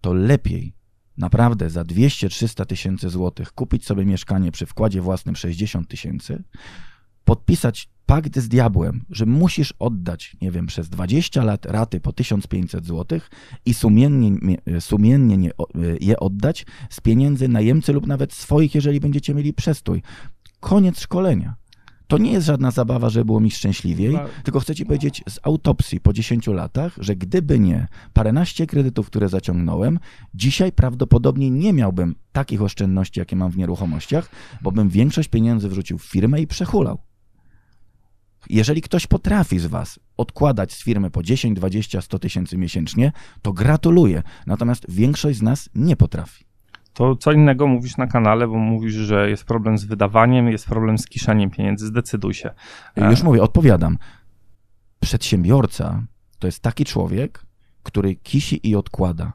to 0.00 0.14
lepiej 0.14 0.74
naprawdę 1.16 1.70
za 1.70 1.82
200-300 1.82 2.66
tysięcy 2.66 3.10
złotych 3.10 3.52
kupić 3.52 3.86
sobie 3.86 4.04
mieszkanie 4.04 4.52
przy 4.52 4.66
wkładzie 4.66 5.00
własnym 5.00 5.36
60 5.36 5.88
tysięcy, 5.88 6.44
podpisać 7.24 7.88
pakt 8.06 8.38
z 8.38 8.48
diabłem, 8.48 9.04
że 9.10 9.26
musisz 9.26 9.74
oddać, 9.78 10.36
nie 10.42 10.50
wiem, 10.50 10.66
przez 10.66 10.88
20 10.88 11.44
lat 11.44 11.66
raty 11.66 12.00
po 12.00 12.12
1500 12.12 12.86
zł 12.86 13.20
i 13.66 13.74
sumiennie, 13.74 14.56
sumiennie 14.80 15.36
nie, 15.36 15.50
je 16.00 16.20
oddać 16.20 16.66
z 16.90 17.00
pieniędzy 17.00 17.48
najemcy 17.48 17.92
lub 17.92 18.06
nawet 18.06 18.32
swoich, 18.32 18.74
jeżeli 18.74 19.00
będziecie 19.00 19.34
mieli 19.34 19.52
przestój. 19.52 20.02
Koniec 20.60 21.00
szkolenia. 21.00 21.54
To 22.06 22.18
nie 22.18 22.32
jest 22.32 22.46
żadna 22.46 22.70
zabawa, 22.70 23.10
żeby 23.10 23.24
było 23.24 23.40
mi 23.40 23.50
szczęśliwiej, 23.50 24.18
tylko 24.44 24.60
chcę 24.60 24.74
ci 24.74 24.86
powiedzieć 24.86 25.22
z 25.28 25.38
autopsji 25.42 26.00
po 26.00 26.12
10 26.12 26.46
latach, 26.46 26.96
że 26.98 27.16
gdyby 27.16 27.58
nie 27.58 27.86
paręnaście 28.12 28.66
kredytów, 28.66 29.06
które 29.06 29.28
zaciągnąłem, 29.28 29.98
dzisiaj 30.34 30.72
prawdopodobnie 30.72 31.50
nie 31.50 31.72
miałbym 31.72 32.14
takich 32.32 32.62
oszczędności, 32.62 33.20
jakie 33.20 33.36
mam 33.36 33.50
w 33.50 33.56
nieruchomościach, 33.56 34.30
bo 34.62 34.72
bym 34.72 34.88
większość 34.88 35.28
pieniędzy 35.28 35.68
wrzucił 35.68 35.98
w 35.98 36.04
firmę 36.04 36.40
i 36.40 36.46
przehulał. 36.46 36.98
Jeżeli 38.50 38.82
ktoś 38.82 39.06
potrafi 39.06 39.58
z 39.58 39.66
Was 39.66 40.00
odkładać 40.16 40.72
z 40.72 40.82
firmy 40.82 41.10
po 41.10 41.22
10, 41.22 41.56
20, 41.56 42.00
100 42.00 42.18
tysięcy 42.18 42.58
miesięcznie, 42.58 43.12
to 43.42 43.52
gratuluję. 43.52 44.22
Natomiast 44.46 44.90
większość 44.90 45.38
z 45.38 45.42
nas 45.42 45.68
nie 45.74 45.96
potrafi. 45.96 46.44
To 46.92 47.16
co 47.16 47.32
innego 47.32 47.66
mówisz 47.66 47.96
na 47.96 48.06
kanale, 48.06 48.48
bo 48.48 48.54
mówisz, 48.54 48.94
że 48.94 49.30
jest 49.30 49.44
problem 49.44 49.78
z 49.78 49.84
wydawaniem, 49.84 50.48
jest 50.48 50.66
problem 50.66 50.98
z 50.98 51.06
kiszeniem 51.06 51.50
pieniędzy. 51.50 51.86
Zdecyduj 51.86 52.34
się. 52.34 52.50
Już 52.96 53.22
mówię, 53.22 53.42
odpowiadam. 53.42 53.98
Przedsiębiorca 55.00 56.02
to 56.38 56.46
jest 56.46 56.60
taki 56.60 56.84
człowiek, 56.84 57.46
który 57.82 58.14
kisi 58.14 58.68
i 58.68 58.76
odkłada. 58.76 59.32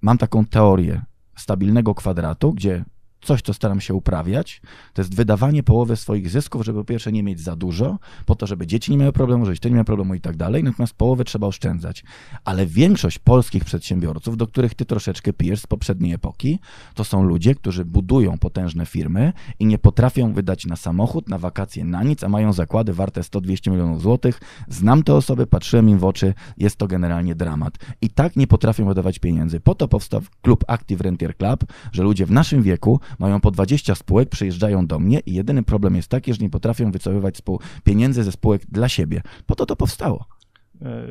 Mam 0.00 0.18
taką 0.18 0.44
teorię 0.44 1.02
stabilnego 1.36 1.94
kwadratu, 1.94 2.52
gdzie 2.52 2.84
coś, 3.26 3.42
co 3.42 3.54
staram 3.54 3.80
się 3.80 3.94
uprawiać, 3.94 4.60
to 4.92 5.02
jest 5.02 5.14
wydawanie 5.14 5.62
połowy 5.62 5.96
swoich 5.96 6.30
zysków, 6.30 6.64
żeby 6.64 6.78
po 6.78 6.84
pierwsze 6.84 7.12
nie 7.12 7.22
mieć 7.22 7.40
za 7.40 7.56
dużo, 7.56 7.98
po 8.26 8.34
to, 8.34 8.46
żeby 8.46 8.66
dzieci 8.66 8.92
nie 8.92 8.98
miały 8.98 9.12
problemu, 9.12 9.44
żeby 9.44 9.58
ty 9.58 9.70
nie 9.70 9.76
miał 9.76 9.84
problemu 9.84 10.14
i 10.14 10.20
tak 10.20 10.36
dalej, 10.36 10.64
natomiast 10.64 10.94
połowę 10.94 11.24
trzeba 11.24 11.46
oszczędzać. 11.46 12.04
Ale 12.44 12.66
większość 12.66 13.18
polskich 13.18 13.64
przedsiębiorców, 13.64 14.36
do 14.36 14.46
których 14.46 14.74
ty 14.74 14.84
troszeczkę 14.84 15.32
pijesz 15.32 15.60
z 15.60 15.66
poprzedniej 15.66 16.12
epoki, 16.12 16.58
to 16.94 17.04
są 17.04 17.22
ludzie, 17.22 17.54
którzy 17.54 17.84
budują 17.84 18.38
potężne 18.38 18.86
firmy 18.86 19.32
i 19.58 19.66
nie 19.66 19.78
potrafią 19.78 20.32
wydać 20.32 20.66
na 20.66 20.76
samochód, 20.76 21.28
na 21.28 21.38
wakacje, 21.38 21.84
na 21.84 22.02
nic, 22.02 22.24
a 22.24 22.28
mają 22.28 22.52
zakłady 22.52 22.92
warte 22.92 23.20
100-200 23.20 23.70
milionów 23.70 24.02
złotych. 24.02 24.40
Znam 24.68 25.02
te 25.02 25.14
osoby, 25.14 25.46
patrzyłem 25.46 25.88
im 25.88 25.98
w 25.98 26.04
oczy, 26.04 26.34
jest 26.58 26.76
to 26.76 26.86
generalnie 26.86 27.34
dramat. 27.34 27.78
I 28.00 28.10
tak 28.10 28.36
nie 28.36 28.46
potrafią 28.46 28.86
wydawać 28.86 29.18
pieniędzy. 29.18 29.60
Po 29.60 29.74
to 29.74 29.88
powstał 29.88 30.20
klub 30.42 30.64
Active 30.68 31.00
Rentier 31.00 31.36
Club, 31.36 31.64
że 31.92 32.02
ludzie 32.02 32.26
w 32.26 32.30
naszym 32.30 32.62
wieku 32.62 33.00
mają 33.18 33.40
po 33.40 33.50
20 33.50 33.94
spółek, 33.94 34.28
przyjeżdżają 34.28 34.86
do 34.86 34.98
mnie 34.98 35.20
i 35.26 35.34
jedyny 35.34 35.62
problem 35.62 35.96
jest 35.96 36.08
taki, 36.08 36.34
że 36.34 36.38
nie 36.40 36.50
potrafią 36.50 36.90
wycofywać 36.90 37.38
pieniędzy 37.84 38.24
ze 38.24 38.32
spółek 38.32 38.62
dla 38.68 38.88
siebie. 38.88 39.22
Po 39.46 39.54
to 39.54 39.66
to 39.66 39.76
powstało. 39.76 40.24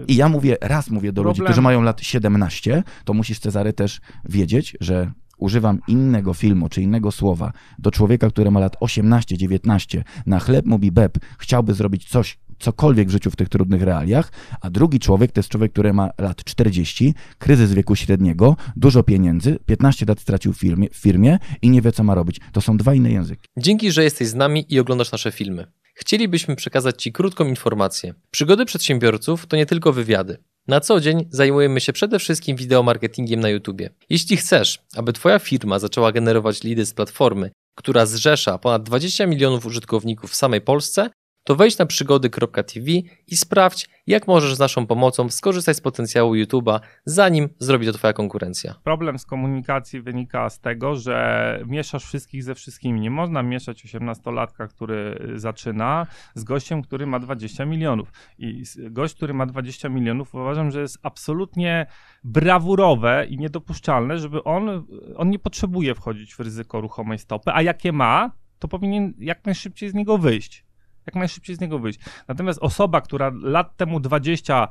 I 0.07 0.15
ja 0.15 0.29
mówię, 0.29 0.57
raz 0.61 0.89
mówię 0.89 1.11
do 1.11 1.21
Problem... 1.21 1.31
ludzi, 1.31 1.41
którzy 1.43 1.61
mają 1.61 1.81
lat 1.81 2.01
17, 2.01 2.83
to 3.05 3.13
musisz 3.13 3.39
Cezary 3.39 3.73
też 3.73 4.01
wiedzieć, 4.25 4.77
że 4.79 5.11
używam 5.37 5.79
innego 5.87 6.33
filmu 6.33 6.69
czy 6.69 6.81
innego 6.81 7.11
słowa 7.11 7.51
do 7.79 7.91
człowieka, 7.91 8.29
który 8.29 8.51
ma 8.51 8.59
lat 8.59 8.75
18, 8.79 9.37
19, 9.37 10.03
na 10.25 10.39
chleb 10.39 10.65
mówi 10.65 10.91
beb, 10.91 11.17
chciałby 11.39 11.73
zrobić 11.73 12.09
coś 12.09 12.37
cokolwiek 12.59 13.07
w 13.07 13.11
życiu 13.11 13.31
w 13.31 13.35
tych 13.35 13.49
trudnych 13.49 13.81
realiach, 13.81 14.31
a 14.61 14.69
drugi 14.69 14.99
człowiek 14.99 15.31
to 15.31 15.39
jest 15.39 15.49
człowiek, 15.49 15.71
który 15.71 15.93
ma 15.93 16.09
lat 16.17 16.43
40, 16.43 17.13
kryzys 17.37 17.73
wieku 17.73 17.95
średniego, 17.95 18.55
dużo 18.75 19.03
pieniędzy, 19.03 19.59
15 19.65 20.05
lat 20.05 20.19
stracił 20.19 20.53
w 20.53 20.57
firmie, 20.57 20.89
w 20.89 20.95
firmie 20.95 21.39
i 21.61 21.69
nie 21.69 21.81
wie, 21.81 21.91
co 21.91 22.03
ma 22.03 22.15
robić. 22.15 22.39
To 22.51 22.61
są 22.61 22.77
dwa 22.77 22.93
inne 22.93 23.11
języki. 23.11 23.47
Dzięki, 23.57 23.91
że 23.91 24.03
jesteś 24.03 24.27
z 24.27 24.35
nami 24.35 24.65
i 24.69 24.79
oglądasz 24.79 25.11
nasze 25.11 25.31
filmy. 25.31 25.67
Chcielibyśmy 25.95 26.55
przekazać 26.55 27.03
Ci 27.03 27.11
krótką 27.11 27.45
informację. 27.45 28.13
Przygody 28.31 28.65
przedsiębiorców 28.65 29.45
to 29.47 29.57
nie 29.57 29.65
tylko 29.65 29.93
wywiady. 29.93 30.37
Na 30.67 30.79
co 30.79 30.99
dzień 30.99 31.27
zajmujemy 31.29 31.81
się 31.81 31.93
przede 31.93 32.19
wszystkim 32.19 32.57
wideomarketingiem 32.57 33.39
na 33.39 33.49
YouTube. 33.49 33.81
Jeśli 34.09 34.37
chcesz, 34.37 34.79
aby 34.95 35.13
Twoja 35.13 35.39
firma 35.39 35.79
zaczęła 35.79 36.11
generować 36.11 36.63
lidy 36.63 36.85
z 36.85 36.93
platformy, 36.93 37.51
która 37.75 38.05
zrzesza 38.05 38.57
ponad 38.57 38.83
20 38.83 39.27
milionów 39.27 39.65
użytkowników 39.65 40.31
w 40.31 40.35
samej 40.35 40.61
Polsce, 40.61 41.09
to 41.45 41.55
wejdź 41.55 41.77
na 41.77 41.85
przygody.tv 41.85 42.91
i 43.27 43.37
sprawdź, 43.37 43.89
jak 44.07 44.27
możesz 44.27 44.55
z 44.55 44.59
naszą 44.59 44.87
pomocą 44.87 45.29
skorzystać 45.29 45.77
z 45.77 45.81
potencjału 45.81 46.33
YouTube'a, 46.33 46.79
zanim 47.05 47.49
zrobi 47.59 47.85
to 47.85 47.93
Twoja 47.93 48.13
konkurencja. 48.13 48.75
Problem 48.83 49.19
z 49.19 49.25
komunikacji 49.25 50.01
wynika 50.01 50.49
z 50.49 50.59
tego, 50.59 50.95
że 50.95 51.59
mieszasz 51.67 52.05
wszystkich 52.05 52.43
ze 52.43 52.55
wszystkimi. 52.55 53.01
Nie 53.01 53.11
można 53.11 53.43
mieszać 53.43 53.85
18-latka, 53.85 54.67
który 54.67 55.27
zaczyna, 55.35 56.07
z 56.35 56.43
gościem, 56.43 56.81
który 56.81 57.07
ma 57.07 57.19
20 57.19 57.65
milionów. 57.65 58.11
I 58.37 58.63
gość, 58.77 59.15
który 59.15 59.33
ma 59.33 59.45
20 59.45 59.89
milionów, 59.89 60.35
uważam, 60.35 60.71
że 60.71 60.81
jest 60.81 60.97
absolutnie 61.03 61.85
brawurowe 62.23 63.25
i 63.29 63.37
niedopuszczalne, 63.37 64.19
żeby 64.19 64.43
on, 64.43 64.85
on 65.15 65.29
nie 65.29 65.39
potrzebuje 65.39 65.95
wchodzić 65.95 66.35
w 66.35 66.39
ryzyko 66.39 66.81
ruchomej 66.81 67.19
stopy, 67.19 67.51
a 67.53 67.61
jakie 67.61 67.91
ma, 67.91 68.31
to 68.59 68.67
powinien 68.67 69.13
jak 69.17 69.45
najszybciej 69.45 69.89
z 69.89 69.93
niego 69.93 70.17
wyjść 70.17 70.64
jak 71.05 71.15
najszybciej 71.15 71.55
z 71.55 71.59
niego 71.59 71.79
wyjść. 71.79 71.99
Natomiast 72.27 72.59
osoba, 72.61 73.01
która 73.01 73.31
lat 73.41 73.77
temu 73.77 73.99
20 73.99 74.67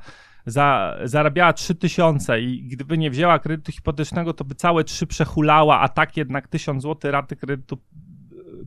za, 0.46 0.96
zarabiała 1.04 1.52
3000 1.52 2.40
i 2.40 2.62
gdyby 2.62 2.98
nie 2.98 3.10
wzięła 3.10 3.38
kredytu 3.38 3.72
hipotecznego, 3.72 4.34
to 4.34 4.44
by 4.44 4.54
całe 4.54 4.84
3 4.84 5.06
przehulała, 5.06 5.80
a 5.80 5.88
tak 5.88 6.16
jednak 6.16 6.48
1000 6.48 6.82
zł 6.82 7.12
raty 7.12 7.36
kredytu 7.36 7.78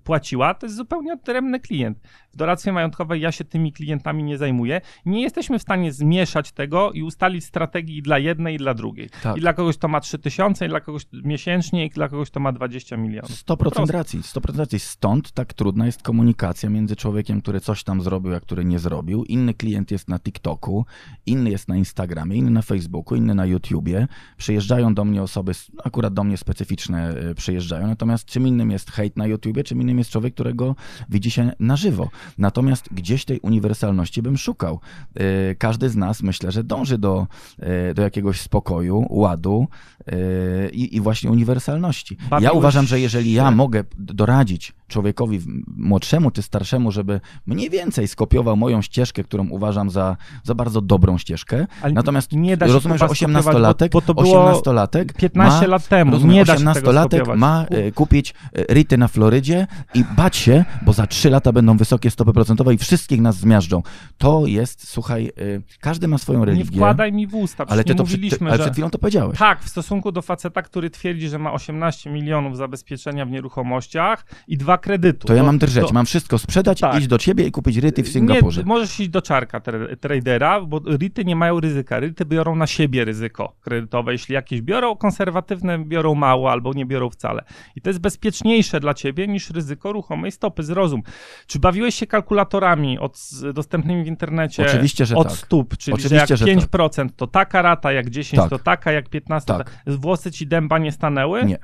płaciła, 0.03 0.53
to 0.53 0.65
jest 0.65 0.75
zupełnie 0.75 1.13
odrębny 1.13 1.59
klient. 1.59 1.99
W 2.33 2.37
doradztwie 2.37 2.71
majątkowej 2.71 3.21
ja 3.21 3.31
się 3.31 3.43
tymi 3.43 3.73
klientami 3.73 4.23
nie 4.23 4.37
zajmuję. 4.37 4.81
Nie 5.05 5.21
jesteśmy 5.21 5.59
w 5.59 5.61
stanie 5.61 5.91
zmieszać 5.91 6.51
tego 6.51 6.91
i 6.91 7.03
ustalić 7.03 7.45
strategii 7.45 8.01
dla 8.01 8.19
jednej 8.19 8.55
i 8.55 8.57
dla 8.57 8.73
drugiej. 8.73 9.09
Tak. 9.23 9.37
I 9.37 9.39
dla 9.39 9.53
kogoś 9.53 9.77
to 9.77 9.87
ma 9.87 9.99
3000, 9.99 10.65
i 10.65 10.69
dla 10.69 10.79
kogoś 10.79 11.05
miesięcznie, 11.23 11.85
i 11.85 11.89
dla 11.89 12.09
kogoś 12.09 12.29
to 12.29 12.39
ma 12.39 12.51
20 12.51 12.97
milionów. 12.97 13.31
100% 13.31 13.89
racji, 13.89 14.19
100% 14.19 14.57
racji. 14.57 14.79
Stąd 14.79 15.31
tak 15.31 15.53
trudna 15.53 15.85
jest 15.85 16.03
komunikacja 16.03 16.69
między 16.69 16.95
człowiekiem, 16.95 17.41
który 17.41 17.59
coś 17.59 17.83
tam 17.83 18.01
zrobił, 18.01 18.35
a 18.35 18.39
który 18.39 18.65
nie 18.65 18.79
zrobił. 18.79 19.23
Inny 19.23 19.53
klient 19.53 19.91
jest 19.91 20.09
na 20.09 20.19
TikToku, 20.19 20.85
inny 21.25 21.49
jest 21.49 21.67
na 21.67 21.77
Instagramie, 21.77 22.37
inny 22.37 22.51
na 22.51 22.61
Facebooku, 22.61 23.17
inny 23.17 23.35
na 23.35 23.45
YouTubie. 23.45 24.07
Przyjeżdżają 24.37 24.93
do 24.93 25.05
mnie 25.05 25.23
osoby, 25.23 25.51
akurat 25.83 26.13
do 26.13 26.23
mnie 26.23 26.37
specyficzne 26.37 27.09
e, 27.09 27.35
przyjeżdżają, 27.35 27.87
natomiast 27.87 28.25
czym 28.25 28.47
innym 28.47 28.71
jest 28.71 28.91
hejt 28.91 29.17
na 29.17 29.27
YouTubie, 29.27 29.63
czym 29.63 29.81
innym 29.81 29.86
jest 29.95 30.09
człowiek, 30.09 30.33
którego 30.33 30.75
widzi 31.09 31.31
się 31.31 31.51
na 31.59 31.75
żywo. 31.75 32.09
Natomiast 32.37 32.89
gdzieś 32.91 33.25
tej 33.25 33.39
uniwersalności 33.39 34.21
bym 34.21 34.37
szukał. 34.37 34.79
E, 35.15 35.55
każdy 35.55 35.89
z 35.89 35.95
nas 35.95 36.23
myślę, 36.23 36.51
że 36.51 36.63
dąży 36.63 36.97
do, 36.97 37.27
e, 37.59 37.93
do 37.93 38.01
jakiegoś 38.01 38.41
spokoju, 38.41 39.05
ładu 39.09 39.67
e, 40.07 40.69
i, 40.69 40.95
i 40.95 41.01
właśnie 41.01 41.31
uniwersalności. 41.31 42.17
Bawiłeś... 42.29 42.43
Ja 42.43 42.51
uważam, 42.51 42.85
że 42.85 42.99
jeżeli 42.99 43.33
ja 43.33 43.51
mogę 43.51 43.83
doradzić 43.97 44.73
człowiekowi 44.87 45.39
młodszemu 45.77 46.31
czy 46.31 46.41
starszemu, 46.41 46.91
żeby 46.91 47.21
mniej 47.45 47.69
więcej 47.69 48.07
skopiował 48.07 48.57
moją 48.57 48.81
ścieżkę, 48.81 49.23
którą 49.23 49.49
uważam 49.49 49.89
za, 49.89 50.17
za 50.43 50.55
bardzo 50.55 50.81
dobrą 50.81 51.17
ścieżkę. 51.17 51.67
Ale 51.81 51.93
Natomiast 51.93 52.31
nie 52.31 52.57
da 52.57 52.67
się 52.67 52.73
rozumiem, 52.73 52.97
że 52.97 53.05
18-latek, 53.05 53.89
bo, 53.89 54.01
bo 54.01 54.01
to 54.01 54.13
było 54.13 54.51
18-latek 54.51 55.13
15 55.13 55.61
ma, 55.61 55.67
lat 55.67 55.87
temu. 55.87 56.11
Rozumiem, 56.11 56.35
nie 56.35 56.45
18-latek 56.45 57.37
ma 57.37 57.65
kupić 57.95 58.33
ryty 58.53 58.97
na 58.97 59.07
Florydzie 59.07 59.67
i 59.93 60.03
bać 60.17 60.35
się, 60.35 60.65
bo 60.81 60.93
za 60.93 61.07
3 61.07 61.29
lata 61.29 61.51
będą 61.51 61.77
wysokie 61.77 62.11
stopy 62.11 62.33
procentowe 62.33 62.73
i 62.73 62.77
wszystkich 62.77 63.21
nas 63.21 63.37
zmiażdżą. 63.37 63.83
To 64.17 64.43
jest, 64.45 64.87
słuchaj, 64.87 65.31
y, 65.39 65.61
każdy 65.79 66.07
ma 66.07 66.17
swoją 66.17 66.45
religię. 66.45 66.63
Nie 66.63 66.77
wkładaj 66.77 67.13
mi 67.13 67.27
w 67.27 67.35
usta, 67.35 67.65
ale 67.67 67.83
ty 67.83 67.95
to 67.95 68.03
mówiliśmy, 68.03 68.37
przed, 68.37 68.47
ale 68.49 68.59
przed 68.59 68.73
chwilą 68.73 68.89
to 68.89 68.97
powiedziałeś. 68.97 69.39
Tak, 69.39 69.63
w 69.63 69.69
stosunku 69.69 70.11
do 70.11 70.21
faceta, 70.21 70.61
który 70.61 70.89
twierdzi, 70.89 71.29
że 71.29 71.39
ma 71.39 71.53
18 71.53 72.09
milionów 72.09 72.57
zabezpieczenia 72.57 73.25
w 73.25 73.31
nieruchomościach 73.31 74.25
i 74.47 74.57
dwa 74.57 74.77
ma 74.77 74.81
kredytu. 74.81 75.27
To 75.27 75.33
ja 75.33 75.43
mam 75.43 75.57
drżeć, 75.57 75.91
mam 75.91 76.05
wszystko 76.05 76.37
sprzedać, 76.37 76.79
tak. 76.79 76.99
iść 76.99 77.07
do 77.07 77.17
ciebie 77.17 77.47
i 77.47 77.51
kupić 77.51 77.77
ryty 77.77 78.03
w 78.03 78.07
Singapurze. 78.07 78.61
Nie, 78.61 78.67
możesz 78.67 78.99
iść 78.99 79.09
do 79.09 79.21
czarka 79.21 79.59
tra- 79.59 79.97
tradera, 79.97 80.61
bo 80.61 80.81
ryty 80.85 81.25
nie 81.25 81.35
mają 81.35 81.59
ryzyka. 81.59 81.99
Ryty 81.99 82.25
biorą 82.25 82.55
na 82.55 82.67
siebie 82.67 83.05
ryzyko 83.05 83.55
kredytowe. 83.61 84.11
Jeśli 84.11 84.35
jakieś 84.35 84.61
biorą, 84.61 84.95
konserwatywne 84.95 85.79
biorą 85.79 86.15
mało 86.15 86.51
albo 86.51 86.73
nie 86.73 86.85
biorą 86.85 87.09
wcale. 87.09 87.43
I 87.75 87.81
to 87.81 87.89
jest 87.89 87.99
bezpieczniejsze 87.99 88.79
dla 88.79 88.93
ciebie 88.93 89.27
niż 89.27 89.49
ryzyko 89.49 89.66
ruchomej 89.83 90.31
stopy. 90.31 90.63
Zrozum. 90.63 91.01
Czy 91.47 91.59
bawiłeś 91.59 91.95
się 91.95 92.07
kalkulatorami 92.07 92.99
od, 92.99 93.19
dostępnymi 93.53 94.03
w 94.03 94.07
internecie 94.07 94.65
Oczywiście, 94.65 95.05
że 95.05 95.15
od 95.15 95.27
tak. 95.27 95.37
stóp? 95.37 95.77
Czyli 95.77 95.95
Oczywiście, 95.95 96.37
że 96.37 96.49
jak 96.49 96.61
że 96.61 96.67
5% 96.67 97.09
to 97.15 97.27
taka 97.27 97.61
rata, 97.61 97.91
jak 97.91 98.09
10 98.09 98.41
Tak. 98.41 98.49
to 98.49 98.59
taka, 98.59 98.91
jak 98.91 99.09
15 99.09 99.53
Tak. 99.53 99.71
Włosy 99.87 100.31
ci 100.31 100.47
dęba 100.47 100.77
nie 100.77 100.91
stanęły? 100.91 101.45
Nie. 101.45 101.57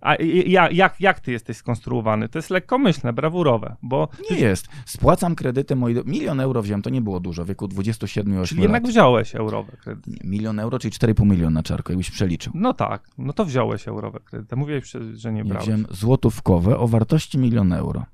A 0.00 0.14
i- 0.14 0.50
ja, 0.50 0.70
jak, 0.70 1.00
jak 1.00 1.20
ty 1.20 1.32
jesteś 1.32 1.56
skonstruowany? 1.56 2.28
To 2.28 2.38
jest 2.38 2.50
lekkomyślne, 2.50 3.12
brawurowe, 3.12 3.76
bo 3.82 4.08
Nie 4.30 4.36
jest. 4.38 4.68
Spłacam 4.86 5.34
kredyty, 5.34 5.76
do- 5.76 6.04
milion 6.04 6.40
euro 6.40 6.62
wziąłem, 6.62 6.82
to 6.82 6.90
nie 6.90 7.00
było 7.00 7.20
dużo, 7.20 7.44
w 7.44 7.48
wieku 7.48 7.66
27-8 7.68 8.46
czyli 8.48 8.62
jednak 8.62 8.82
lat. 8.82 8.92
wziąłeś 8.92 9.34
eurowe 9.34 9.76
kredyty. 9.76 10.10
Nie, 10.10 10.30
Milion 10.30 10.58
euro, 10.60 10.78
czyli 10.78 10.92
4,5 10.92 11.26
miliona 11.26 11.62
czarko, 11.62 11.92
jakbyś 11.92 12.10
przeliczył. 12.10 12.52
No 12.56 12.74
tak, 12.74 13.08
no 13.18 13.32
to 13.32 13.44
wziąłeś 13.44 13.88
eurowe 13.88 14.20
kredyty. 14.24 14.56
Mówiłeś, 14.56 14.92
że- 15.14 15.32
nie 15.32 15.38
Ja 15.38 15.44
brałeś. 15.44 15.64
wziąłem 15.64 15.86
złotówkowe 15.90 16.78
o 16.78 16.88
wartości 16.88 17.38
milion 17.38 17.72
euro, 17.72 18.04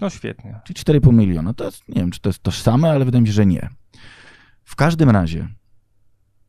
No 0.00 0.10
świetnie. 0.10 0.60
czyli 0.64 0.74
4,5 0.74 1.12
miliona. 1.12 1.54
To 1.54 1.64
jest, 1.64 1.88
nie 1.88 1.94
wiem, 1.94 2.10
czy 2.10 2.20
to 2.20 2.28
jest 2.28 2.42
tożsame, 2.42 2.90
ale 2.90 3.04
wydaje 3.04 3.22
mi 3.22 3.28
się, 3.28 3.32
że 3.34 3.46
nie. 3.46 3.68
W 4.64 4.76
każdym 4.76 5.10
razie, 5.10 5.48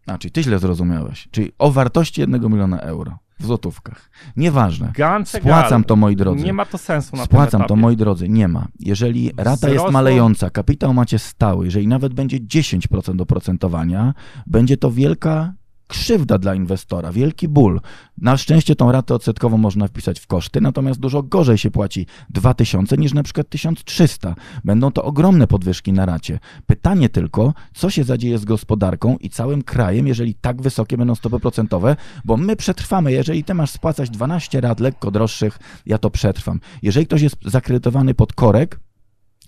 a, 0.07 0.17
czyli 0.17 0.31
ty 0.31 0.43
źle 0.43 0.59
zrozumiałeś, 0.59 1.27
czyli 1.31 1.51
o 1.59 1.71
wartości 1.71 2.21
jednego 2.21 2.49
miliona 2.49 2.79
euro 2.79 3.17
w 3.43 3.45
złotówkach. 3.45 4.09
Nieważne. 4.37 4.91
Spłacam 5.25 5.83
to, 5.83 5.95
moi 5.95 6.15
drodzy. 6.15 6.43
Nie 6.45 6.53
ma 6.53 6.65
to 6.65 6.77
sensu 6.77 7.15
na 7.15 7.25
Spłacam 7.25 7.63
to, 7.63 7.75
moi 7.75 7.95
drodzy, 7.97 8.29
nie 8.29 8.47
ma. 8.47 8.67
Jeżeli 8.79 9.31
rata 9.37 9.69
jest 9.69 9.83
Wzrosło- 9.85 9.91
malejąca, 9.91 10.49
kapitał 10.49 10.93
macie 10.93 11.19
stały, 11.19 11.65
jeżeli 11.65 11.87
nawet 11.87 12.13
będzie 12.13 12.37
10% 12.39 13.21
oprocentowania, 13.21 14.13
będzie 14.47 14.77
to 14.77 14.91
wielka 14.91 15.53
krzywda 15.93 16.37
dla 16.37 16.55
inwestora, 16.55 17.11
wielki 17.11 17.47
ból. 17.47 17.81
Na 18.17 18.37
szczęście 18.37 18.75
tą 18.75 18.91
ratę 18.91 19.15
odsetkową 19.15 19.57
można 19.57 19.87
wpisać 19.87 20.19
w 20.19 20.27
koszty, 20.27 20.61
natomiast 20.61 20.99
dużo 20.99 21.23
gorzej 21.23 21.57
się 21.57 21.71
płaci 21.71 22.05
2000 22.29 22.97
niż 22.97 23.13
na 23.13 23.23
przykład 23.23 23.49
1300. 23.49 24.35
Będą 24.63 24.91
to 24.91 25.03
ogromne 25.03 25.47
podwyżki 25.47 25.93
na 25.93 26.05
racie. 26.05 26.39
Pytanie 26.65 27.09
tylko, 27.09 27.53
co 27.73 27.89
się 27.89 28.03
zadzieje 28.03 28.37
z 28.37 28.45
gospodarką 28.45 29.17
i 29.17 29.29
całym 29.29 29.63
krajem, 29.63 30.07
jeżeli 30.07 30.35
tak 30.35 30.61
wysokie 30.61 30.97
będą 30.97 31.15
stopy 31.15 31.39
procentowe, 31.39 31.95
bo 32.25 32.37
my 32.37 32.55
przetrwamy. 32.55 33.11
Jeżeli 33.11 33.43
ty 33.43 33.53
masz 33.53 33.69
spłacać 33.69 34.09
12 34.09 34.61
rat 34.61 34.79
lekko 34.79 35.11
droższych, 35.11 35.59
ja 35.85 35.97
to 35.97 36.09
przetrwam. 36.09 36.59
Jeżeli 36.81 37.05
ktoś 37.05 37.21
jest 37.21 37.35
zakredytowany 37.45 38.13
pod 38.13 38.33
korek, 38.33 38.79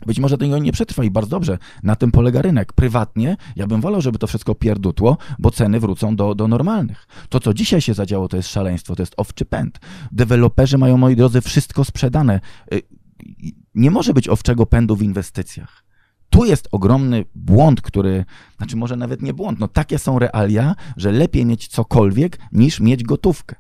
być 0.06 0.20
może 0.20 0.38
tego 0.38 0.58
nie 0.58 0.72
przetrwa 0.72 1.04
i 1.04 1.12
bardzo 1.12 1.30
dobrze. 1.30 1.58
Na 1.84 1.96
tym 1.96 2.12
polega 2.12 2.42
rynek. 2.42 2.74
Prywatnie 2.74 3.38
ja 3.56 3.68
bym 3.68 3.82
wolał, 3.82 4.02
żeby 4.02 4.20
to 4.20 4.28
wszystko 4.28 4.56
pierdutło, 4.56 5.18
bo 5.40 5.52
ceny 5.52 5.80
wrócą 5.80 6.16
do, 6.16 6.36
do 6.36 6.48
normalnych. 6.48 7.08
To, 7.30 7.40
co 7.40 7.54
dzisiaj 7.54 7.82
się 7.82 7.94
zadziało, 7.94 8.28
to 8.28 8.38
jest 8.38 8.50
szaleństwo, 8.50 8.96
to 8.96 9.02
jest 9.02 9.14
owczy 9.18 9.46
pęd. 9.46 9.80
Deweloperzy 10.12 10.78
mają, 10.78 10.98
moi 10.98 11.16
drodzy, 11.16 11.42
wszystko 11.42 11.86
sprzedane. 11.86 12.40
Y, 12.74 12.82
Nie 13.76 13.92
może 13.92 14.14
być 14.14 14.30
owczego 14.30 14.66
pędu 14.66 14.96
w 14.96 15.04
inwestycjach. 15.04 15.86
Tu 16.30 16.46
jest 16.46 16.68
ogromny 16.72 17.26
błąd, 17.36 17.82
który, 17.82 18.26
znaczy 18.58 18.76
może 18.76 18.96
nawet 18.96 19.22
nie 19.22 19.34
błąd, 19.34 19.60
no 19.60 19.68
takie 19.68 20.00
są 20.00 20.20
realia, 20.20 20.76
że 20.98 21.12
lepiej 21.12 21.46
mieć 21.46 21.68
cokolwiek 21.68 22.40
niż 22.52 22.80
mieć 22.80 23.04
gotówkę. 23.04 23.56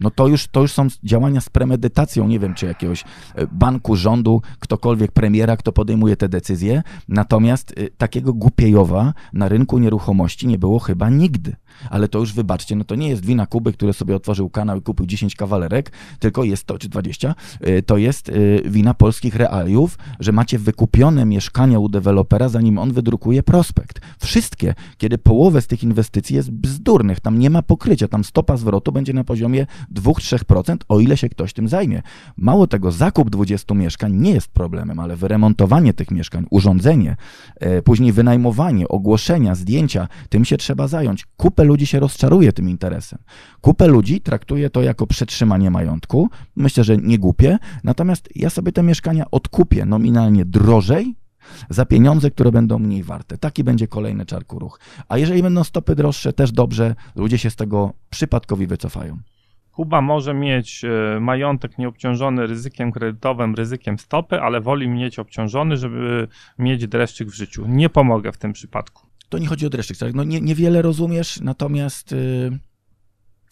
No 0.00 0.10
to 0.10 0.28
już, 0.28 0.46
to 0.46 0.60
już 0.60 0.72
są 0.72 0.86
działania 1.04 1.40
z 1.40 1.48
premedytacją, 1.48 2.28
nie 2.28 2.38
wiem, 2.38 2.54
czy 2.54 2.66
jakiegoś 2.66 3.04
e, 3.34 3.46
banku, 3.46 3.96
rządu, 3.96 4.42
ktokolwiek, 4.58 5.12
premiera, 5.12 5.56
kto 5.56 5.72
podejmuje 5.72 6.16
te 6.16 6.28
decyzje. 6.28 6.82
Natomiast 7.08 7.78
y, 7.78 7.90
takiego 7.98 8.34
głupiejowa 8.34 9.14
na 9.32 9.48
rynku 9.48 9.78
nieruchomości 9.78 10.46
nie 10.46 10.58
było 10.58 10.78
chyba 10.78 11.10
nigdy. 11.10 11.56
Ale 11.90 12.08
to 12.08 12.18
już 12.18 12.32
wybaczcie, 12.32 12.76
no 12.76 12.84
to 12.84 12.94
nie 12.94 13.08
jest 13.08 13.24
wina 13.24 13.46
Kuby, 13.46 13.72
który 13.72 13.92
sobie 13.92 14.16
otworzył 14.16 14.50
kanał 14.50 14.78
i 14.78 14.82
kupił 14.82 15.06
10 15.06 15.34
kawalerek, 15.36 15.92
tylko 16.18 16.44
jest 16.44 16.64
to, 16.64 16.78
czy 16.78 16.88
20, 16.88 17.34
y, 17.66 17.82
to 17.82 17.96
jest 17.96 18.32
wina 18.64 18.94
polskich 18.94 19.34
realiów, 19.34 19.98
że 20.20 20.32
macie 20.32 20.58
wykupione 20.58 21.26
mieszkania 21.26 21.78
u 21.78 21.88
dewelopera, 21.88 22.48
zanim 22.48 22.78
on 22.78 22.92
wydrukuje 22.92 23.42
prospekt. 23.42 24.00
Wszystkie, 24.18 24.74
kiedy 24.98 25.18
połowę 25.18 25.62
z 25.62 25.66
tych 25.66 25.82
inwestycji 25.82 26.36
jest 26.36 26.50
bzdurnych, 26.50 27.20
tam 27.20 27.38
nie 27.38 27.50
ma 27.50 27.62
pokrycia, 27.62 28.08
tam 28.08 28.24
stopa 28.24 28.56
zwrotu 28.56 28.92
będzie 28.92 29.12
na 29.12 29.24
poziomie 29.24 29.66
2-3%, 29.94 30.76
o 30.88 31.00
ile 31.00 31.16
się 31.16 31.28
ktoś 31.28 31.52
tym 31.52 31.68
zajmie. 31.68 32.02
Mało 32.36 32.66
tego, 32.66 32.92
zakup 32.92 33.30
20 33.30 33.74
mieszkań 33.74 34.12
nie 34.12 34.30
jest 34.30 34.48
problemem, 34.48 34.98
ale 34.98 35.16
wyremontowanie 35.16 35.94
tych 35.94 36.10
mieszkań, 36.10 36.46
urządzenie, 36.50 37.16
e, 37.56 37.82
później 37.82 38.12
wynajmowanie, 38.12 38.88
ogłoszenia, 38.88 39.54
zdjęcia, 39.54 40.08
tym 40.28 40.44
się 40.44 40.56
trzeba 40.56 40.88
zająć. 40.88 41.26
Kupę 41.36 41.64
ludzi 41.64 41.86
się 41.86 42.00
rozczaruje 42.00 42.52
tym 42.52 42.68
interesem. 42.68 43.18
Kupę 43.60 43.86
ludzi 43.86 44.20
traktuje 44.20 44.70
to 44.70 44.82
jako 44.82 45.06
przetrzymanie 45.06 45.70
majątku. 45.70 46.28
Myślę, 46.56 46.84
że 46.84 46.96
nie 46.96 47.18
głupie. 47.18 47.58
Natomiast 47.84 48.28
ja 48.34 48.50
sobie 48.50 48.72
te 48.72 48.82
mieszkania 48.82 49.30
odkupię 49.30 49.84
nominalnie 49.84 50.44
drożej, 50.44 51.14
za 51.70 51.86
pieniądze, 51.86 52.30
które 52.30 52.52
będą 52.52 52.78
mniej 52.78 53.02
warte. 53.02 53.38
Taki 53.38 53.64
będzie 53.64 53.88
kolejny 53.88 54.26
czarku 54.26 54.58
ruch. 54.58 54.80
A 55.08 55.18
jeżeli 55.18 55.42
będą 55.42 55.64
stopy 55.64 55.94
droższe, 55.94 56.32
też 56.32 56.52
dobrze, 56.52 56.94
ludzie 57.16 57.38
się 57.38 57.50
z 57.50 57.56
tego 57.56 57.92
przypadkowi 58.10 58.66
wycofają. 58.66 59.18
Kuba 59.78 60.00
może 60.00 60.34
mieć 60.34 60.84
e, 60.84 61.20
majątek 61.20 61.78
nieobciążony 61.78 62.46
ryzykiem 62.46 62.92
kredytowym, 62.92 63.54
ryzykiem 63.54 63.98
stopy, 63.98 64.40
ale 64.40 64.60
woli 64.60 64.88
mieć 64.88 65.18
obciążony, 65.18 65.76
żeby 65.76 66.28
mieć 66.58 66.86
dreszczyk 66.86 67.28
w 67.28 67.34
życiu. 67.34 67.64
Nie 67.68 67.88
pomogę 67.88 68.32
w 68.32 68.36
tym 68.36 68.52
przypadku. 68.52 69.06
To 69.28 69.38
nie 69.38 69.46
chodzi 69.46 69.66
o 69.66 69.70
dreszczyk, 69.70 69.98
tak? 69.98 70.14
no 70.14 70.24
nie, 70.24 70.40
niewiele 70.40 70.82
rozumiesz, 70.82 71.40
natomiast 71.40 72.12
y, 72.12 72.58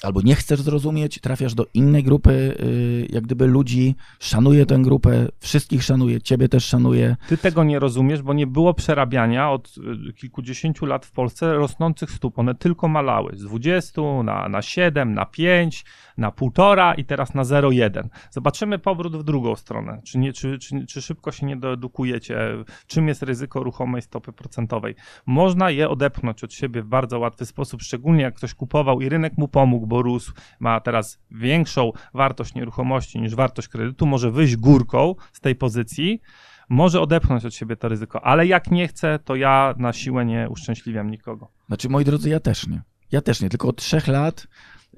albo 0.02 0.20
nie 0.20 0.34
chcesz 0.34 0.62
zrozumieć, 0.62 1.20
trafiasz 1.20 1.54
do 1.54 1.66
innej 1.74 2.02
grupy, 2.02 2.30
y, 2.30 3.06
jak 3.10 3.24
gdyby 3.24 3.46
ludzi, 3.46 3.94
szanuję 4.20 4.66
tę 4.66 4.78
grupę, 4.78 5.28
wszystkich 5.40 5.82
szanuję, 5.82 6.20
ciebie 6.20 6.48
też 6.48 6.64
szanuję. 6.64 7.16
Ty 7.28 7.38
tego 7.38 7.64
nie 7.64 7.78
rozumiesz, 7.78 8.22
bo 8.22 8.32
nie 8.32 8.46
było 8.46 8.74
przerabiania 8.74 9.50
od 9.50 9.74
y, 10.08 10.12
kilkudziesięciu 10.12 10.86
lat 10.86 11.06
w 11.06 11.10
Polsce 11.10 11.54
rosnących 11.54 12.10
stóp. 12.10 12.38
One 12.38 12.54
tylko 12.54 12.88
malały 12.88 13.36
z 13.36 13.42
20 13.42 14.02
na, 14.24 14.48
na 14.48 14.62
7, 14.62 15.14
na 15.14 15.24
5, 15.24 15.84
na 16.18 16.30
1,5 16.30 16.94
i 16.98 17.04
teraz 17.04 17.34
na 17.34 17.42
0,1. 17.42 18.08
Zobaczymy 18.30 18.78
powrót 18.78 19.16
w 19.16 19.22
drugą 19.22 19.56
stronę. 19.56 20.00
Czy, 20.04 20.18
nie, 20.18 20.32
czy, 20.32 20.58
czy, 20.58 20.86
czy 20.86 21.02
szybko 21.02 21.32
się 21.32 21.46
nie 21.46 21.56
doedukujecie, 21.56 22.38
czym 22.86 23.08
jest 23.08 23.22
ryzyko 23.22 23.62
ruchomej 23.62 24.02
stopy 24.02 24.32
procentowej. 24.32 24.94
Można 25.26 25.70
je 25.70 25.88
odepchnąć 25.88 26.44
od 26.44 26.52
siebie 26.52 26.82
w 26.82 26.86
bardzo 26.86 27.18
łatwy 27.18 27.46
sposób, 27.46 27.82
szczególnie 27.82 28.22
jak 28.22 28.34
ktoś 28.34 28.54
kupował 28.54 29.00
i 29.00 29.08
rynek 29.08 29.38
mu 29.38 29.48
pomógł, 29.48 29.86
bo 29.86 29.95
rósł, 30.02 30.32
ma 30.60 30.80
teraz 30.80 31.18
większą 31.30 31.92
wartość 32.14 32.54
nieruchomości 32.54 33.20
niż 33.20 33.34
wartość 33.34 33.68
kredytu, 33.68 34.06
może 34.06 34.30
wyjść 34.30 34.56
górką 34.56 35.14
z 35.32 35.40
tej 35.40 35.54
pozycji, 35.54 36.20
może 36.68 37.00
odepchnąć 37.00 37.44
od 37.44 37.54
siebie 37.54 37.76
to 37.76 37.88
ryzyko, 37.88 38.24
ale 38.24 38.46
jak 38.46 38.70
nie 38.70 38.88
chce, 38.88 39.18
to 39.24 39.34
ja 39.36 39.74
na 39.78 39.92
siłę 39.92 40.24
nie 40.24 40.48
uszczęśliwiam 40.50 41.10
nikogo. 41.10 41.48
Znaczy, 41.66 41.88
moi 41.88 42.04
drodzy, 42.04 42.28
ja 42.30 42.40
też 42.40 42.66
nie. 42.66 42.82
Ja 43.12 43.20
też 43.20 43.40
nie, 43.40 43.48
tylko 43.48 43.68
od 43.68 43.76
trzech 43.76 44.06
lat 44.08 44.46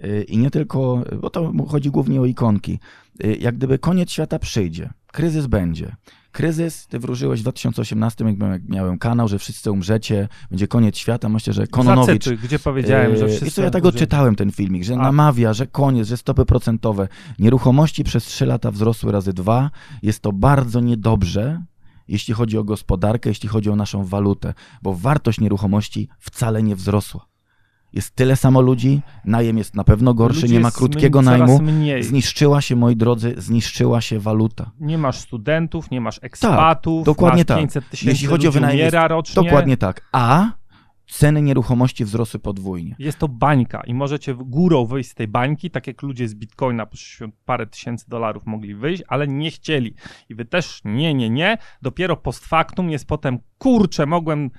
y, 0.05 0.25
i 0.29 0.39
nie 0.39 0.51
tylko, 0.51 1.03
bo 1.21 1.31
to 1.31 1.53
chodzi 1.69 1.91
głównie 1.91 2.21
o 2.21 2.25
ikonki. 2.25 2.79
Y, 3.25 3.37
Jak 3.41 3.57
gdyby 3.57 3.79
koniec 3.79 4.11
świata 4.11 4.39
przyjdzie, 4.39 4.91
kryzys 5.13 5.47
będzie. 5.47 5.97
Kryzys, 6.33 6.87
ty 6.87 6.99
wróżyłeś 6.99 7.41
w 7.41 7.43
2018, 7.43 8.25
jak 8.25 8.37
miałem- 8.69 8.99
kanał, 8.99 9.29
że 9.29 9.39
wszyscy 9.39 9.73
umrzecie, 9.73 10.29
będzie 10.51 10.69
koniec 10.69 10.97
świata. 10.97 11.29
Myślę, 11.29 11.53
że 11.53 11.67
Kononowicz 11.67 12.25
Zacytuj, 12.25 12.39
gdzie 12.39 12.59
powiedziałem, 12.59 13.17
że 13.17 13.27
wszyscy... 13.27 13.45
Wiesz 13.45 13.55
co, 13.55 13.63
ja 13.63 13.71
tego 13.71 13.91
że- 13.91 13.99
czytałem, 13.99 14.37
ten 14.37 14.51
filmik, 14.53 14.85
że 14.85 14.95
A. 14.95 14.97
namawia, 14.97 15.53
że 15.53 15.67
koniec, 15.67 16.09
że 16.09 16.17
stopy 16.17 16.45
procentowe. 16.45 17.09
Nieruchomości 17.39 18.05
przez 18.05 18.25
3 18.25 18.47
lata 18.47 18.71
wzrosły 18.71 19.13
razy 19.13 19.33
dwa. 19.33 19.71
Jest 20.03 20.21
to 20.21 20.33
bardzo 20.33 20.81
niedobrze, 20.81 21.63
jeśli 22.09 22.35
chodzi 22.35 22.59
o 22.59 22.65
gospodarkę, 22.65 23.29
jeśli 23.31 23.49
chodzi 23.49 23.71
o 23.71 23.77
naszą 23.77 24.05
walutę, 24.05 24.55
bo 24.83 24.95
wartość 24.95 25.41
nieruchomości 25.41 26.09
wcale 26.19 26.63
nie 26.63 26.77
wzrosła. 26.77 27.27
Jest 27.93 28.15
tyle 28.15 28.37
samo 28.37 28.61
ludzi, 28.61 29.01
najem 29.25 29.59
jest 29.59 29.75
na 29.75 29.85
pewno 29.85 30.15
gorszy, 30.15 30.41
Ludzi 30.41 30.53
nie 30.55 30.61
ma 30.61 30.71
krótkiego 30.71 31.23
najmu. 31.23 31.63
Mniej. 31.63 32.03
Zniszczyła 32.03 32.61
się, 32.61 32.77
moi 32.77 32.97
drodzy, 32.97 33.35
zniszczyła 33.37 34.01
się 34.01 34.21
waluta. 34.21 34.71
Nie 34.81 34.99
masz 34.99 35.19
studentów, 35.19 35.91
nie 35.91 36.01
masz 36.01 36.19
ekspatów, 36.23 37.05
dokładnie 37.07 37.41
masz 37.41 37.47
tak. 37.47 37.59
500 37.59 37.91
tysięcy 37.91 38.11
Jeśli 38.11 38.27
chodzi 38.27 38.49
o 38.49 38.53
wynajem, 38.53 38.79
jest 38.79 38.97
rocznie. 39.09 39.43
Dokładnie 39.43 39.77
tak. 39.77 40.09
A 40.13 40.51
ceny 41.11 41.43
nieruchomości 41.43 42.05
wzrosły 42.05 42.41
podwójnie. 42.41 42.97
Jest 42.99 43.19
to 43.19 43.29
bańka 43.29 43.83
i 43.87 43.95
możecie 43.95 44.35
w- 44.35 44.43
górą 44.43 44.87
wyjść 44.87 45.11
z 45.11 45.15
tej 45.15 45.29
bańki, 45.29 45.71
tak 45.71 45.87
jak 45.87 46.03
ludzie 46.03 46.29
z 46.29 46.35
Bitcoina 46.35 46.87
po 46.87 46.97
parę 47.45 47.67
tysięcy 47.67 48.05
dolarów 48.09 48.47
mogli 48.47 48.75
wyjść, 48.75 49.03
ale 49.09 49.29
nie 49.29 49.51
chcieli. 49.51 49.95
I 50.29 50.35
wy 50.35 50.45
też 50.45 50.81
nie, 50.85 51.15
nie, 51.15 51.31
nie. 51.31 51.59
Dopiero 51.83 52.17
post 52.17 52.47
factum 52.47 52.91
jest 52.91 53.07
potem, 53.07 53.39
kurczę, 53.59 54.07
mogłem 54.07 54.51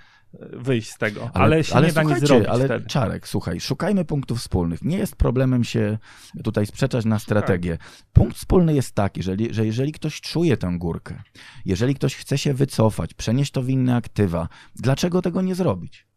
wyjść 0.54 0.92
z 0.92 0.98
tego, 0.98 1.32
ale, 1.34 1.46
ale 1.46 1.64
się 1.64 1.76
ale 1.76 1.88
nie 1.88 1.94
da 1.94 2.04
nic 2.04 2.20
zrobić 2.20 2.48
ale 2.48 2.66
wtedy. 2.66 2.86
Czarek, 2.86 3.28
słuchaj, 3.28 3.60
szukajmy 3.60 4.06
punktów 4.06 4.40
wspólnych. 4.40 4.82
Nie 4.82 4.98
jest 4.98 5.16
problemem 5.16 5.64
się 5.64 5.98
tutaj 6.44 6.66
sprzeczać 6.66 7.06
na 7.06 7.20
strategię. 7.20 7.78
Punkt 8.14 8.38
wspólny 8.38 8.74
jest 8.74 8.96
taki, 8.96 9.24
że, 9.24 9.36
że 9.50 9.66
jeżeli 9.66 9.92
ktoś 9.92 10.22
czuje 10.22 10.58
tę 10.58 10.76
górkę, 10.78 11.22
jeżeli 11.66 11.96
ktoś 11.96 12.16
chce 12.16 12.38
się 12.38 12.54
wycofać, 12.54 13.14
przenieść 13.14 13.52
to 13.52 13.62
w 13.62 13.70
inne 13.70 13.96
aktywa, 13.96 14.48
dlaczego 14.76 15.22
tego 15.22 15.42
nie 15.42 15.56
zrobić? 15.56 16.09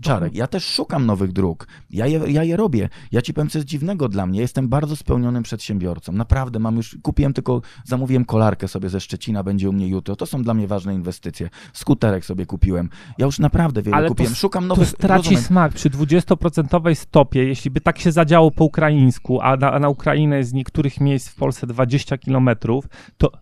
Czarek, 0.00 0.34
ja 0.34 0.46
też 0.46 0.64
szukam 0.64 1.06
nowych 1.06 1.32
dróg. 1.32 1.66
Ja 1.90 2.06
je, 2.06 2.20
ja 2.28 2.44
je 2.44 2.56
robię. 2.56 2.88
Ja 3.12 3.22
ci 3.22 3.34
powiem, 3.34 3.48
co 3.48 3.58
jest 3.58 3.68
dziwnego 3.68 4.08
dla 4.08 4.26
mnie. 4.26 4.40
Jestem 4.40 4.68
bardzo 4.68 4.96
spełnionym 4.96 5.42
przedsiębiorcą. 5.42 6.12
Naprawdę 6.12 6.58
mam 6.58 6.76
już, 6.76 6.96
kupiłem 7.02 7.32
tylko, 7.32 7.62
zamówiłem 7.84 8.24
kolarkę 8.24 8.68
sobie 8.68 8.88
ze 8.88 9.00
Szczecina, 9.00 9.42
będzie 9.42 9.70
u 9.70 9.72
mnie 9.72 9.88
jutro. 9.88 10.16
To 10.16 10.26
są 10.26 10.42
dla 10.42 10.54
mnie 10.54 10.66
ważne 10.66 10.94
inwestycje. 10.94 11.50
Skuterek 11.72 12.24
sobie 12.24 12.46
kupiłem. 12.46 12.88
Ja 13.18 13.26
już 13.26 13.38
naprawdę 13.38 13.82
wiele 13.82 13.96
Ale 13.96 14.08
kupiłem. 14.08 14.32
To, 14.32 14.38
szukam 14.38 14.66
nowych... 14.66 14.90
To 14.90 14.96
straci 14.96 15.24
rozumiem. 15.24 15.42
smak 15.42 15.72
przy 15.72 15.90
20% 15.90 16.94
stopie. 16.94 17.44
Jeśli 17.44 17.70
by 17.70 17.80
tak 17.80 17.98
się 17.98 18.12
zadziało 18.12 18.50
po 18.50 18.64
ukraińsku, 18.64 19.40
a 19.40 19.56
na, 19.56 19.72
a 19.72 19.78
na 19.78 19.88
Ukrainę 19.88 20.44
z 20.44 20.52
niektórych 20.52 21.00
miejsc 21.00 21.28
w 21.28 21.34
Polsce 21.34 21.66
20 21.66 22.18
kilometrów, 22.18 22.88
to 23.16 23.32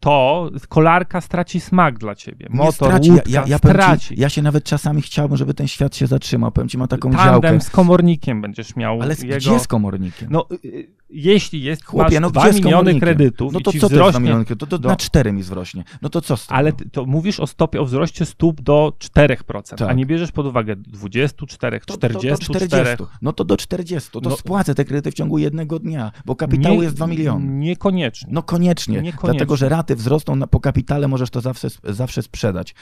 to 0.00 0.50
kolarka 0.68 1.20
straci 1.20 1.60
smak 1.60 1.98
dla 1.98 2.14
ciebie. 2.14 2.46
Motor, 2.50 2.72
straci. 2.72 3.10
Łódka, 3.10 3.30
ja, 3.30 3.44
ja, 3.46 3.58
straci. 3.58 4.08
Ci, 4.08 4.20
ja 4.20 4.28
się 4.28 4.42
nawet 4.42 4.64
czasami 4.64 5.02
chciałbym, 5.02 5.36
żeby 5.36 5.54
ten 5.54 5.68
świat 5.68 5.96
się 5.96 6.06
zatrzymał. 6.06 6.52
Powiem 6.52 6.68
ci, 6.68 6.78
ma 6.78 6.86
taką 6.86 7.10
Tandem 7.10 7.42
działkę. 7.42 7.60
z 7.60 7.70
komornikiem 7.70 8.42
będziesz 8.42 8.76
miał. 8.76 9.02
Ale 9.02 9.14
jego... 9.22 9.36
gdzie 9.36 9.58
z 9.58 9.66
komornikiem? 9.66 10.28
No, 10.30 10.46
y, 10.52 10.68
y, 10.68 10.88
jeśli 11.10 11.62
jest, 11.62 11.84
Chłopie, 11.84 12.20
no 12.20 12.30
2 12.30 12.50
miliony 12.52 13.00
kredytów 13.00 13.52
No 13.52 13.60
to 13.60 13.72
co 13.72 13.78
to 13.78 13.88
wzrośnie, 13.88 14.06
jest 14.06 14.20
miliony 14.20 14.44
kredytów? 14.44 14.68
To, 14.68 14.76
to 14.76 14.82
do... 14.82 14.88
na 14.88 14.96
4 14.96 15.32
mi 15.32 15.42
wzrośnie. 15.42 15.84
No 16.02 16.08
to 16.08 16.20
co 16.20 16.36
z 16.36 16.46
tym? 16.46 16.56
Ale 16.56 16.72
to 16.72 17.06
mówisz 17.06 17.40
o 17.40 17.46
stopie, 17.46 17.80
o 17.80 17.84
wzroście 17.84 18.26
stóp 18.26 18.60
do 18.60 18.92
4%, 19.16 19.62
tak. 19.62 19.90
a 19.90 19.92
nie 19.92 20.06
bierzesz 20.06 20.32
pod 20.32 20.46
uwagę 20.46 20.76
24, 20.76 21.80
to, 21.80 21.94
44. 21.94 22.68
To, 22.68 22.68
40. 22.68 23.04
No 23.22 23.32
to 23.32 23.44
do 23.44 23.56
40. 23.56 24.10
To 24.10 24.20
no, 24.20 24.36
spłacę 24.36 24.74
te 24.74 24.84
kredyty 24.84 25.10
w 25.10 25.14
ciągu 25.14 25.38
jednego 25.38 25.78
dnia, 25.78 26.12
bo 26.26 26.36
kapitału 26.36 26.76
nie, 26.76 26.82
jest 26.82 26.96
2 26.96 27.06
miliony. 27.06 27.46
Niekoniecznie. 27.46 28.28
No 28.32 28.42
koniecznie, 28.42 28.94
niekoniecznie. 28.94 29.30
dlatego 29.30 29.56
że 29.56 29.68
raty 29.88 29.96
wzrosną 29.96 30.36
na, 30.36 30.46
po 30.46 30.60
kapitale, 30.60 31.08
możesz 31.08 31.30
to 31.30 31.40
zawsze, 31.40 31.68
zawsze 31.84 32.22
sprzedać. 32.22 32.74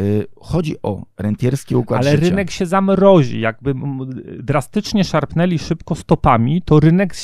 Y, 0.00 0.26
chodzi 0.40 0.82
o 0.82 1.02
rentierski 1.18 1.76
układ 1.76 2.00
Ale 2.00 2.10
życia. 2.10 2.24
rynek 2.30 2.50
się 2.50 2.66
zamrozi. 2.66 3.40
Jakby 3.40 3.74
drastycznie 4.38 5.04
szarpnęli 5.04 5.58
szybko 5.58 5.94
stopami, 5.94 6.62
to 6.62 6.80
rynek 6.80 7.14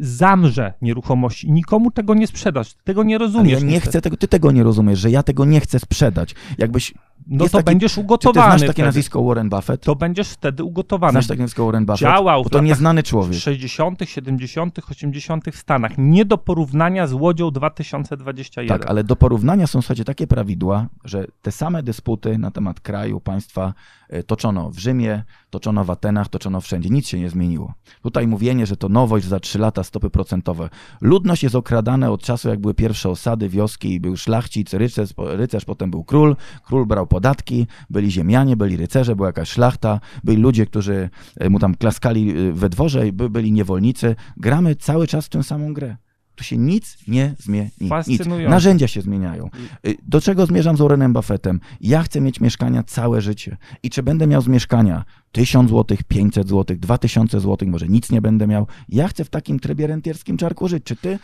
zamrze 0.00 0.72
nieruchomości 0.82 1.48
i 1.48 1.52
nikomu 1.52 1.90
tego 1.90 2.14
nie 2.14 2.26
sprzedasz. 2.26 2.74
tego 2.84 3.02
nie 3.02 3.18
rozumiesz. 3.18 3.58
Ale 3.58 3.66
ja 3.66 3.72
nie 3.72 3.80
chcę 3.80 4.00
tego, 4.00 4.16
ty 4.16 4.28
tego 4.28 4.52
nie 4.52 4.62
rozumiesz, 4.62 4.98
że 4.98 5.10
ja 5.10 5.22
tego 5.22 5.44
nie 5.44 5.60
chcę 5.60 5.78
sprzedać. 5.78 6.34
Jakbyś 6.58 6.94
no 7.26 7.44
to 7.44 7.50
taki, 7.50 7.64
będziesz 7.64 7.98
ugotowany. 7.98 8.44
Czy 8.44 8.52
ty 8.52 8.58
znasz 8.58 8.60
takie 8.60 8.72
wtedy. 8.72 8.86
nazwisko 8.86 9.24
Warren 9.24 9.48
Buffett? 9.48 9.82
To 9.82 9.96
będziesz 9.96 10.28
wtedy 10.28 10.64
ugotowany. 10.64 11.12
Znasz 11.12 11.26
takie 11.26 11.40
nazwisko 11.40 11.64
Warren 11.66 11.86
Buffett? 11.86 12.00
Działał 12.00 12.42
Bo 12.42 12.50
to 12.50 12.60
nieznany 12.60 13.02
człowiek. 13.02 13.38
60., 13.40 13.98
70., 14.04 14.78
80. 14.90 15.44
w 15.52 15.56
Stanach. 15.56 15.92
Nie 15.98 16.24
do 16.24 16.38
porównania 16.38 17.06
z 17.06 17.12
łodzią 17.12 17.50
2021. 17.50 18.78
Tak, 18.78 18.90
ale 18.90 19.04
do 19.04 19.16
porównania 19.16 19.66
są 19.66 19.82
zasadzie 19.82 20.04
takie 20.04 20.26
prawidła, 20.26 20.86
że 21.04 21.26
te 21.42 21.52
same 21.52 21.82
dysputy 21.82 22.38
na 22.38 22.50
temat 22.50 22.80
kraju, 22.80 23.20
państwa 23.20 23.74
e, 24.08 24.22
toczono 24.22 24.70
w 24.70 24.78
Rzymie, 24.78 25.24
toczono 25.52 25.84
w 25.84 25.90
Atenach, 25.90 26.28
toczono 26.28 26.60
wszędzie. 26.60 26.90
Nic 26.90 27.08
się 27.08 27.20
nie 27.20 27.30
zmieniło. 27.30 27.74
Tutaj 28.02 28.26
mówienie, 28.26 28.66
że 28.66 28.76
to 28.76 28.88
nowość 28.88 29.26
za 29.26 29.40
3 29.40 29.58
lata 29.58 29.84
stopy 29.84 30.10
procentowe. 30.10 30.68
Ludność 31.00 31.42
jest 31.42 31.54
okradana 31.54 32.10
od 32.10 32.22
czasu, 32.22 32.48
jak 32.48 32.60
były 32.60 32.74
pierwsze 32.74 33.08
osady, 33.08 33.48
wioski 33.48 33.94
i 33.94 34.00
był 34.00 34.16
szlachcic, 34.16 34.74
rycerz, 34.74 35.10
rycerz, 35.18 35.64
potem 35.64 35.90
był 35.90 36.04
król. 36.04 36.36
Król 36.64 36.86
brał 36.86 37.06
podatki, 37.06 37.66
byli 37.90 38.10
ziemianie, 38.10 38.56
byli 38.56 38.76
rycerze, 38.76 39.16
była 39.16 39.28
jakaś 39.28 39.48
szlachta, 39.48 40.00
byli 40.24 40.42
ludzie, 40.42 40.66
którzy 40.66 41.10
e, 41.36 41.50
mu 41.50 41.58
tam 41.58 41.74
klaskali 41.74 42.30
e, 42.30 42.52
we 42.52 42.68
dworze 42.68 43.12
by, 43.12 43.30
byli 43.30 43.52
niewolnicy. 43.52 44.16
Gramy 44.36 44.76
cały 44.76 45.06
czas 45.06 45.26
w 45.26 45.28
tę 45.28 45.42
samą 45.42 45.74
grę. 45.74 45.96
Tu 46.34 46.44
się 46.44 46.58
nic 46.58 46.98
nie 47.08 47.34
zmieni. 47.38 47.70
Nic. 48.06 48.22
Narzędzia 48.48 48.88
się 48.88 49.00
zmieniają. 49.00 49.50
Y, 49.86 49.96
do 50.02 50.20
czego 50.20 50.46
zmierzam 50.46 50.76
z 50.76 50.80
Warrenem 50.80 51.12
Buffettem? 51.12 51.60
Ja 51.80 52.02
chcę 52.02 52.20
mieć 52.20 52.40
mieszkania 52.40 52.82
całe 52.82 53.20
życie. 53.20 53.56
I 53.82 53.90
czy 53.90 54.02
będę 54.02 54.26
miał 54.26 54.42
z 54.42 54.48
mieszkania 54.48 55.04
1000 55.32 55.70
zł, 55.70 55.96
500 56.08 56.48
zł, 56.48 56.76
2000 56.80 57.40
zł, 57.40 57.68
może 57.68 57.88
nic 57.88 58.10
nie 58.10 58.20
będę 58.20 58.46
miał. 58.46 58.66
Ja 58.88 59.08
chcę 59.08 59.24
w 59.24 59.30
takim 59.30 59.60
trybie 59.60 59.86
rentierskim 59.86 60.36
czarku 60.36 60.68
żyć. 60.68 60.84
Czy 60.84 60.96
ty 60.96 61.18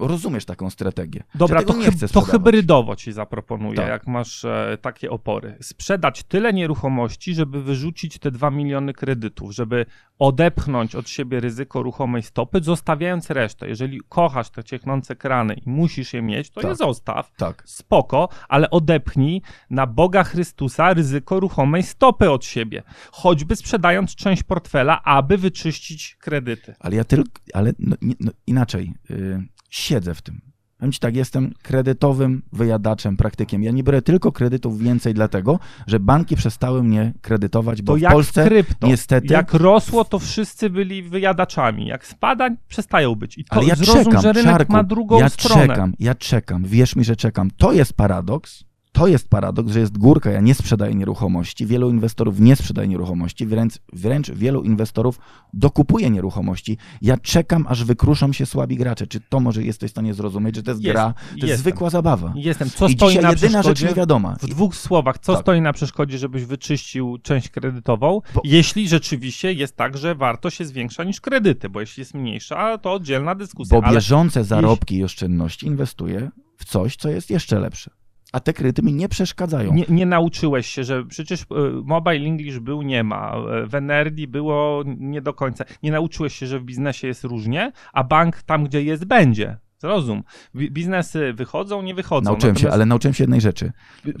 rozumiesz 0.00 0.44
taką 0.44 0.70
strategię? 0.70 1.22
Dobra, 1.34 1.62
to, 1.62 1.72
hy 1.72 2.08
to 2.12 2.20
hybrydowo 2.20 2.96
ci 2.96 3.12
zaproponuję, 3.12 3.76
tak. 3.76 3.88
jak 3.88 4.06
masz 4.06 4.44
e, 4.44 4.78
takie 4.80 5.10
opory. 5.10 5.56
Sprzedać 5.60 6.22
tyle 6.22 6.52
nieruchomości, 6.52 7.34
żeby 7.34 7.62
wyrzucić 7.62 8.18
te 8.18 8.30
2 8.30 8.50
miliony 8.50 8.92
kredytów, 8.92 9.54
żeby 9.54 9.86
odepchnąć 10.18 10.94
od 10.94 11.08
siebie 11.08 11.40
ryzyko 11.40 11.82
ruchomej 11.82 12.22
stopy, 12.22 12.60
zostawiając 12.62 13.30
resztę. 13.30 13.68
Jeżeli 13.68 14.00
kochasz 14.08 14.50
te 14.50 14.64
ciechnące 14.64 15.16
krany 15.16 15.54
i 15.54 15.70
musisz 15.70 16.12
je 16.12 16.22
mieć, 16.22 16.50
to 16.50 16.60
tak. 16.60 16.70
je 16.70 16.76
zostaw. 16.76 17.32
Tak. 17.36 17.62
Spoko, 17.66 18.28
ale 18.48 18.70
odepchnij 18.70 19.42
na 19.70 19.86
Boga 19.86 20.24
Chrystusa 20.24 20.94
ryzyko 20.94 21.40
ruchomej 21.40 21.82
stopy 21.82 22.30
od 22.30 22.44
siebie. 22.44 22.82
Choćby 23.12 23.47
choćby 23.48 23.56
sprzedając 23.56 24.14
część 24.14 24.42
portfela, 24.42 25.02
aby 25.04 25.38
wyczyścić 25.38 26.16
kredyty. 26.20 26.74
Ale 26.80 26.96
ja 26.96 27.04
tylko, 27.04 27.30
ale 27.54 27.72
no, 27.78 27.96
no, 28.20 28.32
inaczej, 28.46 28.94
yy, 29.10 29.46
siedzę 29.70 30.14
w 30.14 30.22
tym. 30.22 30.40
Powiem 30.78 30.92
ci 30.92 31.00
tak, 31.00 31.16
jestem 31.16 31.54
kredytowym 31.62 32.42
wyjadaczem, 32.52 33.16
praktykiem. 33.16 33.62
Ja 33.62 33.70
nie 33.70 33.82
biorę 33.82 34.02
tylko 34.02 34.32
kredytów 34.32 34.78
więcej 34.78 35.14
dlatego, 35.14 35.58
że 35.86 36.00
banki 36.00 36.36
przestały 36.36 36.82
mnie 36.82 37.12
kredytować, 37.20 37.82
bo 37.82 37.92
to 37.92 38.08
w 38.08 38.12
Polsce 38.12 38.44
krypto. 38.44 38.86
niestety... 38.86 39.34
Jak 39.34 39.54
rosło, 39.54 40.04
to 40.04 40.18
wszyscy 40.18 40.70
byli 40.70 41.02
wyjadaczami. 41.02 41.86
Jak 41.86 42.06
spada, 42.06 42.50
przestają 42.68 43.14
być. 43.14 43.38
I 43.38 43.44
to 43.44 43.56
Ale 43.56 43.66
ja 43.66 43.74
zrozum, 43.74 44.04
czekam, 44.04 44.22
że 44.22 44.32
rynek 44.32 44.56
Czarku, 44.56 44.72
ma 44.72 44.84
drugą 44.84 45.18
ja 45.20 45.28
stronę. 45.28 45.60
Ja 45.60 45.68
czekam, 45.68 45.94
ja 45.98 46.14
czekam. 46.14 46.64
Wierz 46.64 46.96
mi, 46.96 47.04
że 47.04 47.16
czekam. 47.16 47.50
To 47.50 47.72
jest 47.72 47.92
paradoks, 47.92 48.64
to 48.92 49.06
jest 49.06 49.28
paradoks, 49.28 49.72
że 49.72 49.80
jest 49.80 49.98
górka, 49.98 50.30
ja 50.30 50.40
nie 50.40 50.54
sprzedaję 50.54 50.94
nieruchomości, 50.94 51.66
wielu 51.66 51.90
inwestorów 51.90 52.40
nie 52.40 52.56
sprzedaje 52.56 52.88
nieruchomości, 52.88 53.46
wręcz, 53.46 53.74
wręcz 53.92 54.30
wielu 54.30 54.62
inwestorów 54.62 55.18
dokupuje 55.52 56.10
nieruchomości. 56.10 56.78
Ja 57.02 57.16
czekam, 57.16 57.66
aż 57.68 57.84
wykruszą 57.84 58.32
się 58.32 58.46
słabi 58.46 58.76
gracze. 58.76 59.06
Czy 59.06 59.20
to 59.20 59.40
może 59.40 59.62
jesteś 59.62 59.90
w 59.90 59.94
stanie 59.94 60.14
zrozumieć, 60.14 60.56
że 60.56 60.62
to 60.62 60.70
jest, 60.70 60.82
jest 60.82 60.94
gra, 60.94 61.12
to 61.12 61.30
jestem. 61.30 61.48
jest 61.48 61.60
zwykła 61.60 61.90
zabawa. 61.90 62.32
Jestem. 62.36 62.70
Co 62.70 62.88
I 62.88 62.92
stoi 62.92 63.08
dzisiaj 63.08 63.22
na 63.22 63.30
jedyna 63.30 63.62
rzecz 63.62 63.82
niewiadoma. 63.82 64.36
W 64.42 64.46
dwóch 64.46 64.76
słowach, 64.76 65.18
co 65.18 65.32
tak. 65.32 65.42
stoi 65.42 65.60
na 65.60 65.72
przeszkodzie, 65.72 66.18
żebyś 66.18 66.44
wyczyścił 66.44 67.18
część 67.22 67.48
kredytową, 67.48 68.20
bo... 68.34 68.40
jeśli 68.44 68.88
rzeczywiście 68.88 69.52
jest 69.52 69.76
tak, 69.76 69.96
że 69.96 70.14
wartość 70.14 70.60
jest 70.60 70.72
większa 70.72 71.04
niż 71.04 71.20
kredyty, 71.20 71.68
bo 71.68 71.80
jeśli 71.80 72.00
jest 72.00 72.14
mniejsza, 72.14 72.78
to 72.78 72.92
oddzielna 72.92 73.34
dyskusja. 73.34 73.80
Bo 73.80 73.92
bieżące 73.92 74.44
zarobki 74.44 74.94
jeśli... 74.94 75.00
i 75.00 75.04
oszczędności 75.04 75.66
inwestuje 75.66 76.30
w 76.56 76.64
coś, 76.64 76.96
co 76.96 77.08
jest 77.08 77.30
jeszcze 77.30 77.58
lepsze. 77.58 77.90
A 78.32 78.40
te 78.40 78.52
kredyty 78.52 78.82
mi 78.82 78.92
nie 78.92 79.08
przeszkadzają. 79.08 79.74
Nie, 79.74 79.84
nie, 79.88 80.06
nauczyłeś 80.06 80.66
się, 80.66 80.84
że 80.84 81.04
przecież 81.04 81.42
e, 81.42 81.44
Mobile 81.84 82.26
English 82.26 82.58
był 82.58 82.82
nie 82.82 83.04
ma, 83.04 83.34
e, 83.36 83.66
w 83.66 83.74
Energy 83.74 84.26
było 84.26 84.84
nie 84.86 85.22
do 85.22 85.34
końca. 85.34 85.64
Nie 85.82 85.90
nauczyłeś 85.90 86.34
się, 86.34 86.46
że 86.46 86.60
w 86.60 86.64
biznesie 86.64 87.06
jest 87.06 87.24
różnie, 87.24 87.72
a 87.92 88.04
bank 88.04 88.42
tam, 88.42 88.64
gdzie 88.64 88.82
jest, 88.82 89.04
będzie. 89.04 89.56
Zrozum. 89.78 90.22
Biznesy 90.54 91.32
wychodzą, 91.32 91.82
nie 91.82 91.94
wychodzą. 91.94 92.24
Nauczyłem 92.24 92.54
Natomiast... 92.54 92.60
się, 92.60 92.74
ale 92.74 92.86
nauczyłem 92.86 93.14
się 93.14 93.24
jednej 93.24 93.40
rzeczy. 93.40 93.72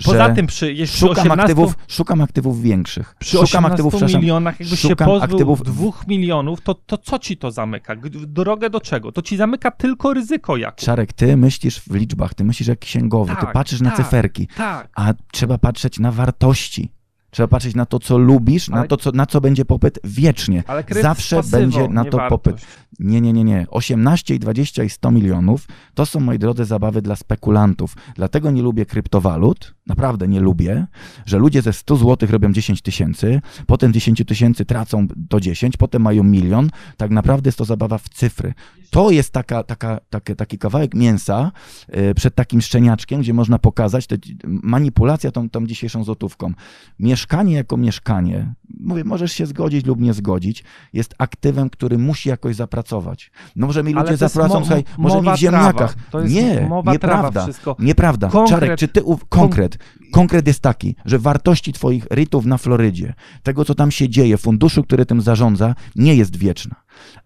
Poza 0.04 0.28
tym, 0.28 0.46
przy, 0.46 0.72
jeśli 0.72 0.98
szukam, 0.98 1.18
18... 1.18 1.42
aktywów, 1.42 1.76
szukam 1.88 2.20
aktywów 2.20 2.62
większych. 2.62 3.14
Przy 3.18 3.30
szukam 3.30 3.44
18 3.44 3.72
aktywów, 3.72 4.14
milionach, 4.14 4.60
jakbyś 4.60 4.80
się 4.80 4.96
pozbył 4.96 5.36
aktywów... 5.36 5.62
dwóch 5.62 6.06
milionów, 6.06 6.60
to, 6.60 6.74
to 6.74 6.98
co 6.98 7.18
ci 7.18 7.36
to 7.36 7.50
zamyka? 7.50 7.96
Drogę 8.12 8.70
do 8.70 8.80
czego? 8.80 9.12
To 9.12 9.22
ci 9.22 9.36
zamyka 9.36 9.70
tylko 9.70 10.14
ryzyko 10.14 10.56
jak. 10.56 10.76
Czarek, 10.76 11.12
ty 11.12 11.36
myślisz 11.36 11.80
w 11.80 11.94
liczbach, 11.94 12.34
ty 12.34 12.44
myślisz 12.44 12.68
jak 12.68 12.78
księgowy, 12.78 13.30
tak, 13.30 13.40
ty 13.40 13.46
patrzysz 13.52 13.78
tak, 13.78 13.88
na 13.88 13.96
cyferki, 13.96 14.48
tak. 14.56 14.88
a 14.94 15.14
trzeba 15.32 15.58
patrzeć 15.58 15.98
na 15.98 16.12
wartości. 16.12 16.97
Trzeba 17.30 17.48
patrzeć 17.48 17.74
na 17.74 17.86
to, 17.86 17.98
co 17.98 18.18
lubisz, 18.18 18.68
ale... 18.68 18.80
na 18.80 18.86
to, 18.86 18.96
co, 18.96 19.12
na 19.12 19.26
co 19.26 19.40
będzie 19.40 19.64
popyt 19.64 19.98
wiecznie. 20.04 20.64
Zawsze 21.02 21.36
pasywą, 21.36 21.58
będzie 21.58 21.88
na 21.88 22.04
to 22.04 22.16
wartość. 22.16 22.30
popyt. 22.30 22.66
Nie, 22.98 23.20
nie, 23.20 23.32
nie, 23.32 23.44
nie. 23.44 23.66
18 23.70 24.34
i 24.34 24.38
20 24.38 24.84
i 24.84 24.90
100 24.90 25.10
milionów 25.10 25.66
to 25.94 26.06
są, 26.06 26.20
moi 26.20 26.38
drodzy, 26.38 26.64
zabawy 26.64 27.02
dla 27.02 27.16
spekulantów. 27.16 27.96
Dlatego 28.14 28.50
nie 28.50 28.62
lubię 28.62 28.86
kryptowalut, 28.86 29.74
naprawdę 29.88 30.28
nie 30.28 30.40
lubię, 30.40 30.86
że 31.26 31.38
ludzie 31.38 31.62
ze 31.62 31.72
100 31.72 31.96
zł 31.96 32.28
robią 32.32 32.52
10 32.52 32.82
tysięcy, 32.82 33.40
potem 33.66 33.92
10 33.92 34.22
tysięcy 34.26 34.64
tracą 34.64 35.06
do 35.16 35.40
10, 35.40 35.76
potem 35.76 36.02
mają 36.02 36.24
milion. 36.24 36.70
Tak 36.96 37.10
naprawdę 37.10 37.48
jest 37.48 37.58
to 37.58 37.64
zabawa 37.64 37.98
w 37.98 38.08
cyfry. 38.08 38.54
To 38.90 39.10
jest 39.10 39.32
taka, 39.32 39.62
taka, 39.62 40.00
taki, 40.10 40.36
taki 40.36 40.58
kawałek 40.58 40.94
mięsa 40.94 41.52
yy, 41.88 42.14
przed 42.14 42.34
takim 42.34 42.60
szczeniaczkiem, 42.60 43.20
gdzie 43.20 43.34
można 43.34 43.58
pokazać 43.58 44.06
te, 44.06 44.16
manipulacja 44.44 45.30
tą, 45.30 45.50
tą 45.50 45.66
dzisiejszą 45.66 46.04
złotówką. 46.04 46.52
Mieszkanie 46.98 47.54
jako 47.54 47.76
mieszkanie, 47.76 48.54
mówię, 48.80 49.04
możesz 49.04 49.32
się 49.32 49.46
zgodzić 49.46 49.86
lub 49.86 50.00
nie 50.00 50.14
zgodzić, 50.14 50.64
jest 50.92 51.14
aktywem, 51.18 51.70
który 51.70 51.98
musi 51.98 52.28
jakoś 52.28 52.56
zapracować. 52.56 53.30
No 53.56 53.66
może 53.66 53.82
mi 53.82 53.92
ludzie 53.92 54.16
zapracą, 54.16 54.58
słuchaj, 54.58 54.84
może 54.98 55.22
mi 55.22 55.32
w 55.32 55.36
ziemniakach. 55.36 55.96
nie, 56.28 56.70
nieprawda, 56.86 57.46
nieprawda. 57.78 58.28
Konkret, 58.28 58.60
Czarek, 58.60 58.78
czy 58.78 58.88
ty, 58.88 59.02
konkret, 59.28 59.77
konkret. 60.12 60.46
Jest 60.46 60.60
taki, 60.60 60.94
że 61.04 61.18
wartości 61.18 61.72
twoich 61.72 62.06
rytów 62.10 62.46
na 62.46 62.58
Florydzie, 62.58 63.14
tego 63.42 63.64
co 63.64 63.74
tam 63.74 63.90
się 63.90 64.08
dzieje, 64.08 64.38
funduszu, 64.38 64.82
który 64.82 65.06
tym 65.06 65.20
zarządza, 65.20 65.74
nie 65.96 66.14
jest 66.14 66.36
wieczna 66.36 66.76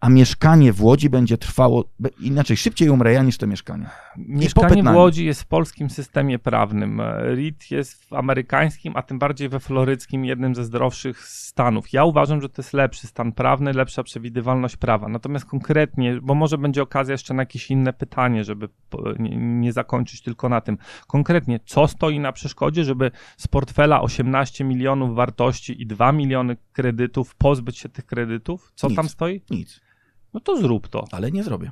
a 0.00 0.08
mieszkanie 0.08 0.72
w 0.72 0.82
Łodzi 0.82 1.10
będzie 1.10 1.38
trwało, 1.38 1.84
inaczej 2.20 2.56
szybciej 2.56 2.88
umrę 2.90 3.12
ja 3.12 3.22
niż 3.22 3.38
to 3.38 3.46
mieszkanie. 3.46 3.86
Mieszkanie 4.16 4.82
w 4.82 4.94
Łodzi 4.94 5.24
jest 5.26 5.42
w 5.42 5.46
polskim 5.46 5.90
systemie 5.90 6.38
prawnym. 6.38 7.02
RIT 7.34 7.70
jest 7.70 8.04
w 8.04 8.12
amerykańskim, 8.12 8.92
a 8.96 9.02
tym 9.02 9.18
bardziej 9.18 9.48
we 9.48 9.60
floryckim, 9.60 10.24
jednym 10.24 10.54
ze 10.54 10.64
zdrowszych 10.64 11.28
stanów. 11.28 11.92
Ja 11.92 12.04
uważam, 12.04 12.40
że 12.40 12.48
to 12.48 12.62
jest 12.62 12.72
lepszy 12.72 13.06
stan 13.06 13.32
prawny, 13.32 13.72
lepsza 13.72 14.02
przewidywalność 14.02 14.76
prawa. 14.76 15.08
Natomiast 15.08 15.44
konkretnie, 15.44 16.20
bo 16.22 16.34
może 16.34 16.58
będzie 16.58 16.82
okazja 16.82 17.12
jeszcze 17.12 17.34
na 17.34 17.42
jakieś 17.42 17.70
inne 17.70 17.92
pytanie, 17.92 18.44
żeby 18.44 18.68
nie 19.36 19.72
zakończyć 19.72 20.22
tylko 20.22 20.48
na 20.48 20.60
tym. 20.60 20.78
Konkretnie, 21.06 21.60
co 21.64 21.88
stoi 21.88 22.20
na 22.20 22.32
przeszkodzie, 22.32 22.84
żeby 22.84 23.10
z 23.36 23.48
portfela 23.48 24.02
18 24.02 24.64
milionów 24.64 25.14
wartości 25.14 25.82
i 25.82 25.86
2 25.86 26.12
miliony 26.12 26.56
kredytów 26.72 27.34
pozbyć 27.34 27.78
się 27.78 27.88
tych 27.88 28.06
kredytów? 28.06 28.72
Co 28.74 28.88
Nic. 28.88 28.96
tam 28.96 29.08
stoi? 29.08 29.42
Nic. 29.50 29.80
No 30.34 30.40
to 30.40 30.56
zrób 30.56 30.88
to. 30.88 31.04
Ale 31.12 31.32
nie 31.32 31.42
zrobię. 31.42 31.70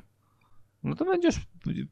No 0.83 0.95
to 0.95 1.05
będziesz, 1.05 1.35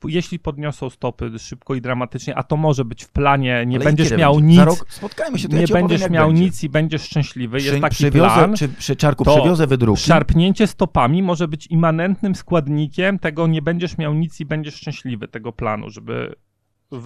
jeśli 0.08 0.40
podniosą 0.40 0.90
stopy 0.90 1.40
szybko 1.40 1.76
i 1.76 1.82
dramatycznie, 1.82 2.36
a 2.36 2.44
to 2.44 2.58
może 2.58 2.86
być 2.86 3.04
w 3.04 3.10
planie, 3.10 3.64
nie 3.68 3.76
Ale 3.76 3.86
będziesz 3.86 4.12
miał 4.18 4.36
będzie? 4.36 4.48
nic. 4.48 4.60
Rok 4.60 4.86
spotkajmy 4.90 5.40
się, 5.40 5.50
to 5.50 5.56
nie 5.56 5.62
ja 5.62 5.68
będziesz 5.68 6.02
opowiem, 6.02 6.14
miał 6.14 6.28
będzie. 6.28 6.44
nic 6.44 6.64
i 6.64 6.70
będziesz 6.70 7.02
szczęśliwy. 7.02 7.58
Jest 7.58 7.70
przy, 7.70 7.82
taki 7.82 7.96
przywiozę, 7.96 8.36
plan. 8.36 8.54
Przy, 8.54 8.70
przy 8.70 8.96
czarku 8.96 9.26
przywiozę 9.26 9.68
wydruki. 9.68 10.02
Szarpnięcie 10.02 10.68
stopami 10.68 11.24
może 11.24 11.48
być 11.48 11.68
immanentnym 11.68 12.36
składnikiem 12.36 13.20
tego, 13.20 13.48
nie 13.48 13.62
będziesz 13.62 13.98
miał 13.98 14.14
nic 14.14 14.40
i 14.40 14.46
będziesz 14.46 14.76
szczęśliwy 14.76 15.28
tego 15.28 15.54
planu, 15.54 15.90
żeby. 15.90 16.36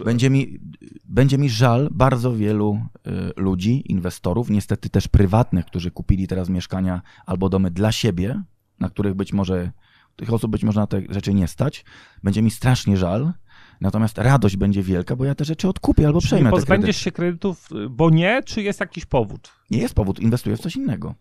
Będzie 0.06 0.30
mi, 0.30 0.60
będzie 1.06 1.38
mi 1.38 1.50
żal 1.50 1.90
bardzo 1.92 2.36
wielu 2.36 2.80
y, 3.08 3.12
ludzi, 3.42 3.92
inwestorów, 3.92 4.50
niestety 4.50 4.90
też 4.90 5.08
prywatnych, 5.08 5.66
którzy 5.66 5.92
kupili 5.92 6.28
teraz 6.28 6.50
mieszkania 6.50 7.02
albo 7.26 7.50
domy 7.50 7.72
dla 7.72 7.92
siebie, 7.92 8.44
na 8.80 8.90
których 8.90 9.14
być 9.14 9.34
może 9.34 9.72
tych 10.16 10.34
osób 10.34 10.52
być 10.52 10.64
może 10.64 10.80
na 10.80 10.88
te 10.88 11.02
rzeczy 11.10 11.34
nie 11.34 11.48
stać. 11.48 11.86
Będzie 12.24 12.42
mi 12.42 12.52
strasznie 12.52 12.98
żal. 12.98 13.34
Natomiast 13.82 14.18
radość 14.18 14.58
będzie 14.58 14.84
wielka, 14.84 15.16
bo 15.16 15.26
ja 15.26 15.36
te 15.36 15.46
rzeczy 15.46 15.68
odkupię 15.68 16.08
albo 16.08 16.20
przejmę. 16.20 16.50
Nie 16.50 16.52
pozbędziesz 16.52 16.98
się 16.98 17.12
kredytów, 17.12 17.70
bo 17.90 18.10
nie, 18.10 18.44
czy 18.46 18.62
jest 18.62 18.80
jakiś 18.80 19.06
powód? 19.06 19.52
Nie 19.72 19.80
jest 19.80 19.94
powód, 19.94 20.20
inwestuję 20.20 20.58
w 20.58 20.60
coś 20.60 20.76
innego. 20.76 21.16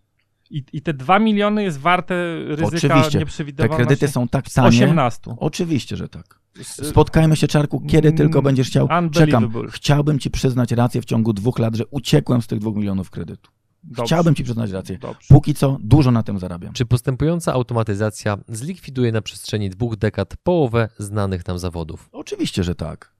I, 0.50 0.64
I 0.72 0.82
te 0.82 0.94
2 0.94 1.18
miliony 1.18 1.62
jest 1.62 1.78
warte 1.78 2.14
ryzyka 2.46 3.00
Oczywiście. 3.06 3.52
Te 3.56 3.68
kredyty 3.68 4.08
są 4.08 4.28
tak 4.28 4.50
tanie. 4.50 4.68
18. 4.68 5.34
Oczywiście, 5.36 5.96
że 5.96 6.08
tak. 6.08 6.40
Spotkajmy 6.62 7.36
się, 7.36 7.48
Czarku, 7.48 7.80
kiedy 7.80 8.08
mm, 8.08 8.18
tylko 8.18 8.42
będziesz 8.42 8.68
chciał. 8.68 8.88
Czekam. 9.12 9.52
Chciałbym 9.70 10.18
ci 10.18 10.30
przyznać 10.30 10.72
rację 10.72 11.02
w 11.02 11.04
ciągu 11.04 11.32
dwóch 11.32 11.58
lat, 11.58 11.76
że 11.76 11.86
uciekłem 11.86 12.42
z 12.42 12.46
tych 12.46 12.58
dwóch 12.58 12.76
milionów 12.76 13.10
kredytu. 13.10 13.50
Dobrze. 13.82 14.02
Chciałbym 14.04 14.34
ci 14.34 14.44
przyznać 14.44 14.70
rację. 14.70 14.98
Dobrze. 14.98 15.26
Póki 15.28 15.54
co 15.54 15.78
dużo 15.80 16.10
na 16.10 16.22
tym 16.22 16.38
zarabiam. 16.38 16.72
Czy 16.72 16.86
postępująca 16.86 17.52
automatyzacja 17.52 18.38
zlikwiduje 18.48 19.12
na 19.12 19.22
przestrzeni 19.22 19.70
dwóch 19.70 19.96
dekad 19.96 20.36
połowę 20.36 20.88
znanych 20.98 21.46
nam 21.46 21.58
zawodów? 21.58 22.08
Oczywiście, 22.12 22.64
że 22.64 22.74
tak. 22.74 23.12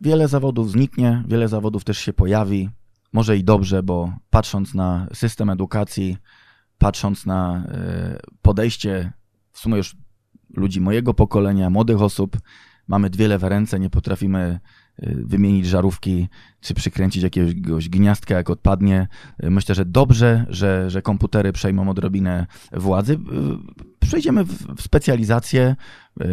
Wiele 0.00 0.28
zawodów 0.28 0.70
zniknie, 0.70 1.24
wiele 1.28 1.48
zawodów 1.48 1.84
też 1.84 1.98
się 1.98 2.12
pojawi. 2.12 2.70
Może 3.12 3.36
i 3.36 3.44
dobrze, 3.44 3.82
bo 3.82 4.12
patrząc 4.30 4.74
na 4.74 5.06
system 5.14 5.50
edukacji, 5.50 6.16
patrząc 6.78 7.26
na 7.26 7.64
e, 7.68 8.18
podejście 8.42 9.12
w 9.52 9.58
sumie 9.58 9.76
już 9.76 9.96
ludzi 10.54 10.80
mojego 10.80 11.14
pokolenia, 11.14 11.70
młodych 11.70 12.02
osób, 12.02 12.38
mamy 12.88 13.10
dwie 13.10 13.28
lewe 13.28 13.48
ręce, 13.48 13.80
nie 13.80 13.90
potrafimy 13.90 14.60
wymienić 15.02 15.66
żarówki, 15.66 16.28
czy 16.60 16.74
przykręcić 16.74 17.22
jakiegoś 17.22 17.88
gniazdka, 17.88 18.34
jak 18.34 18.50
odpadnie. 18.50 19.08
Myślę, 19.42 19.74
że 19.74 19.84
dobrze, 19.84 20.46
że, 20.48 20.90
że 20.90 21.02
komputery 21.02 21.52
przejmą 21.52 21.90
odrobinę 21.90 22.46
władzy. 22.72 23.18
Przejdziemy 24.00 24.44
w 24.44 24.82
specjalizację. 24.82 25.76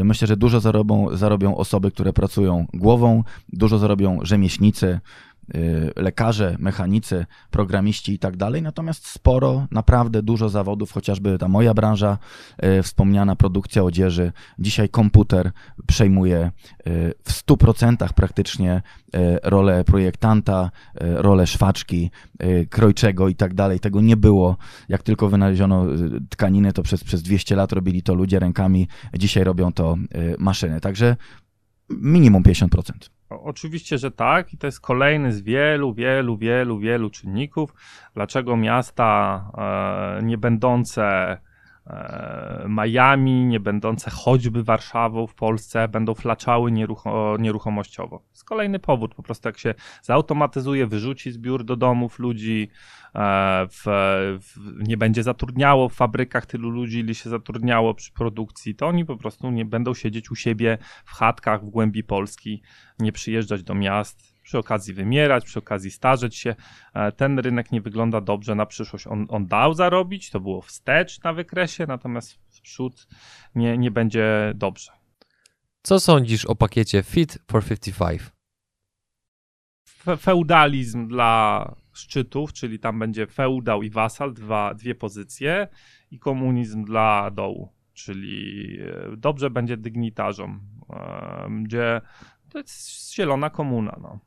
Myślę, 0.04 0.28
że 0.28 0.38
dużo 0.38 0.60
zarobią, 0.60 1.18
zarobią 1.18 1.58
osoby, 1.58 1.92
które 1.92 2.14
pracują 2.14 2.66
głową, 2.74 3.24
dużo 3.54 3.78
zarobią 3.78 4.20
rzemieślnicy, 4.22 5.00
lekarze, 5.96 6.56
mechanicy, 6.60 7.26
programiści 7.52 8.14
i 8.14 8.20
tak 8.20 8.38
dalej, 8.38 8.62
natomiast 8.62 9.08
sporo, 9.08 9.68
naprawdę 9.72 10.24
dużo 10.24 10.50
zawodów, 10.50 10.92
chociażby 10.92 11.38
ta 11.38 11.48
moja 11.48 11.74
branża, 11.74 12.18
y, 12.80 12.84
wspomniana 12.84 13.36
produkcja 13.36 13.84
odzieży, 13.84 14.32
dzisiaj 14.60 14.90
komputer 14.90 15.52
przejmuje 15.88 16.52
y, 16.88 17.14
w 17.24 17.32
100% 17.32 18.14
praktycznie 18.14 18.82
rolę 19.44 19.84
projektanta, 19.84 20.72
rolę 21.02 21.48
szwaczki, 21.48 22.12
krojczego 22.70 23.30
i 23.30 23.36
tak 23.36 23.54
dalej. 23.54 23.80
Tego 23.80 24.02
nie 24.02 24.18
było. 24.18 24.58
Jak 24.90 25.04
tylko 25.04 25.30
wynaleziono 25.30 25.86
tkaniny, 26.30 26.74
to 26.74 26.84
przez, 26.84 27.04
przez 27.04 27.24
200 27.24 27.56
lat 27.56 27.72
robili 27.72 28.04
to 28.04 28.14
ludzie 28.14 28.40
rękami, 28.40 28.88
dzisiaj 29.18 29.44
robią 29.44 29.74
to 29.74 29.98
maszyny. 30.38 30.82
Także 30.82 31.16
minimum 31.90 32.44
50%. 32.44 33.15
Oczywiście, 33.44 33.98
że 33.98 34.12
tak, 34.12 34.54
i 34.54 34.58
to 34.58 34.68
jest 34.68 34.80
kolejny 34.80 35.32
z 35.32 35.42
wielu, 35.42 35.94
wielu, 35.94 36.38
wielu, 36.38 36.80
wielu 36.80 37.10
czynników, 37.10 37.74
dlaczego 38.14 38.58
miasta 38.58 39.42
e, 40.20 40.24
nie 40.24 40.38
będące 40.38 41.38
Miami, 42.70 43.46
nie 43.46 43.60
będące 43.60 44.12
choćby 44.12 44.64
Warszawą 44.64 45.28
w 45.28 45.36
Polsce, 45.36 45.88
będą 45.88 46.14
flaczały 46.14 46.72
nierucho 46.72 47.38
nieruchomościowo. 47.40 48.22
Jest 48.32 48.44
kolejny 48.44 48.80
powód, 48.80 49.16
po 49.16 49.24
prostu 49.24 49.50
jak 49.50 49.58
się 49.58 49.74
zautomatyzuje, 50.02 50.88
wyrzuci 50.88 51.32
zbiór 51.32 51.64
do 51.64 51.76
domów 51.76 52.20
ludzi, 52.20 52.70
E, 53.16 53.68
w, 53.70 53.84
w, 54.42 54.88
nie 54.88 54.98
będzie 54.98 55.24
zatrudniało 55.24 55.90
w 55.90 55.94
fabrykach 55.94 56.46
tylu 56.46 56.70
ludzi, 56.70 57.00
ile 57.00 57.16
się 57.16 57.30
zatrudniało 57.30 57.94
przy 57.94 58.12
produkcji, 58.14 58.76
to 58.76 58.88
oni 58.88 59.06
po 59.06 59.18
prostu 59.18 59.52
nie 59.52 59.66
będą 59.66 59.94
siedzieć 59.94 60.32
u 60.32 60.36
siebie 60.36 60.78
w 61.06 61.12
chatkach 61.12 61.66
w 61.66 61.70
głębi 61.70 62.04
Polski, 62.04 62.62
nie 63.00 63.12
przyjeżdżać 63.12 63.64
do 63.64 63.76
miast, 63.76 64.35
przy 64.46 64.58
okazji 64.58 64.94
wymierać, 64.94 65.46
przy 65.46 65.60
okazji 65.60 65.92
starzeć 65.92 66.36
się. 66.36 66.56
E, 66.94 67.12
ten 67.12 67.40
rynek 67.40 67.72
nie 67.72 67.82
wygląda 67.82 68.22
dobrze 68.22 68.56
na 68.56 68.66
przyszłość. 68.66 69.08
On, 69.08 69.26
on 69.30 69.48
dał 69.48 69.74
zarobić, 69.74 70.30
to 70.30 70.40
było 70.40 70.62
wstecz 70.62 71.24
na 71.24 71.34
wykresie, 71.34 71.86
natomiast 71.88 72.34
w 72.34 72.62
przód 72.62 73.08
nie, 73.56 73.78
nie 73.78 73.92
będzie 73.92 74.52
dobrze. 74.56 74.92
Co 75.82 76.00
sądzisz 76.00 76.46
o 76.46 76.56
pakiecie 76.56 77.04
Fit 77.04 77.38
for 77.52 77.64
55? 77.64 78.22
Fe 79.88 80.18
feudalizm 80.18 81.08
dla 81.08 81.76
szczytów, 81.94 82.54
czyli 82.54 82.80
tam 82.80 83.00
będzie 83.00 83.28
feudał 83.28 83.84
i 83.84 83.90
wasal, 83.90 84.34
dwa, 84.34 84.74
dwie 84.74 84.96
pozycje 84.96 85.68
i 86.12 86.20
komunizm 86.20 86.84
dla 86.84 87.32
dołu, 87.32 87.74
czyli 87.94 88.78
e, 88.82 89.18
dobrze 89.18 89.50
będzie 89.50 89.78
dygnitarzom, 89.78 90.60
gdzie 91.64 92.02
to 92.50 92.60
jest 92.60 93.14
zielona 93.14 93.50
komuna. 93.50 93.98
No. 94.02 94.20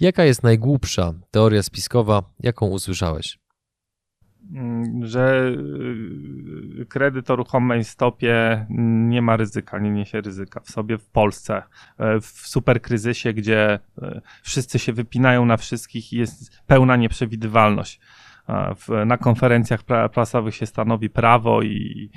Jaka 0.00 0.24
jest 0.24 0.42
najgłupsza 0.42 1.12
teoria 1.30 1.62
spiskowa, 1.62 2.22
jaką 2.40 2.66
usłyszałeś? 2.66 3.38
Mm, 4.54 5.06
że 5.06 5.54
y, 6.80 6.86
kredyt 6.86 7.30
o 7.30 7.36
ruchomej 7.36 7.84
stopie 7.84 8.66
nie 9.08 9.22
ma 9.22 9.36
ryzyka, 9.36 9.78
nie 9.78 9.90
niesie 9.90 10.20
ryzyka 10.20 10.60
w 10.60 10.70
sobie 10.70 10.98
w 10.98 11.06
Polsce, 11.06 11.62
e, 11.98 12.20
w 12.20 12.26
superkryzysie, 12.26 13.32
gdzie 13.32 13.78
e, 14.02 14.20
wszyscy 14.42 14.78
się 14.78 14.92
wypinają 14.92 15.44
na 15.44 15.56
wszystkich 15.56 16.12
i 16.12 16.16
jest 16.16 16.62
pełna 16.66 16.96
nieprzewidywalność. 16.96 18.00
Na 19.06 19.18
konferencjach 19.18 19.82
prasowych 20.12 20.54
się 20.54 20.66
stanowi 20.66 21.10
prawo 21.10 21.62
i 21.62 22.10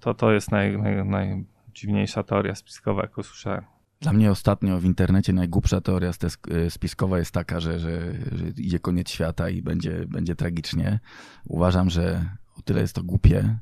to, 0.00 0.14
to 0.14 0.32
jest 0.32 0.50
naj, 0.50 0.78
naj, 0.78 1.04
najdziwniejsza 1.04 2.22
teoria 2.22 2.54
spiskowa, 2.54 3.02
jaką 3.02 3.22
słyszałem. 3.22 3.79
Dla 4.00 4.12
mnie 4.12 4.30
ostatnio 4.30 4.78
w 4.78 4.84
internecie 4.84 5.32
najgłupsza 5.32 5.80
teoria 5.80 6.10
e, 6.50 6.70
spiskowa 6.70 7.18
jest 7.18 7.30
taka, 7.30 7.60
że, 7.60 7.78
że, 7.78 8.12
że, 8.32 8.48
idzie 8.56 8.78
koniec 8.78 9.10
świata 9.10 9.50
i 9.50 9.62
będzie, 9.62 10.06
będzie 10.08 10.36
tragicznie. 10.36 11.00
Uważam, 11.44 11.90
że 11.90 12.26
o 12.58 12.62
tyle 12.62 12.80
jest 12.80 12.94
to 12.94 13.02
głupie, 13.02 13.58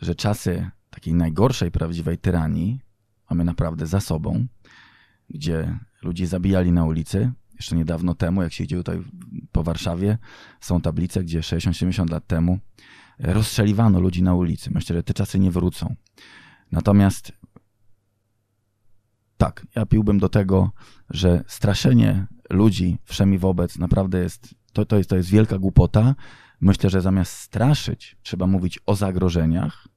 że 0.00 0.14
czasy 0.14 0.70
takiej 0.90 1.14
najgorszej 1.14 1.70
prawdziwej 1.70 2.18
tyranii 2.18 2.80
mamy 3.30 3.44
naprawdę 3.44 3.86
za 3.86 4.00
sobą, 4.00 4.46
gdzie 5.30 5.78
ludzi 6.02 6.26
zabijali 6.26 6.72
na 6.72 6.84
ulicy. 6.84 7.32
Jeszcze 7.54 7.76
niedawno 7.76 8.14
temu, 8.14 8.42
jak 8.42 8.52
się 8.52 8.64
idzie 8.64 8.76
tutaj 8.76 9.02
po 9.52 9.62
Warszawie, 9.62 10.18
są 10.60 10.80
tablice, 10.80 11.24
gdzie 11.24 11.40
60-70 11.40 12.10
lat 12.10 12.26
temu 12.26 12.58
rozstrzeliwano 13.18 14.00
ludzi 14.00 14.22
na 14.22 14.34
ulicy. 14.34 14.70
Myślę, 14.74 14.96
że 14.96 15.02
te 15.02 15.14
czasy 15.14 15.38
nie 15.38 15.50
wrócą. 15.50 15.94
Natomiast 16.72 17.32
tak, 19.42 19.66
ja 19.76 19.86
piłbym 19.86 20.18
do 20.18 20.28
tego, 20.28 20.70
że 21.10 21.44
straszenie 21.46 22.26
ludzi 22.50 22.98
wszemi 23.04 23.38
wobec 23.38 23.78
naprawdę 23.78 24.18
jest 24.18 24.54
to, 24.72 24.84
to, 24.84 24.96
jest, 24.96 25.10
to 25.10 25.16
jest 25.16 25.30
wielka 25.30 25.58
głupota. 25.58 26.14
Myślę, 26.60 26.90
że 26.90 27.00
zamiast 27.00 27.32
straszyć, 27.32 28.16
trzeba 28.22 28.46
mówić 28.46 28.78
o 28.86 28.96
zagrożeniach. 28.96 29.88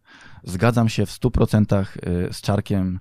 Zgadzam 0.43 0.89
się 0.89 1.06
w 1.06 1.10
100% 1.10 1.86
y, 2.30 2.34
z 2.34 2.41
Czarkiem 2.41 3.00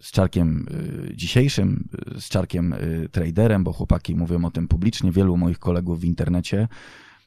z 0.00 0.10
czarkiem 0.10 0.66
y, 1.10 1.16
dzisiejszym, 1.16 1.88
y, 2.16 2.20
z 2.20 2.28
czarkiem 2.28 2.74
traderem, 3.12 3.64
bo 3.64 3.72
chłopaki 3.72 4.16
mówią 4.16 4.44
o 4.44 4.50
tym 4.50 4.68
publicznie, 4.68 5.12
wielu 5.12 5.36
moich 5.36 5.58
kolegów 5.58 6.00
w 6.00 6.04
internecie. 6.04 6.68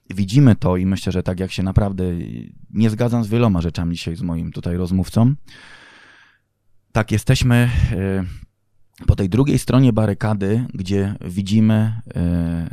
Widzimy 0.09 0.55
to 0.55 0.77
i 0.77 0.86
myślę, 0.86 1.11
że 1.11 1.23
tak 1.23 1.39
jak 1.39 1.51
się 1.51 1.63
naprawdę 1.63 2.03
nie 2.73 2.89
zgadzam 2.89 3.23
z 3.23 3.27
wieloma 3.27 3.61
rzeczami 3.61 3.95
dzisiaj 3.95 4.15
z 4.15 4.21
moim 4.21 4.51
tutaj 4.51 4.77
rozmówcą, 4.77 5.36
tak 6.95 7.11
jesteśmy 7.11 7.69
po 9.07 9.15
tej 9.15 9.29
drugiej 9.29 9.59
stronie 9.59 9.93
barykady, 9.93 10.65
gdzie 10.73 11.15
widzimy 11.25 12.01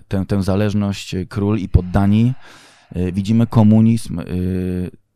tę, 0.08 0.26
tę 0.26 0.42
zależność 0.42 1.14
król 1.28 1.58
i 1.58 1.68
poddani, 1.68 2.34
widzimy 3.12 3.46
komunizm. 3.46 4.20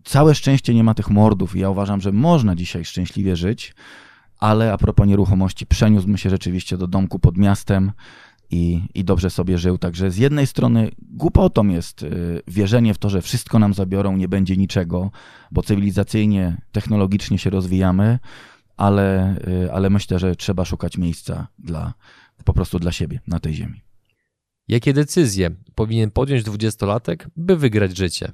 Całe 0.05 0.35
szczęście 0.35 0.75
nie 0.75 0.85
ma 0.85 0.95
tych 0.95 1.11
mordów 1.11 1.57
i 1.57 1.59
ja 1.59 1.71
uważam, 1.71 2.01
że 2.01 2.13
można 2.13 2.57
dzisiaj 2.57 2.85
szczęśliwie 2.85 3.37
żyć 3.37 3.75
ale 4.39 4.73
a 4.73 4.79
propos 4.79 5.07
nieruchomości, 5.07 5.67
przeniósłbym 5.67 6.17
się 6.17 6.31
rzeczywiście 6.31 6.77
do 6.77 6.87
domku 6.87 7.19
pod 7.19 7.37
miastem 7.37 7.93
i, 8.51 8.83
i 8.95 9.05
dobrze 9.05 9.31
sobie 9.31 9.59
żył. 9.59 9.79
Także 9.79 10.11
z 10.11 10.17
jednej 10.17 10.47
strony 10.47 10.91
głupotą 10.99 11.69
jest 11.69 12.03
y, 12.03 12.43
wierzenie 12.49 12.95
w 12.95 12.99
to, 12.99 13.11
że 13.11 13.23
wszystko 13.23 13.59
nam 13.59 13.75
zabiorą, 13.75 14.17
nie 14.17 14.29
będzie 14.29 14.57
niczego, 14.57 15.11
bo 15.53 15.63
cywilizacyjnie, 15.63 16.57
technologicznie 16.73 17.39
się 17.39 17.51
rozwijamy, 17.51 18.19
ale, 18.77 19.37
y, 19.49 19.73
ale 19.73 19.91
myślę, 19.91 20.19
że 20.19 20.37
trzeba 20.37 20.65
szukać 20.65 20.99
miejsca 20.99 21.49
dla, 21.59 21.95
po 22.45 22.53
prostu 22.53 22.79
dla 22.79 22.93
siebie 22.93 23.21
na 23.27 23.41
tej 23.41 23.55
ziemi. 23.55 23.83
Jakie 24.69 24.93
decyzje 24.93 25.51
powinien 25.75 26.11
podjąć 26.11 26.43
dwudziestolatek, 26.43 27.29
by 27.37 27.57
wygrać 27.57 27.97
życie? 27.97 28.33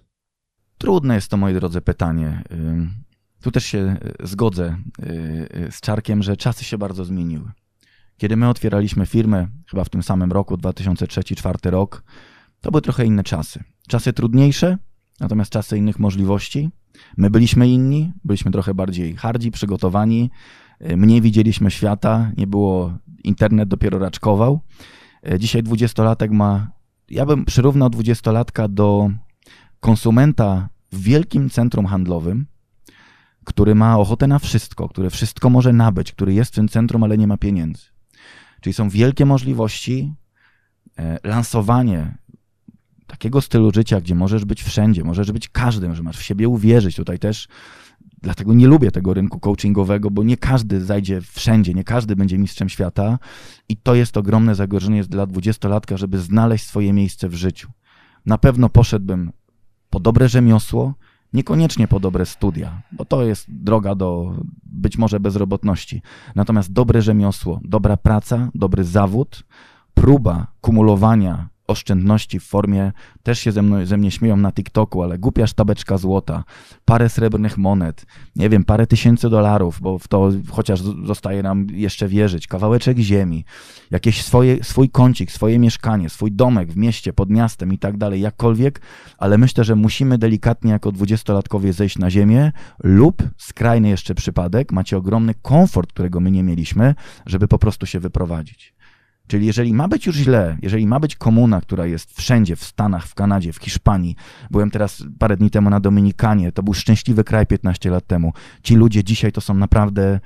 Trudne 0.78 1.14
jest 1.14 1.28
to, 1.28 1.36
moi 1.36 1.54
drodzy, 1.54 1.80
pytanie. 1.80 2.42
Tu 3.40 3.50
też 3.50 3.64
się 3.64 3.78
e, 3.78 4.26
zgodzę 4.26 4.76
z 5.70 5.80
Czarkiem, 5.80 6.22
że 6.22 6.36
czasy 6.36 6.64
się 6.64 6.78
bardzo 6.78 7.04
zmieniły. 7.04 7.50
Kiedy 8.16 8.36
my 8.36 8.48
otwieraliśmy 8.48 9.06
firmę, 9.06 9.48
chyba 9.70 9.84
w 9.84 9.88
tym 9.88 10.02
samym 10.02 10.32
roku, 10.32 10.54
2003-2004 10.54 11.70
rok, 11.70 12.04
to 12.60 12.70
były 12.70 12.82
trochę 12.82 13.04
inne 13.04 13.24
czasy. 13.24 13.64
Czasy 13.88 14.12
trudniejsze, 14.12 14.78
natomiast 15.22 15.50
czasy 15.50 15.78
innych 15.78 15.98
możliwości. 15.98 16.70
My 17.16 17.30
byliśmy 17.30 17.68
inni, 17.68 18.12
byliśmy 18.24 18.50
trochę 18.50 18.74
bardziej 18.74 19.16
hardzi, 19.16 19.50
przygotowani, 19.50 20.30
mniej 20.96 21.20
widzieliśmy 21.20 21.70
świata, 21.70 22.32
nie 22.36 22.46
było, 22.46 22.98
internet 23.24 23.68
dopiero 23.68 23.98
raczkował. 23.98 24.60
Dzisiaj 25.38 25.62
dwudziestolatek 25.62 26.30
ma, 26.30 26.70
ja 27.10 27.26
bym 27.26 27.44
przyrównał 27.44 27.90
dwudziestolatka 27.90 28.68
do 28.68 29.10
konsumenta 29.80 30.68
w 30.92 31.02
wielkim 31.02 31.50
centrum 31.50 31.86
handlowym, 31.86 32.46
który 33.44 33.74
ma 33.74 33.98
ochotę 33.98 34.26
na 34.26 34.38
wszystko, 34.38 34.88
który 34.88 35.10
wszystko 35.10 35.50
może 35.50 35.72
nabyć, 35.72 36.12
który 36.12 36.34
jest 36.34 36.52
w 36.52 36.54
tym 36.54 36.68
centrum, 36.68 37.04
ale 37.04 37.18
nie 37.18 37.26
ma 37.26 37.36
pieniędzy. 37.36 37.82
Czyli 38.60 38.74
są 38.74 38.88
wielkie 38.88 39.26
możliwości, 39.26 40.14
e, 40.98 41.18
lansowanie 41.24 42.18
takiego 43.12 43.40
stylu 43.40 43.70
życia, 43.74 44.00
gdzie 44.00 44.14
możesz 44.14 44.44
być 44.44 44.62
wszędzie, 44.62 45.04
możesz 45.04 45.32
być 45.32 45.48
każdym, 45.48 45.94
że 45.94 46.02
masz 46.02 46.16
w 46.16 46.22
siebie 46.22 46.48
uwierzyć. 46.48 46.96
Tutaj 46.96 47.18
też 47.18 47.48
dlatego 48.22 48.54
nie 48.54 48.66
lubię 48.66 48.90
tego 48.90 49.14
rynku 49.14 49.40
coachingowego, 49.40 50.10
bo 50.10 50.22
nie 50.22 50.36
każdy 50.36 50.84
zajdzie 50.84 51.20
wszędzie, 51.20 51.74
nie 51.74 51.84
każdy 51.84 52.16
będzie 52.16 52.38
mistrzem 52.38 52.68
świata 52.68 53.18
i 53.68 53.76
to 53.76 53.94
jest 53.94 54.16
ogromne 54.16 54.54
zagrożenie 54.54 55.04
dla 55.04 55.26
dwudziestolatka, 55.26 55.96
żeby 55.96 56.18
znaleźć 56.18 56.66
swoje 56.66 56.92
miejsce 56.92 57.28
w 57.28 57.34
życiu. 57.34 57.68
Na 58.26 58.38
pewno 58.38 58.68
poszedłbym 58.68 59.32
po 59.90 60.00
dobre 60.00 60.28
rzemiosło, 60.28 60.94
Niekoniecznie 61.32 61.88
po 61.88 62.00
dobre 62.00 62.26
studia, 62.26 62.82
bo 62.92 63.04
to 63.04 63.24
jest 63.24 63.46
droga 63.48 63.94
do 63.94 64.34
być 64.64 64.98
może 64.98 65.20
bezrobotności. 65.20 66.02
Natomiast 66.34 66.72
dobre 66.72 67.02
rzemiosło, 67.02 67.60
dobra 67.64 67.96
praca, 67.96 68.50
dobry 68.54 68.84
zawód, 68.84 69.44
próba 69.94 70.46
kumulowania 70.60 71.48
oszczędności 71.66 72.40
w 72.40 72.44
formie, 72.44 72.92
też 73.22 73.38
się 73.38 73.52
ze, 73.52 73.62
mną, 73.62 73.86
ze 73.86 73.96
mnie 73.96 74.10
śmieją 74.10 74.36
na 74.36 74.52
TikToku, 74.52 75.02
ale 75.02 75.18
głupia 75.18 75.46
sztabeczka 75.46 75.98
złota, 75.98 76.44
parę 76.84 77.08
srebrnych 77.08 77.58
monet, 77.58 78.06
nie 78.36 78.48
wiem, 78.48 78.64
parę 78.64 78.86
tysięcy 78.86 79.30
dolarów, 79.30 79.80
bo 79.80 79.98
w 79.98 80.08
to 80.08 80.30
chociaż 80.50 80.80
zostaje 81.06 81.42
nam 81.42 81.66
jeszcze 81.70 82.08
wierzyć, 82.08 82.46
kawałeczek 82.46 82.98
ziemi, 82.98 83.44
jakieś 83.90 84.24
swoje, 84.24 84.64
swój 84.64 84.90
kącik, 84.90 85.32
swoje 85.32 85.58
mieszkanie, 85.58 86.08
swój 86.08 86.32
domek 86.32 86.72
w 86.72 86.76
mieście, 86.76 87.12
pod 87.12 87.30
miastem 87.30 87.72
i 87.72 87.78
tak 87.78 87.96
dalej, 87.96 88.20
jakkolwiek, 88.20 88.80
ale 89.18 89.38
myślę, 89.38 89.64
że 89.64 89.76
musimy 89.76 90.18
delikatnie 90.18 90.70
jako 90.70 90.92
dwudziestolatkowie 90.92 91.72
zejść 91.72 91.98
na 91.98 92.10
ziemię 92.10 92.52
lub 92.84 93.22
skrajny 93.36 93.88
jeszcze 93.88 94.14
przypadek, 94.14 94.72
macie 94.72 94.96
ogromny 94.96 95.34
komfort, 95.42 95.92
którego 95.92 96.20
my 96.20 96.30
nie 96.30 96.42
mieliśmy, 96.42 96.94
żeby 97.26 97.48
po 97.48 97.58
prostu 97.58 97.86
się 97.86 98.00
wyprowadzić. 98.00 98.74
Czyli 99.32 99.46
jeżeli 99.46 99.74
ma 99.74 99.88
być 99.88 100.06
już 100.06 100.16
źle, 100.16 100.56
jeżeli 100.62 100.86
ma 100.86 101.00
być 101.00 101.16
komuna, 101.16 101.60
która 101.60 101.86
jest 101.86 102.16
wszędzie, 102.16 102.56
w 102.56 102.64
Stanach, 102.64 103.06
w 103.06 103.14
Kanadzie, 103.14 103.52
w 103.52 103.56
Hiszpanii, 103.56 104.16
byłem 104.50 104.70
teraz 104.70 105.04
parę 105.18 105.36
dni 105.36 105.50
temu 105.50 105.70
na 105.70 105.80
Dominikanie, 105.80 106.52
to 106.52 106.62
był 106.62 106.74
szczęśliwy 106.74 107.24
kraj 107.24 107.46
15 107.46 107.90
lat 107.90 108.06
temu. 108.06 108.32
Ci 108.62 108.74
ludzie 108.74 109.04
dzisiaj 109.04 109.32
to 109.32 109.40
są 109.40 109.54
naprawdę 109.54 110.20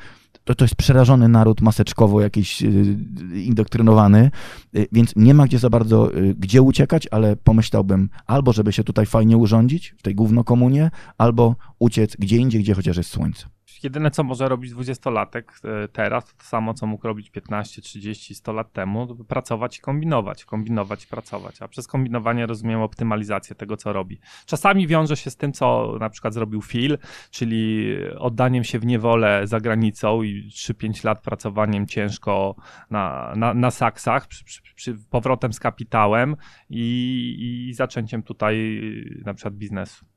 to, 0.44 0.54
to 0.54 0.64
jest 0.64 0.74
przerażony 0.74 1.28
naród 1.28 1.60
maseczkowo 1.60 2.20
jakiś 2.20 2.62
yy, 2.62 3.42
indoktrynowany, 3.42 4.30
yy, 4.72 4.86
więc 4.92 5.12
nie 5.16 5.34
ma 5.34 5.46
gdzie 5.46 5.58
za 5.58 5.70
bardzo 5.70 6.10
yy, 6.10 6.34
gdzie 6.34 6.62
uciekać, 6.62 7.08
ale 7.10 7.36
pomyślałbym 7.36 8.08
albo 8.26 8.52
żeby 8.52 8.72
się 8.72 8.84
tutaj 8.84 9.06
fajnie 9.06 9.36
urządzić 9.36 9.94
w 9.98 10.02
tej 10.02 10.14
główno 10.14 10.44
komunie, 10.44 10.90
albo 11.18 11.56
uciec 11.78 12.16
gdzie 12.18 12.36
indziej, 12.36 12.62
gdzie 12.62 12.74
chociaż 12.74 12.96
jest 12.96 13.10
słońce 13.10 13.55
jedyne 13.84 14.10
co 14.10 14.24
może 14.24 14.48
robić 14.48 14.70
dwudziestolatek 14.70 15.52
e, 15.64 15.88
teraz, 15.88 16.24
to, 16.24 16.32
to 16.38 16.44
samo 16.44 16.74
co 16.74 16.86
mógł 16.86 17.06
robić 17.06 17.30
15, 17.30 17.82
30, 17.82 18.34
100 18.34 18.52
lat 18.52 18.72
temu, 18.72 19.06
to 19.06 19.24
pracować 19.24 19.78
i 19.78 19.80
kombinować, 19.80 20.44
kombinować 20.44 21.04
i 21.04 21.06
pracować. 21.06 21.62
A 21.62 21.68
przez 21.68 21.86
kombinowanie 21.86 22.46
rozumiem 22.46 22.80
optymalizację 22.80 23.56
tego, 23.56 23.76
co 23.76 23.92
robi. 23.92 24.20
Czasami 24.46 24.86
wiąże 24.86 25.16
się 25.16 25.30
z 25.30 25.36
tym, 25.36 25.52
co 25.52 25.96
na 26.00 26.10
przykład 26.10 26.34
zrobił 26.34 26.62
Phil, 26.62 26.98
czyli 27.30 27.86
oddaniem 28.18 28.64
się 28.64 28.78
w 28.78 28.86
niewolę 28.86 29.46
za 29.46 29.60
granicą 29.60 30.22
i 30.22 30.50
3-5 30.50 31.04
lat 31.04 31.22
pracowaniem 31.22 31.86
ciężko 31.86 32.54
na, 32.90 33.32
na, 33.36 33.54
na 33.54 33.70
saksach, 33.70 34.26
przy, 34.26 34.44
przy, 34.44 34.62
przy 34.74 34.96
powrotem 35.10 35.52
z 35.52 35.60
kapitałem 35.60 36.36
i, 36.70 37.66
i 37.68 37.74
zaczęciem 37.74 38.22
tutaj 38.22 38.80
na 39.24 39.34
przykład 39.34 39.54
biznesu. 39.54 40.15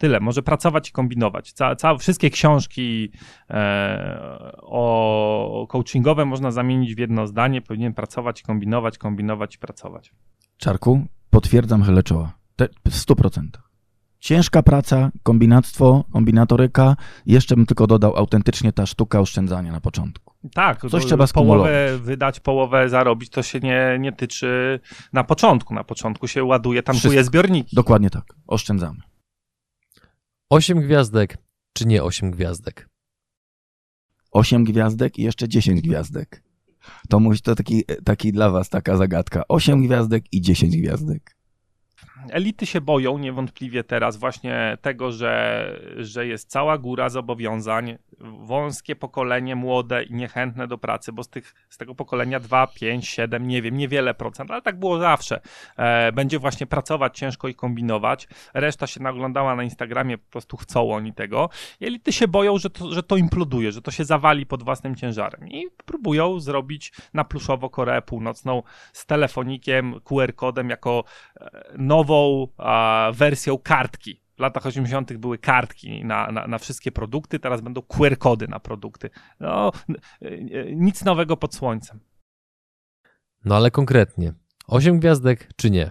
Tyle, 0.00 0.20
może 0.20 0.42
pracować 0.42 0.88
i 0.88 0.92
kombinować. 0.92 1.52
Ca, 1.52 1.76
ca, 1.76 1.96
wszystkie 1.96 2.30
książki 2.30 3.10
e, 3.50 4.56
o 4.62 5.66
coachingowe 5.68 6.24
można 6.24 6.50
zamienić 6.50 6.94
w 6.94 6.98
jedno 6.98 7.26
zdanie. 7.26 7.62
Powinien 7.62 7.94
pracować, 7.94 8.42
kombinować, 8.42 8.98
kombinować 8.98 9.54
i 9.54 9.58
pracować. 9.58 10.12
Czarku, 10.56 11.06
potwierdzam 11.30 11.82
chylę 11.82 12.02
czoła. 12.02 12.32
Te, 12.56 12.68
w 12.88 12.90
100%. 12.90 13.42
Ciężka 14.18 14.62
praca, 14.62 15.10
kombinactwo, 15.22 16.04
kombinatoryka. 16.12 16.96
Jeszcze 17.26 17.56
bym 17.56 17.66
tylko 17.66 17.86
dodał 17.86 18.16
autentycznie 18.16 18.72
ta 18.72 18.86
sztuka 18.86 19.20
oszczędzania 19.20 19.72
na 19.72 19.80
początku. 19.80 20.34
Tak, 20.54 20.80
coś 20.90 21.06
trzeba 21.06 21.26
połowę 21.26 21.98
wydać, 21.98 22.40
połowę 22.40 22.88
zarobić, 22.88 23.30
to 23.30 23.42
się 23.42 23.60
nie, 23.60 23.96
nie 24.00 24.12
tyczy 24.12 24.80
na 25.12 25.24
początku. 25.24 25.74
Na 25.74 25.84
początku 25.84 26.28
się 26.28 26.44
ładuje, 26.44 26.82
tankuje 26.82 27.00
Wszystko. 27.00 27.24
zbiorniki. 27.24 27.76
Dokładnie 27.76 28.10
tak. 28.10 28.24
Oszczędzamy. 28.46 29.10
8 30.50 30.80
gwiazdek, 30.80 31.38
czy 31.72 31.86
nie 31.86 32.02
8 32.02 32.30
gwiazdek? 32.30 32.88
8 34.30 34.64
gwiazdek 34.64 35.18
i 35.18 35.22
jeszcze 35.22 35.48
10 35.48 35.80
gwiazdek. 35.80 36.42
To, 37.08 37.20
mój, 37.20 37.38
to 37.38 37.54
taki, 37.54 37.84
taki 38.04 38.32
dla 38.32 38.50
was 38.50 38.68
taka 38.68 38.96
zagadka. 38.96 39.42
8 39.48 39.82
gwiazdek 39.86 40.24
i 40.32 40.40
10 40.40 40.76
gwiazdek 40.76 41.36
elity 42.30 42.66
się 42.66 42.80
boją 42.80 43.18
niewątpliwie 43.18 43.84
teraz 43.84 44.16
właśnie 44.16 44.78
tego, 44.82 45.12
że, 45.12 45.80
że 45.96 46.26
jest 46.26 46.50
cała 46.50 46.78
góra 46.78 47.08
zobowiązań, 47.08 47.98
wąskie 48.20 48.96
pokolenie 48.96 49.56
młode 49.56 50.02
i 50.02 50.14
niechętne 50.14 50.66
do 50.68 50.78
pracy, 50.78 51.12
bo 51.12 51.22
z, 51.22 51.28
tych, 51.28 51.54
z 51.68 51.76
tego 51.78 51.94
pokolenia 51.94 52.40
2, 52.40 52.66
5, 52.66 53.08
7, 53.08 53.48
nie 53.48 53.62
wiem, 53.62 53.76
niewiele 53.76 54.14
procent, 54.14 54.50
ale 54.50 54.62
tak 54.62 54.78
było 54.78 54.98
zawsze. 54.98 55.40
E, 55.76 56.12
będzie 56.12 56.38
właśnie 56.38 56.66
pracować 56.66 57.18
ciężko 57.18 57.48
i 57.48 57.54
kombinować. 57.54 58.28
Reszta 58.54 58.86
się 58.86 59.02
naglądała 59.02 59.56
na 59.56 59.62
Instagramie, 59.62 60.18
po 60.18 60.30
prostu 60.30 60.56
chcą 60.56 60.92
oni 60.92 61.12
tego. 61.12 61.48
I 61.80 61.86
elity 61.86 62.12
się 62.12 62.28
boją, 62.28 62.58
że 62.58 62.70
to, 62.70 62.92
że 62.92 63.02
to 63.02 63.16
imploduje, 63.16 63.72
że 63.72 63.82
to 63.82 63.90
się 63.90 64.04
zawali 64.04 64.46
pod 64.46 64.62
własnym 64.62 64.96
ciężarem 64.96 65.48
i 65.48 65.66
próbują 65.86 66.40
zrobić 66.40 66.92
na 67.14 67.24
pluszowo 67.24 67.70
Koreę 67.70 68.02
Północną 68.02 68.62
z 68.92 69.06
telefonikiem, 69.06 69.94
QR-kodem 69.94 70.70
jako 70.70 71.04
e, 71.40 71.50
nową 72.10 72.48
a, 72.58 73.12
wersją 73.14 73.58
kartki. 73.58 74.20
W 74.36 74.40
latach 74.40 74.66
80. 74.66 75.12
były 75.12 75.38
kartki 75.38 76.04
na, 76.04 76.32
na, 76.32 76.46
na 76.46 76.58
wszystkie 76.58 76.92
produkty, 76.92 77.38
teraz 77.38 77.60
będą 77.60 77.80
QR-kody 77.80 78.48
na 78.48 78.60
produkty. 78.60 79.10
No, 79.40 79.72
nic 80.74 81.04
nowego 81.04 81.36
pod 81.36 81.54
słońcem. 81.54 82.00
No 83.44 83.56
ale 83.56 83.70
konkretnie, 83.70 84.32
8 84.66 84.98
gwiazdek 84.98 85.50
czy 85.56 85.70
nie? 85.70 85.90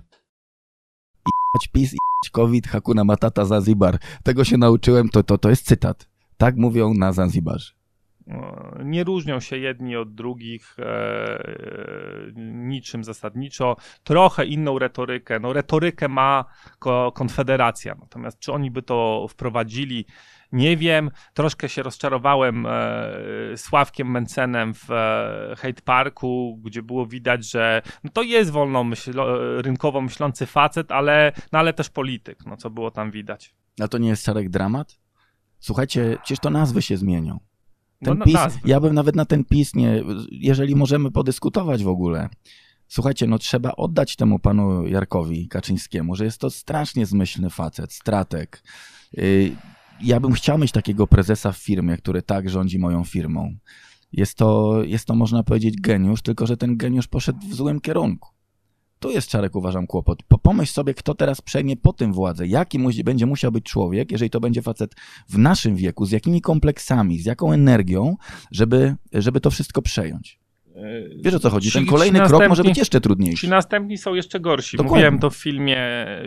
I 1.65 1.69
PiS, 1.73 1.93
i 1.93 2.29
COVID, 2.31 2.67
Hakuna 2.67 3.03
Matata, 3.03 3.45
Zanzibar. 3.45 3.99
Tego 4.23 4.43
się 4.43 4.57
nauczyłem, 4.57 5.09
to, 5.09 5.23
to, 5.23 5.37
to 5.37 5.49
jest 5.49 5.65
cytat. 5.65 6.09
Tak 6.37 6.55
mówią 6.55 6.93
na 6.93 7.11
Zanzibarze. 7.11 7.78
Nie 8.83 9.03
różnią 9.03 9.39
się 9.39 9.57
jedni 9.57 9.95
od 9.95 10.15
drugich 10.15 10.77
e, 10.79 11.43
niczym 12.35 13.03
zasadniczo. 13.03 13.75
Trochę 14.03 14.45
inną 14.45 14.79
retorykę. 14.79 15.39
No, 15.39 15.53
retorykę 15.53 16.07
ma 16.07 16.45
Konfederacja, 17.13 17.95
natomiast 17.99 18.39
czy 18.39 18.53
oni 18.53 18.71
by 18.71 18.81
to 18.81 19.27
wprowadzili, 19.29 20.05
nie 20.51 20.77
wiem. 20.77 21.11
Troszkę 21.33 21.69
się 21.69 21.83
rozczarowałem 21.83 22.65
e, 22.65 23.11
Sławkiem 23.57 24.11
Mencenem 24.11 24.73
w 24.73 24.91
e, 24.91 25.55
Hate 25.57 25.81
Parku, 25.81 26.59
gdzie 26.63 26.83
było 26.83 27.05
widać, 27.05 27.51
że 27.51 27.81
no 28.03 28.09
to 28.13 28.23
jest 28.23 28.51
wolno 28.51 28.83
myślo, 28.83 29.25
rynkowo 29.61 30.01
myślący 30.01 30.45
facet, 30.45 30.91
ale, 30.91 31.31
no 31.51 31.59
ale 31.59 31.73
też 31.73 31.89
polityk, 31.89 32.45
no 32.45 32.57
co 32.57 32.69
było 32.69 32.91
tam 32.91 33.11
widać. 33.11 33.55
A 33.81 33.87
to 33.87 33.97
nie 33.97 34.09
jest 34.09 34.25
Czarek 34.25 34.49
dramat? 34.49 34.99
Słuchajcie, 35.59 36.17
przecież 36.23 36.39
to 36.39 36.49
nazwy 36.49 36.81
się 36.81 36.97
zmienią. 36.97 37.48
Ten 38.03 38.17
no, 38.17 38.25
PiS, 38.25 38.59
ja 38.65 38.79
bym 38.79 38.93
nawet 38.93 39.15
na 39.15 39.25
ten 39.25 39.45
PiS 39.45 39.75
nie, 39.75 40.03
jeżeli 40.31 40.75
możemy 40.75 41.11
podyskutować 41.11 41.83
w 41.83 41.87
ogóle. 41.87 42.29
Słuchajcie, 42.87 43.27
no 43.27 43.39
trzeba 43.39 43.71
oddać 43.71 44.15
temu 44.15 44.39
panu 44.39 44.87
Jarkowi 44.87 45.47
Kaczyńskiemu, 45.47 46.15
że 46.15 46.25
jest 46.25 46.37
to 46.37 46.49
strasznie 46.49 47.05
zmyślny 47.05 47.49
facet, 47.49 47.93
stratek. 47.93 48.63
Y, 49.17 49.55
ja 50.01 50.19
bym 50.19 50.33
chciał 50.33 50.57
mieć 50.57 50.71
takiego 50.71 51.07
prezesa 51.07 51.51
w 51.51 51.57
firmie, 51.57 51.97
który 51.97 52.21
tak 52.21 52.49
rządzi 52.49 52.79
moją 52.79 53.03
firmą. 53.03 53.55
Jest 54.11 54.37
to, 54.37 54.81
jest 54.83 55.05
to 55.05 55.15
można 55.15 55.43
powiedzieć 55.43 55.81
geniusz, 55.81 56.21
tylko 56.21 56.47
że 56.47 56.57
ten 56.57 56.77
geniusz 56.77 57.07
poszedł 57.07 57.39
w 57.47 57.53
złym 57.53 57.81
kierunku. 57.81 58.29
Tu 58.99 59.11
jest 59.11 59.27
Czarek, 59.27 59.55
uważam, 59.55 59.87
kłopot. 59.87 60.23
Pomyśl 60.41 60.73
sobie, 60.73 60.93
kto 60.93 61.15
teraz 61.15 61.41
przejmie 61.41 61.77
po 61.77 61.93
tym 61.93 62.13
władzę. 62.13 62.47
Jaki 62.47 63.03
będzie 63.03 63.25
musiał 63.25 63.51
być 63.51 63.65
człowiek, 63.65 64.11
jeżeli 64.11 64.29
to 64.29 64.39
będzie 64.39 64.61
facet 64.61 64.95
w 65.29 65.37
naszym 65.37 65.75
wieku, 65.75 66.05
z 66.05 66.11
jakimi 66.11 66.41
kompleksami, 66.41 67.19
z 67.19 67.25
jaką 67.25 67.51
energią, 67.51 68.15
żeby, 68.51 68.95
żeby 69.13 69.41
to 69.41 69.51
wszystko 69.51 69.81
przejąć. 69.81 70.39
Wiesz 71.15 71.33
o 71.33 71.39
co 71.39 71.49
chodzi? 71.49 71.71
Ten 71.71 71.85
kolejny 71.85 72.19
krok 72.19 72.47
może 72.49 72.63
być 72.63 72.77
jeszcze 72.77 73.01
trudniejszy. 73.01 73.41
Ci 73.41 73.49
następni 73.49 73.97
są 73.97 74.13
jeszcze 74.13 74.39
gorsi. 74.39 74.77
Dokładnie. 74.77 74.95
Mówiłem 74.95 75.19
to 75.19 75.29
w 75.29 75.35
filmie 75.35 75.77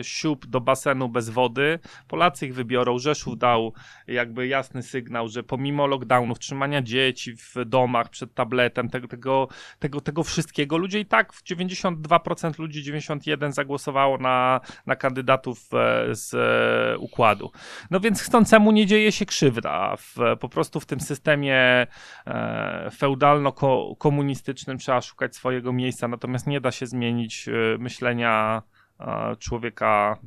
Siup 0.01 0.45
do 0.45 0.61
basenu 0.61 1.09
bez 1.09 1.29
wody. 1.29 1.79
Polacy 2.07 2.47
ich 2.47 2.55
wybiorą. 2.55 2.99
Rzeszów 2.99 3.37
dał 3.37 3.73
jakby 4.07 4.47
jasny 4.47 4.83
sygnał, 4.83 5.27
że 5.27 5.43
pomimo 5.43 5.87
lockdownów, 5.87 6.39
trzymania 6.39 6.81
dzieci 6.81 7.35
w 7.35 7.55
domach 7.65 8.09
przed 8.09 8.33
tabletem, 8.33 8.89
tego, 8.89 9.07
tego, 9.07 9.47
tego, 9.79 10.01
tego 10.01 10.23
wszystkiego, 10.23 10.77
ludzie 10.77 10.99
i 10.99 11.05
tak 11.05 11.33
92% 11.33 12.59
ludzi, 12.59 12.83
91% 12.83 13.51
zagłosowało 13.51 14.17
na, 14.17 14.61
na 14.85 14.95
kandydatów 14.95 15.69
e, 15.73 16.15
z 16.15 16.33
e, 16.33 16.97
układu. 16.97 17.51
No 17.91 17.99
więc 17.99 18.21
chcącemu 18.21 18.71
nie 18.71 18.85
dzieje 18.85 19.11
się 19.11 19.25
krzywda. 19.25 19.95
W, 19.97 20.15
po 20.39 20.49
prostu 20.49 20.79
w 20.79 20.85
tym 20.85 20.99
systemie 20.99 21.87
e, 22.27 22.89
feudalno-komunistycznym 22.91 24.42
trzeba 24.79 25.01
szukać 25.01 25.35
swojego 25.35 25.73
miejsca, 25.73 26.07
natomiast 26.07 26.47
nie 26.47 26.61
da 26.61 26.71
się 26.71 26.87
zmienić 26.87 27.47
e, 27.47 27.77
myślenia 27.77 28.61
e, 28.99 29.35
człowieka 29.35 30.19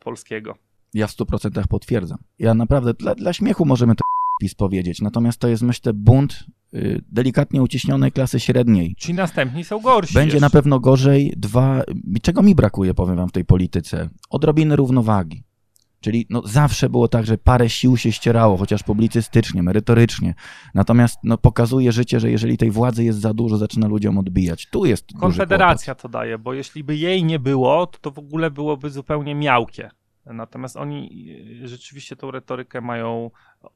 polskiego. 0.00 0.54
Ja 0.94 1.06
w 1.06 1.10
100% 1.10 1.66
potwierdzam. 1.68 2.18
Ja 2.38 2.54
naprawdę, 2.54 2.94
dla, 2.94 3.14
dla 3.14 3.32
śmiechu 3.32 3.64
możemy 3.64 3.94
to 3.94 4.04
PiS 4.40 4.54
powiedzieć, 4.54 5.00
natomiast 5.00 5.40
to 5.40 5.48
jest, 5.48 5.62
myślę, 5.62 5.92
bunt 5.94 6.44
y, 6.74 7.04
delikatnie 7.08 7.62
uciśnionej 7.62 8.12
klasy 8.12 8.40
średniej. 8.40 8.94
Ci 8.98 9.14
następni 9.14 9.64
są 9.64 9.80
gorsi. 9.80 10.14
Będzie 10.14 10.36
jeszcze. 10.36 10.46
na 10.46 10.50
pewno 10.50 10.80
gorzej. 10.80 11.34
Dwa, 11.36 11.82
czego 12.22 12.42
mi 12.42 12.54
brakuje, 12.54 12.94
powiem 12.94 13.16
wam, 13.16 13.28
w 13.28 13.32
tej 13.32 13.44
polityce? 13.44 14.10
Odrobiny 14.30 14.76
równowagi. 14.76 15.44
Czyli 16.04 16.26
no, 16.30 16.42
zawsze 16.44 16.90
było 16.90 17.08
tak, 17.08 17.26
że 17.26 17.38
parę 17.38 17.70
sił 17.70 17.96
się 17.96 18.12
ścierało, 18.12 18.56
chociaż 18.56 18.82
publicystycznie, 18.82 19.62
merytorycznie. 19.62 20.34
Natomiast 20.74 21.18
no, 21.22 21.38
pokazuje 21.38 21.92
życie, 21.92 22.20
że 22.20 22.30
jeżeli 22.30 22.56
tej 22.56 22.70
władzy 22.70 23.04
jest 23.04 23.20
za 23.20 23.34
dużo, 23.34 23.56
zaczyna 23.56 23.88
ludziom 23.88 24.18
odbijać. 24.18 24.66
Tu 24.70 24.84
jest 24.84 25.06
Konfederacja 25.20 25.94
to 25.94 26.08
daje, 26.08 26.38
bo 26.38 26.54
jeśli 26.54 26.84
by 26.84 26.96
jej 26.96 27.24
nie 27.24 27.38
było, 27.38 27.86
to, 27.86 27.98
to 27.98 28.10
w 28.10 28.18
ogóle 28.18 28.50
byłoby 28.50 28.90
zupełnie 28.90 29.34
miałkie. 29.34 29.90
Natomiast 30.26 30.76
oni 30.76 31.26
e, 31.64 31.68
rzeczywiście 31.68 32.16
tą 32.16 32.30
retorykę 32.30 32.80
mają 32.80 33.30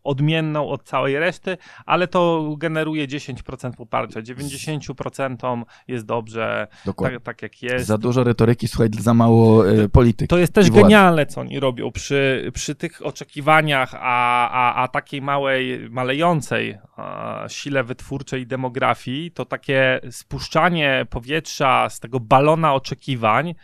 odmienną 0.05 0.69
od 0.69 0.83
całej 0.83 1.19
reszty, 1.19 1.57
ale 1.87 2.09
to 2.09 2.55
generuje 2.59 3.09
10% 3.09 3.73
poparcia. 3.73 4.21
90% 4.21 5.63
jest 5.89 6.07
dobrze, 6.07 6.67
tak, 6.97 7.23
tak, 7.23 7.43
jak 7.43 7.63
jest. 7.63 7.87
Za 7.87 7.99
dużo 7.99 8.25
retoryki, 8.25 8.69
słuchaj, 8.69 8.89
za 8.99 9.15
mało 9.15 9.71
y, 9.71 9.89
polityki. 9.89 10.29
To 10.29 10.39
jest 10.39 10.53
też 10.53 10.71
genialne, 10.71 11.27
co 11.27 11.41
oni 11.41 11.61
robią. 11.61 11.93
Przy, 11.93 12.51
przy 12.55 12.75
tych 12.75 13.07
oczekiwaniach, 13.07 13.95
a, 13.95 14.49
a, 14.51 14.83
a 14.83 14.89
takiej 14.89 15.23
małej, 15.23 15.91
malejącej 15.91 16.79
a, 16.97 17.45
sile 17.49 17.85
wytwórczej 17.85 18.47
demografii, 18.47 19.31
to 19.31 19.45
takie 19.45 20.01
spuszczanie 20.11 21.07
powietrza 21.11 21.91
z 21.91 22.01
tego 22.01 22.21
balona 22.21 22.75
oczekiwań, 22.75 23.55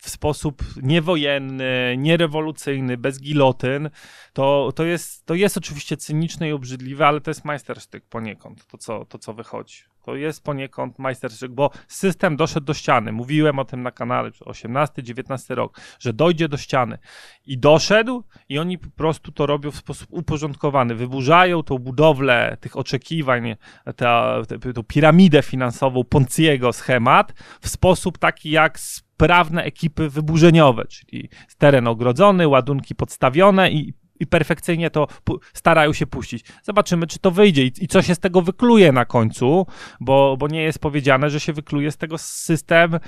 w 0.00 0.10
sposób 0.10 0.62
niewojenny, 0.82 1.94
nierewolucyjny, 1.98 2.96
bez 2.96 3.20
gilotyn, 3.20 3.90
to, 4.32 4.72
to, 4.74 4.84
jest, 4.84 5.26
to 5.26 5.34
jest 5.34 5.56
oczywiście 5.56 5.96
cyniczne 5.96 6.48
i 6.48 6.52
obrzydliwe, 6.52 7.06
ale 7.06 7.20
to 7.20 7.30
jest 7.30 7.44
majstersztyk 7.44 8.04
poniekąd, 8.04 8.66
to 8.66 8.78
co, 8.78 9.04
to 9.04 9.18
co 9.18 9.34
wychodzi. 9.34 9.90
To 10.02 10.16
jest 10.16 10.44
poniekąd 10.44 10.98
majstersztyk, 10.98 11.52
bo 11.52 11.70
system 11.88 12.36
doszedł 12.36 12.66
do 12.66 12.74
ściany. 12.74 13.12
Mówiłem 13.12 13.58
o 13.58 13.64
tym 13.64 13.82
na 13.82 13.90
kanale 13.90 14.30
18-19 14.30 15.54
rok, 15.54 15.80
że 15.98 16.12
dojdzie 16.12 16.48
do 16.48 16.56
ściany. 16.56 16.98
I 17.46 17.58
doszedł, 17.58 18.24
i 18.48 18.58
oni 18.58 18.78
po 18.78 18.90
prostu 18.90 19.32
to 19.32 19.46
robią 19.46 19.70
w 19.70 19.76
sposób 19.76 20.08
uporządkowany. 20.10 20.94
Wyburzają 20.94 21.62
tą 21.62 21.78
budowlę 21.78 22.56
tych 22.60 22.76
oczekiwań, 22.76 23.56
tę 23.96 24.42
piramidę 24.88 25.42
finansową 25.42 26.04
Ponciego 26.04 26.72
schemat 26.72 27.32
w 27.60 27.68
sposób 27.68 28.18
taki 28.18 28.50
jak 28.50 28.78
sprawne 29.20 29.64
ekipy 29.64 30.10
wyburzeniowe, 30.10 30.84
czyli 30.84 31.28
teren 31.58 31.86
ogrodzony, 31.86 32.48
ładunki 32.48 32.94
podstawione 32.94 33.70
i 33.70 33.92
i 34.20 34.26
perfekcyjnie 34.26 34.90
to 34.90 35.06
starają 35.54 35.92
się 35.92 36.06
puścić. 36.06 36.44
Zobaczymy, 36.62 37.06
czy 37.06 37.18
to 37.18 37.30
wyjdzie 37.30 37.64
i, 37.64 37.72
i 37.80 37.88
co 37.88 38.02
się 38.02 38.14
z 38.14 38.18
tego 38.18 38.42
wykluje 38.42 38.92
na 38.92 39.04
końcu, 39.04 39.66
bo, 40.00 40.36
bo 40.36 40.48
nie 40.48 40.62
jest 40.62 40.78
powiedziane, 40.78 41.30
że 41.30 41.40
się 41.40 41.52
wykluje 41.52 41.90
z 41.90 41.96
tego 41.96 42.18
system 42.18 42.98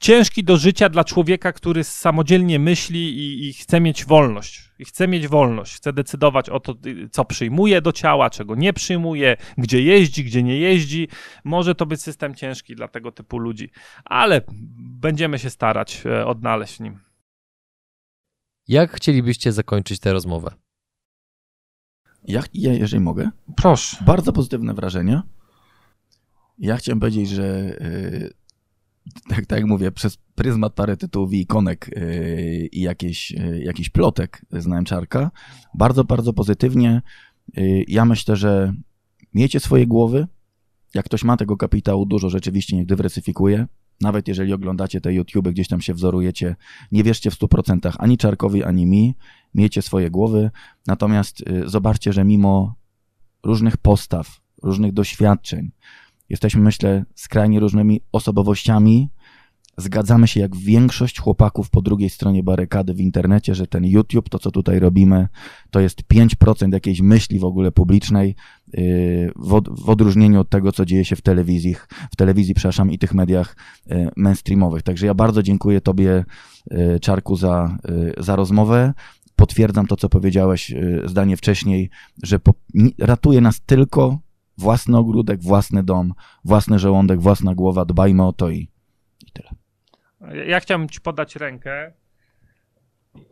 ciężki 0.00 0.44
do 0.44 0.56
życia 0.56 0.88
dla 0.88 1.04
człowieka, 1.04 1.52
który 1.52 1.84
samodzielnie 1.84 2.58
myśli 2.58 3.18
i, 3.18 3.48
i 3.48 3.52
chce 3.52 3.80
mieć 3.80 4.04
wolność. 4.04 4.70
I 4.78 4.84
chce 4.84 5.08
mieć 5.08 5.28
wolność, 5.28 5.76
chce 5.76 5.92
decydować 5.92 6.48
o 6.48 6.60
to, 6.60 6.74
co 7.10 7.24
przyjmuje 7.24 7.82
do 7.82 7.92
ciała, 7.92 8.30
czego 8.30 8.54
nie 8.54 8.72
przyjmuje, 8.72 9.36
gdzie 9.58 9.82
jeździ, 9.82 10.24
gdzie 10.24 10.42
nie 10.42 10.56
jeździ. 10.56 11.08
Może 11.44 11.74
to 11.74 11.86
być 11.86 12.02
system 12.02 12.34
ciężki 12.34 12.74
dla 12.74 12.88
tego 12.88 13.12
typu 13.12 13.38
ludzi, 13.38 13.70
ale 14.04 14.40
będziemy 14.78 15.38
się 15.38 15.50
starać 15.50 16.02
e, 16.06 16.26
odnaleźć 16.26 16.76
w 16.76 16.80
nim. 16.80 16.98
Jak 18.68 18.92
chcielibyście 18.96 19.52
zakończyć 19.52 20.00
tę 20.00 20.12
rozmowę? 20.12 20.54
Ja, 22.24 22.42
ja, 22.54 22.72
jeżeli 22.72 23.02
mogę. 23.02 23.30
Proszę. 23.56 23.96
Bardzo 24.06 24.32
pozytywne 24.32 24.74
wrażenia. 24.74 25.22
Ja 26.58 26.76
chciałem 26.76 27.00
powiedzieć, 27.00 27.28
że 27.28 27.76
yy, 27.80 28.30
tak, 29.28 29.46
tak 29.46 29.58
jak 29.58 29.68
mówię, 29.68 29.92
przez 29.92 30.18
pryzmat 30.34 30.72
parę 30.72 30.96
tytułów 30.96 31.32
i 31.32 31.40
ikonek 31.40 31.90
yy, 31.96 32.66
i 32.72 32.80
jakieś, 32.80 33.30
yy, 33.30 33.62
jakiś 33.62 33.88
plotek 33.90 34.46
znałem 34.52 34.84
Czarka, 34.84 35.30
bardzo, 35.74 36.04
bardzo 36.04 36.32
pozytywnie. 36.32 37.02
Yy, 37.56 37.84
ja 37.88 38.04
myślę, 38.04 38.36
że 38.36 38.72
miejcie 39.34 39.60
swoje 39.60 39.86
głowy. 39.86 40.26
Jak 40.94 41.04
ktoś 41.04 41.24
ma 41.24 41.36
tego 41.36 41.56
kapitału 41.56 42.06
dużo, 42.06 42.30
rzeczywiście 42.30 42.76
niech 42.76 42.86
dywersyfikuje. 42.86 43.66
Nawet 44.00 44.28
jeżeli 44.28 44.52
oglądacie 44.52 45.00
te 45.00 45.14
YouTube, 45.14 45.48
gdzieś 45.48 45.68
tam 45.68 45.80
się 45.80 45.94
wzorujecie, 45.94 46.56
nie 46.92 47.04
wierzcie 47.04 47.30
w 47.30 47.34
100% 47.38 47.92
ani 47.98 48.18
Czarkowi, 48.18 48.64
ani 48.64 48.86
mi. 48.86 49.14
Miejcie 49.54 49.82
swoje 49.82 50.10
głowy. 50.10 50.50
Natomiast 50.86 51.40
y, 51.40 51.68
zobaczcie, 51.68 52.12
że 52.12 52.24
mimo 52.24 52.74
różnych 53.42 53.76
postaw, 53.76 54.40
różnych 54.62 54.92
doświadczeń, 54.92 55.70
jesteśmy, 56.30 56.60
myślę, 56.60 57.04
skrajnie 57.14 57.60
różnymi 57.60 58.00
osobowościami, 58.12 59.10
zgadzamy 59.76 60.28
się 60.28 60.40
jak 60.40 60.56
większość 60.56 61.20
chłopaków 61.20 61.70
po 61.70 61.82
drugiej 61.82 62.10
stronie 62.10 62.42
barykady 62.42 62.94
w 62.94 63.00
internecie, 63.00 63.54
że 63.54 63.66
ten 63.66 63.84
YouTube, 63.84 64.28
to 64.28 64.38
co 64.38 64.50
tutaj 64.50 64.78
robimy, 64.78 65.28
to 65.70 65.80
jest 65.80 66.02
5% 66.02 66.72
jakiejś 66.72 67.00
myśli 67.00 67.38
w 67.38 67.44
ogóle 67.44 67.72
publicznej, 67.72 68.34
yy, 68.72 69.32
w 69.70 69.90
odróżnieniu 69.90 70.40
od 70.40 70.48
tego, 70.48 70.72
co 70.72 70.84
dzieje 70.84 71.04
się 71.04 71.16
w 71.16 71.22
telewizji, 71.22 71.76
w 72.12 72.16
telewizji, 72.16 72.54
przepraszam, 72.54 72.90
i 72.90 72.98
tych 72.98 73.14
mediach 73.14 73.56
yy, 73.86 74.10
mainstreamowych. 74.16 74.82
Także 74.82 75.06
ja 75.06 75.14
bardzo 75.14 75.42
dziękuję 75.42 75.80
Tobie, 75.80 76.24
yy, 76.70 77.00
Czarku, 77.00 77.36
za, 77.36 77.78
za 78.18 78.36
rozmowę. 78.36 78.92
Potwierdzam 79.36 79.86
to, 79.86 79.96
co 79.96 80.08
powiedziałeś 80.08 80.74
zdanie 81.04 81.36
wcześniej, 81.36 81.90
że 82.22 82.40
ratuje 82.98 83.40
nas 83.40 83.60
tylko 83.60 84.18
własny 84.60 84.98
ogródek, 84.98 85.42
własny 85.42 85.82
dom, 85.82 86.14
własny 86.44 86.78
żołądek, 86.78 87.20
własna 87.20 87.54
głowa. 87.54 87.84
Dbajmy 87.84 88.26
o 88.26 88.32
to 88.32 88.50
i, 88.50 88.70
i 89.26 89.32
tyle. 89.32 89.50
Ja 90.46 90.60
chciałbym 90.60 90.88
Ci 90.88 91.00
podać 91.00 91.36
rękę 91.36 91.92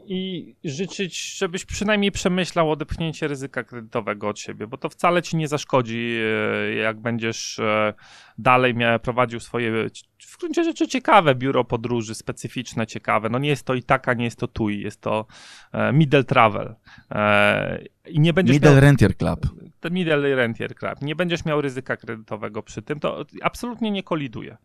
i 0.06 0.54
życzyć, 0.64 1.36
żebyś 1.36 1.64
przynajmniej 1.64 2.12
przemyślał 2.12 2.70
odepchnięcie 2.70 3.28
ryzyka 3.28 3.64
kredytowego 3.64 4.28
od 4.28 4.38
siebie, 4.38 4.66
bo 4.66 4.76
to 4.76 4.88
wcale 4.88 5.22
ci 5.22 5.36
nie 5.36 5.48
zaszkodzi, 5.48 6.18
e, 6.66 6.74
jak 6.74 7.00
będziesz 7.00 7.58
e, 7.58 7.94
dalej 8.38 8.74
prowadził 9.02 9.40
swoje, 9.40 9.88
w 10.18 10.38
gruncie 10.38 10.64
rzeczy 10.64 10.88
ciekawe 10.88 11.34
biuro 11.34 11.64
podróży, 11.64 12.14
specyficzne, 12.14 12.86
ciekawe. 12.86 13.28
No 13.28 13.38
nie 13.38 13.48
jest 13.48 13.64
to 13.64 13.74
i 13.74 13.82
taka, 13.82 14.14
nie 14.14 14.24
jest 14.24 14.38
to 14.38 14.48
TUI, 14.48 14.80
jest 14.80 15.00
to 15.00 15.26
e, 15.72 15.92
Middle 15.92 16.24
Travel. 16.24 16.74
I 18.08 18.20
nie 18.20 18.32
będziesz 18.32 18.54
middle 18.54 18.72
miał, 18.72 18.80
Rentier 18.80 19.16
Club. 19.16 19.40
Middle 19.90 20.34
Rentier 20.36 20.74
Club. 20.74 21.02
Nie 21.02 21.16
będziesz 21.16 21.44
miał 21.44 21.60
ryzyka 21.60 21.96
kredytowego 21.96 22.62
przy 22.62 22.82
tym, 22.82 23.00
to 23.00 23.24
absolutnie 23.42 23.90
nie 23.90 24.02
koliduje 24.02 24.56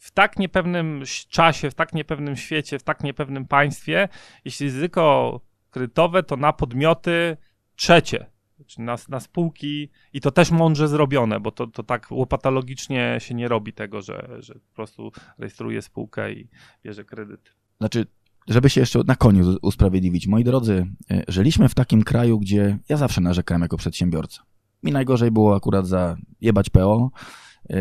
w 0.00 0.10
tak 0.10 0.38
niepewnym 0.38 1.02
czasie, 1.28 1.70
w 1.70 1.74
tak 1.74 1.92
niepewnym 1.92 2.36
świecie, 2.36 2.78
w 2.78 2.82
tak 2.82 3.04
niepewnym 3.04 3.46
państwie, 3.46 4.08
jeśli 4.44 4.66
ryzyko 4.66 5.40
kredytowe, 5.70 6.22
to 6.22 6.36
na 6.36 6.52
podmioty 6.52 7.36
trzecie, 7.76 8.26
czy 8.66 8.80
na, 8.80 8.96
na 9.08 9.20
spółki 9.20 9.90
i 10.12 10.20
to 10.20 10.30
też 10.30 10.50
mądrze 10.50 10.88
zrobione, 10.88 11.40
bo 11.40 11.50
to, 11.50 11.66
to 11.66 11.82
tak 11.82 12.06
łopatologicznie 12.10 13.16
się 13.18 13.34
nie 13.34 13.48
robi 13.48 13.72
tego, 13.72 14.02
że, 14.02 14.36
że 14.38 14.54
po 14.54 14.74
prostu 14.74 15.12
rejestruje 15.38 15.82
spółkę 15.82 16.32
i 16.32 16.48
bierze 16.84 17.04
kredyt. 17.04 17.52
Znaczy, 17.78 18.06
żeby 18.48 18.70
się 18.70 18.80
jeszcze 18.80 19.00
na 19.06 19.16
koniec 19.16 19.46
usprawiedliwić, 19.62 20.26
moi 20.26 20.44
drodzy, 20.44 20.86
e, 21.10 21.22
żyliśmy 21.28 21.68
w 21.68 21.74
takim 21.74 22.02
kraju, 22.02 22.38
gdzie 22.38 22.78
ja 22.88 22.96
zawsze 22.96 23.20
narzekałem 23.20 23.62
jako 23.62 23.76
przedsiębiorca. 23.76 24.42
Mi 24.82 24.92
najgorzej 24.92 25.30
było 25.30 25.56
akurat 25.56 25.86
za 25.86 26.16
jebać 26.40 26.70
PO, 26.70 27.10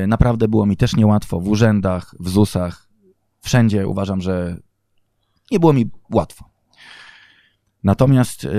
naprawdę 0.07 0.47
było 0.47 0.65
mi 0.65 0.77
też 0.77 0.95
niełatwo 0.95 1.39
w 1.39 1.47
urzędach, 1.47 2.15
w 2.19 2.29
ZUS-ach, 2.29 2.89
wszędzie 3.41 3.87
uważam, 3.87 4.21
że 4.21 4.57
nie 5.51 5.59
było 5.59 5.73
mi 5.73 5.89
łatwo. 6.11 6.49
Natomiast 7.83 8.45
e, 8.45 8.49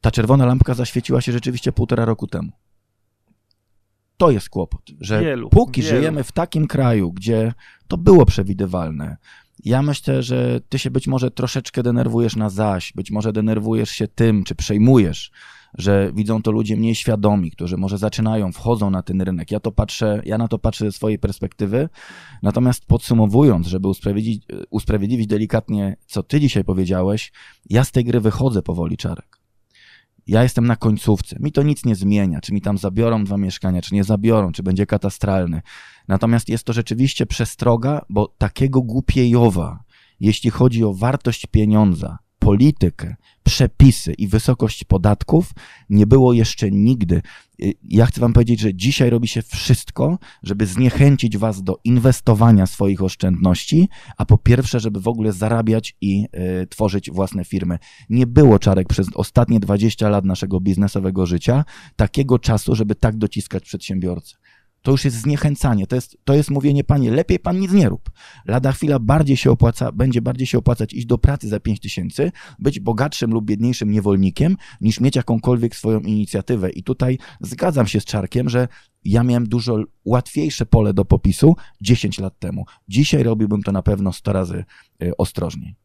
ta 0.00 0.10
czerwona 0.10 0.46
lampka 0.46 0.74
zaświeciła 0.74 1.20
się 1.20 1.32
rzeczywiście 1.32 1.72
półtora 1.72 2.04
roku 2.04 2.26
temu. 2.26 2.52
To 4.16 4.30
jest 4.30 4.48
kłopot, 4.48 4.82
że 5.00 5.20
wielu, 5.20 5.50
póki 5.50 5.82
wielu. 5.82 5.96
żyjemy 5.96 6.24
w 6.24 6.32
takim 6.32 6.66
kraju, 6.66 7.12
gdzie 7.12 7.52
to 7.88 7.96
było 7.96 8.26
przewidywalne, 8.26 9.16
ja 9.64 9.82
myślę, 9.82 10.22
że 10.22 10.60
ty 10.68 10.78
się 10.78 10.90
być 10.90 11.06
może 11.06 11.30
troszeczkę 11.30 11.82
denerwujesz 11.82 12.36
na 12.36 12.50
zaś, 12.50 12.92
być 12.92 13.10
może 13.10 13.32
denerwujesz 13.32 13.90
się 13.90 14.08
tym, 14.08 14.44
czy 14.44 14.54
przejmujesz, 14.54 15.30
że 15.74 16.12
widzą 16.14 16.42
to 16.42 16.50
ludzie 16.50 16.76
mniej 16.76 16.94
świadomi, 16.94 17.50
którzy 17.50 17.76
może 17.76 17.98
zaczynają, 17.98 18.52
wchodzą 18.52 18.90
na 18.90 19.02
ten 19.02 19.22
rynek. 19.22 19.50
Ja 19.50 19.60
to 19.60 19.72
patrzę, 19.72 20.22
ja 20.24 20.38
na 20.38 20.48
to 20.48 20.58
patrzę 20.58 20.84
ze 20.84 20.92
swojej 20.92 21.18
perspektywy. 21.18 21.88
Natomiast 22.42 22.86
podsumowując, 22.86 23.66
żeby 23.66 23.88
usprawiedliwić, 23.88 24.46
usprawiedliwić 24.70 25.26
delikatnie, 25.26 25.96
co 26.06 26.22
ty 26.22 26.40
dzisiaj 26.40 26.64
powiedziałeś, 26.64 27.32
ja 27.70 27.84
z 27.84 27.92
tej 27.92 28.04
gry 28.04 28.20
wychodzę 28.20 28.62
powoli, 28.62 28.96
Czarek. 28.96 29.42
Ja 30.26 30.42
jestem 30.42 30.66
na 30.66 30.76
końcówce. 30.76 31.36
Mi 31.40 31.52
to 31.52 31.62
nic 31.62 31.84
nie 31.84 31.94
zmienia, 31.94 32.40
czy 32.40 32.54
mi 32.54 32.60
tam 32.60 32.78
zabiorą 32.78 33.24
dwa 33.24 33.38
mieszkania, 33.38 33.82
czy 33.82 33.94
nie 33.94 34.04
zabiorą, 34.04 34.52
czy 34.52 34.62
będzie 34.62 34.86
katastralny. 34.86 35.62
Natomiast 36.08 36.48
jest 36.48 36.64
to 36.64 36.72
rzeczywiście 36.72 37.26
przestroga, 37.26 38.04
bo 38.08 38.34
takiego 38.38 38.82
głupiejowa, 38.82 39.84
jeśli 40.20 40.50
chodzi 40.50 40.84
o 40.84 40.94
wartość 40.94 41.46
pieniądza, 41.46 42.18
politykę, 42.42 43.16
przepisy 43.44 44.12
i 44.12 44.28
wysokość 44.28 44.84
podatków 44.84 45.50
nie 45.90 46.06
było 46.06 46.32
jeszcze 46.32 46.70
nigdy. 46.70 47.22
Y, 47.62 47.72
ja 47.82 48.06
chcę 48.06 48.20
Wam 48.20 48.32
powiedzieć, 48.32 48.60
że 48.60 48.74
dzisiaj 48.74 49.10
robi 49.10 49.28
się 49.28 49.42
wszystko, 49.42 50.18
żeby 50.42 50.66
zniechęcić 50.66 51.38
Was 51.38 51.62
do 51.62 51.78
inwestowania 51.84 52.66
swoich 52.66 53.02
oszczędności, 53.02 53.88
a 54.16 54.24
po 54.24 54.38
pierwsze, 54.38 54.80
żeby 54.80 55.00
w 55.00 55.08
ogóle 55.08 55.32
zarabiać 55.32 55.96
i 56.00 56.26
y, 56.62 56.66
tworzyć 56.66 57.10
własne 57.10 57.44
firmy. 57.44 57.78
Nie 58.10 58.26
było 58.26 58.58
czarek 58.58 58.88
przez 58.88 59.06
ostatnie 59.14 59.60
20 59.60 60.08
lat 60.08 60.24
naszego 60.24 60.60
biznesowego 60.60 61.26
życia 61.26 61.64
takiego 61.96 62.38
czasu, 62.38 62.74
żeby 62.74 62.94
tak 62.94 63.16
dociskać 63.16 63.64
przedsiębiorcę 63.64 64.41
to 64.82 64.90
już 64.90 65.04
jest 65.04 65.16
zniechęcanie, 65.16 65.86
to 65.86 65.94
jest, 65.94 66.16
to 66.24 66.34
jest 66.34 66.50
mówienie, 66.50 66.84
panie, 66.84 67.10
lepiej 67.10 67.38
pan 67.38 67.60
nic 67.60 67.72
nie 67.72 67.88
rób. 67.88 68.10
Lada 68.46 68.72
chwila 68.72 68.98
bardziej 68.98 69.36
się 69.36 69.50
opłaca, 69.50 69.92
będzie 69.92 70.22
bardziej 70.22 70.46
się 70.46 70.58
opłacać 70.58 70.92
iść 70.92 71.06
do 71.06 71.18
pracy 71.18 71.48
za 71.48 71.60
5 71.60 71.80
tysięcy, 71.80 72.32
być 72.58 72.80
bogatszym 72.80 73.30
lub 73.30 73.44
biedniejszym 73.44 73.90
niewolnikiem, 73.90 74.56
niż 74.80 75.00
mieć 75.00 75.16
jakąkolwiek 75.16 75.76
swoją 75.76 76.00
inicjatywę. 76.00 76.70
I 76.70 76.82
tutaj 76.82 77.18
zgadzam 77.40 77.86
się 77.86 78.00
z 78.00 78.04
Czarkiem, 78.04 78.48
że 78.48 78.68
ja 79.04 79.22
miałem 79.22 79.48
dużo 79.48 79.78
łatwiejsze 80.04 80.66
pole 80.66 80.94
do 80.94 81.04
popisu 81.04 81.56
10 81.80 82.18
lat 82.18 82.38
temu. 82.38 82.64
Dzisiaj 82.88 83.22
robiłbym 83.22 83.62
to 83.62 83.72
na 83.72 83.82
pewno 83.82 84.12
100 84.12 84.32
razy 84.32 84.64
y, 85.02 85.16
ostrożniej. 85.16 85.76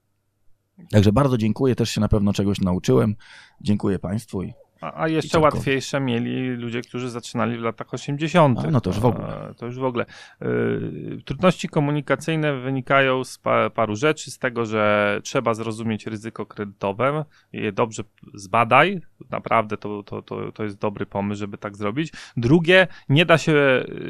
Także 0.92 1.12
bardzo 1.12 1.38
dziękuję, 1.38 1.76
też 1.76 1.90
się 1.90 2.02
na 2.02 2.08
pewno 2.08 2.34
czegoś 2.34 2.62
nauczyłem. 2.62 3.16
Dziękuję 3.62 4.00
Państwu 4.00 4.42
a, 4.82 5.02
a 5.02 5.08
jeszcze 5.08 5.40
łatwiejsze 5.40 6.00
mieli 6.00 6.48
ludzie, 6.50 6.82
którzy 6.82 7.10
zaczynali 7.10 7.58
w 7.58 7.62
latach 7.62 7.94
80. 7.94 8.60
A, 8.60 8.72
no 8.72 8.82
to 8.82 8.90
już 8.90 9.00
w 9.00 9.06
ogóle. 9.06 9.54
To 9.58 9.66
już 9.66 9.80
w 9.80 9.84
ogóle. 9.84 10.06
Y, 10.42 11.22
trudności 11.26 11.70
komunikacyjne 11.70 12.54
wynikają 12.54 13.24
z 13.24 13.38
pa, 13.38 13.70
paru 13.70 13.96
rzeczy, 13.96 14.32
z 14.32 14.40
tego, 14.40 14.66
że 14.66 15.20
trzeba 15.24 15.54
zrozumieć 15.54 16.08
ryzyko 16.08 16.46
kredytowe, 16.46 17.26
je 17.54 17.72
dobrze 17.72 18.04
zbadaj, 18.34 19.02
naprawdę 19.30 19.78
to, 19.78 20.04
to, 20.04 20.22
to, 20.22 20.52
to 20.52 20.64
jest 20.64 20.78
dobry 20.78 21.06
pomysł, 21.06 21.40
żeby 21.40 21.58
tak 21.58 21.78
zrobić. 21.78 22.12
Drugie, 22.38 22.88
nie 23.10 23.26
da 23.26 23.38
się 23.38 23.54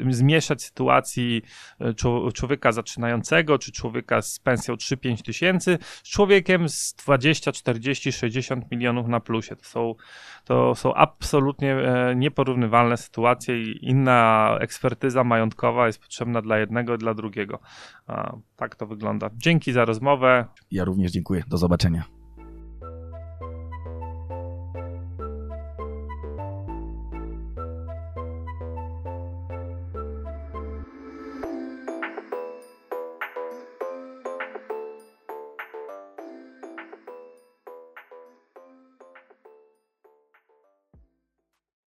y, 0.08 0.14
zmieszać 0.14 0.64
sytuacji 0.64 1.42
y, 1.82 2.34
człowieka 2.34 2.72
zaczynającego, 2.72 3.60
czy 3.60 3.72
człowieka 3.72 4.22
z 4.22 4.40
pensją 4.40 4.76
3-5 4.76 5.22
tysięcy, 5.22 5.78
z 6.04 6.10
człowiekiem 6.10 6.70
z 6.70 6.94
20, 6.94 7.52
40, 7.52 8.12
60 8.12 8.72
milionów 8.72 9.08
na 9.08 9.20
plusie. 9.20 9.56
To 9.56 9.64
są 9.64 9.96
to 10.46 10.57
są 10.76 10.94
absolutnie 10.94 11.76
e, 11.76 12.16
nieporównywalne 12.16 12.98
sytuacje 12.98 13.62
i 13.62 13.90
inna 13.90 14.58
ekspertyza 14.60 15.24
majątkowa 15.24 15.88
jest 15.88 16.02
potrzebna 16.02 16.42
dla 16.42 16.58
jednego 16.58 16.96
i 16.96 16.98
dla 16.98 17.14
drugiego. 17.14 17.60
Tak 18.56 18.76
to 18.76 18.88
wygląda. 18.88 19.30
Dzięki 19.34 19.72
za 19.72 19.86
rozmowę. 19.86 20.46
Ja 20.72 20.84
również 20.86 21.12
dziękuję. 21.12 21.44
Do 21.48 21.58
zobaczenia. 21.58 22.17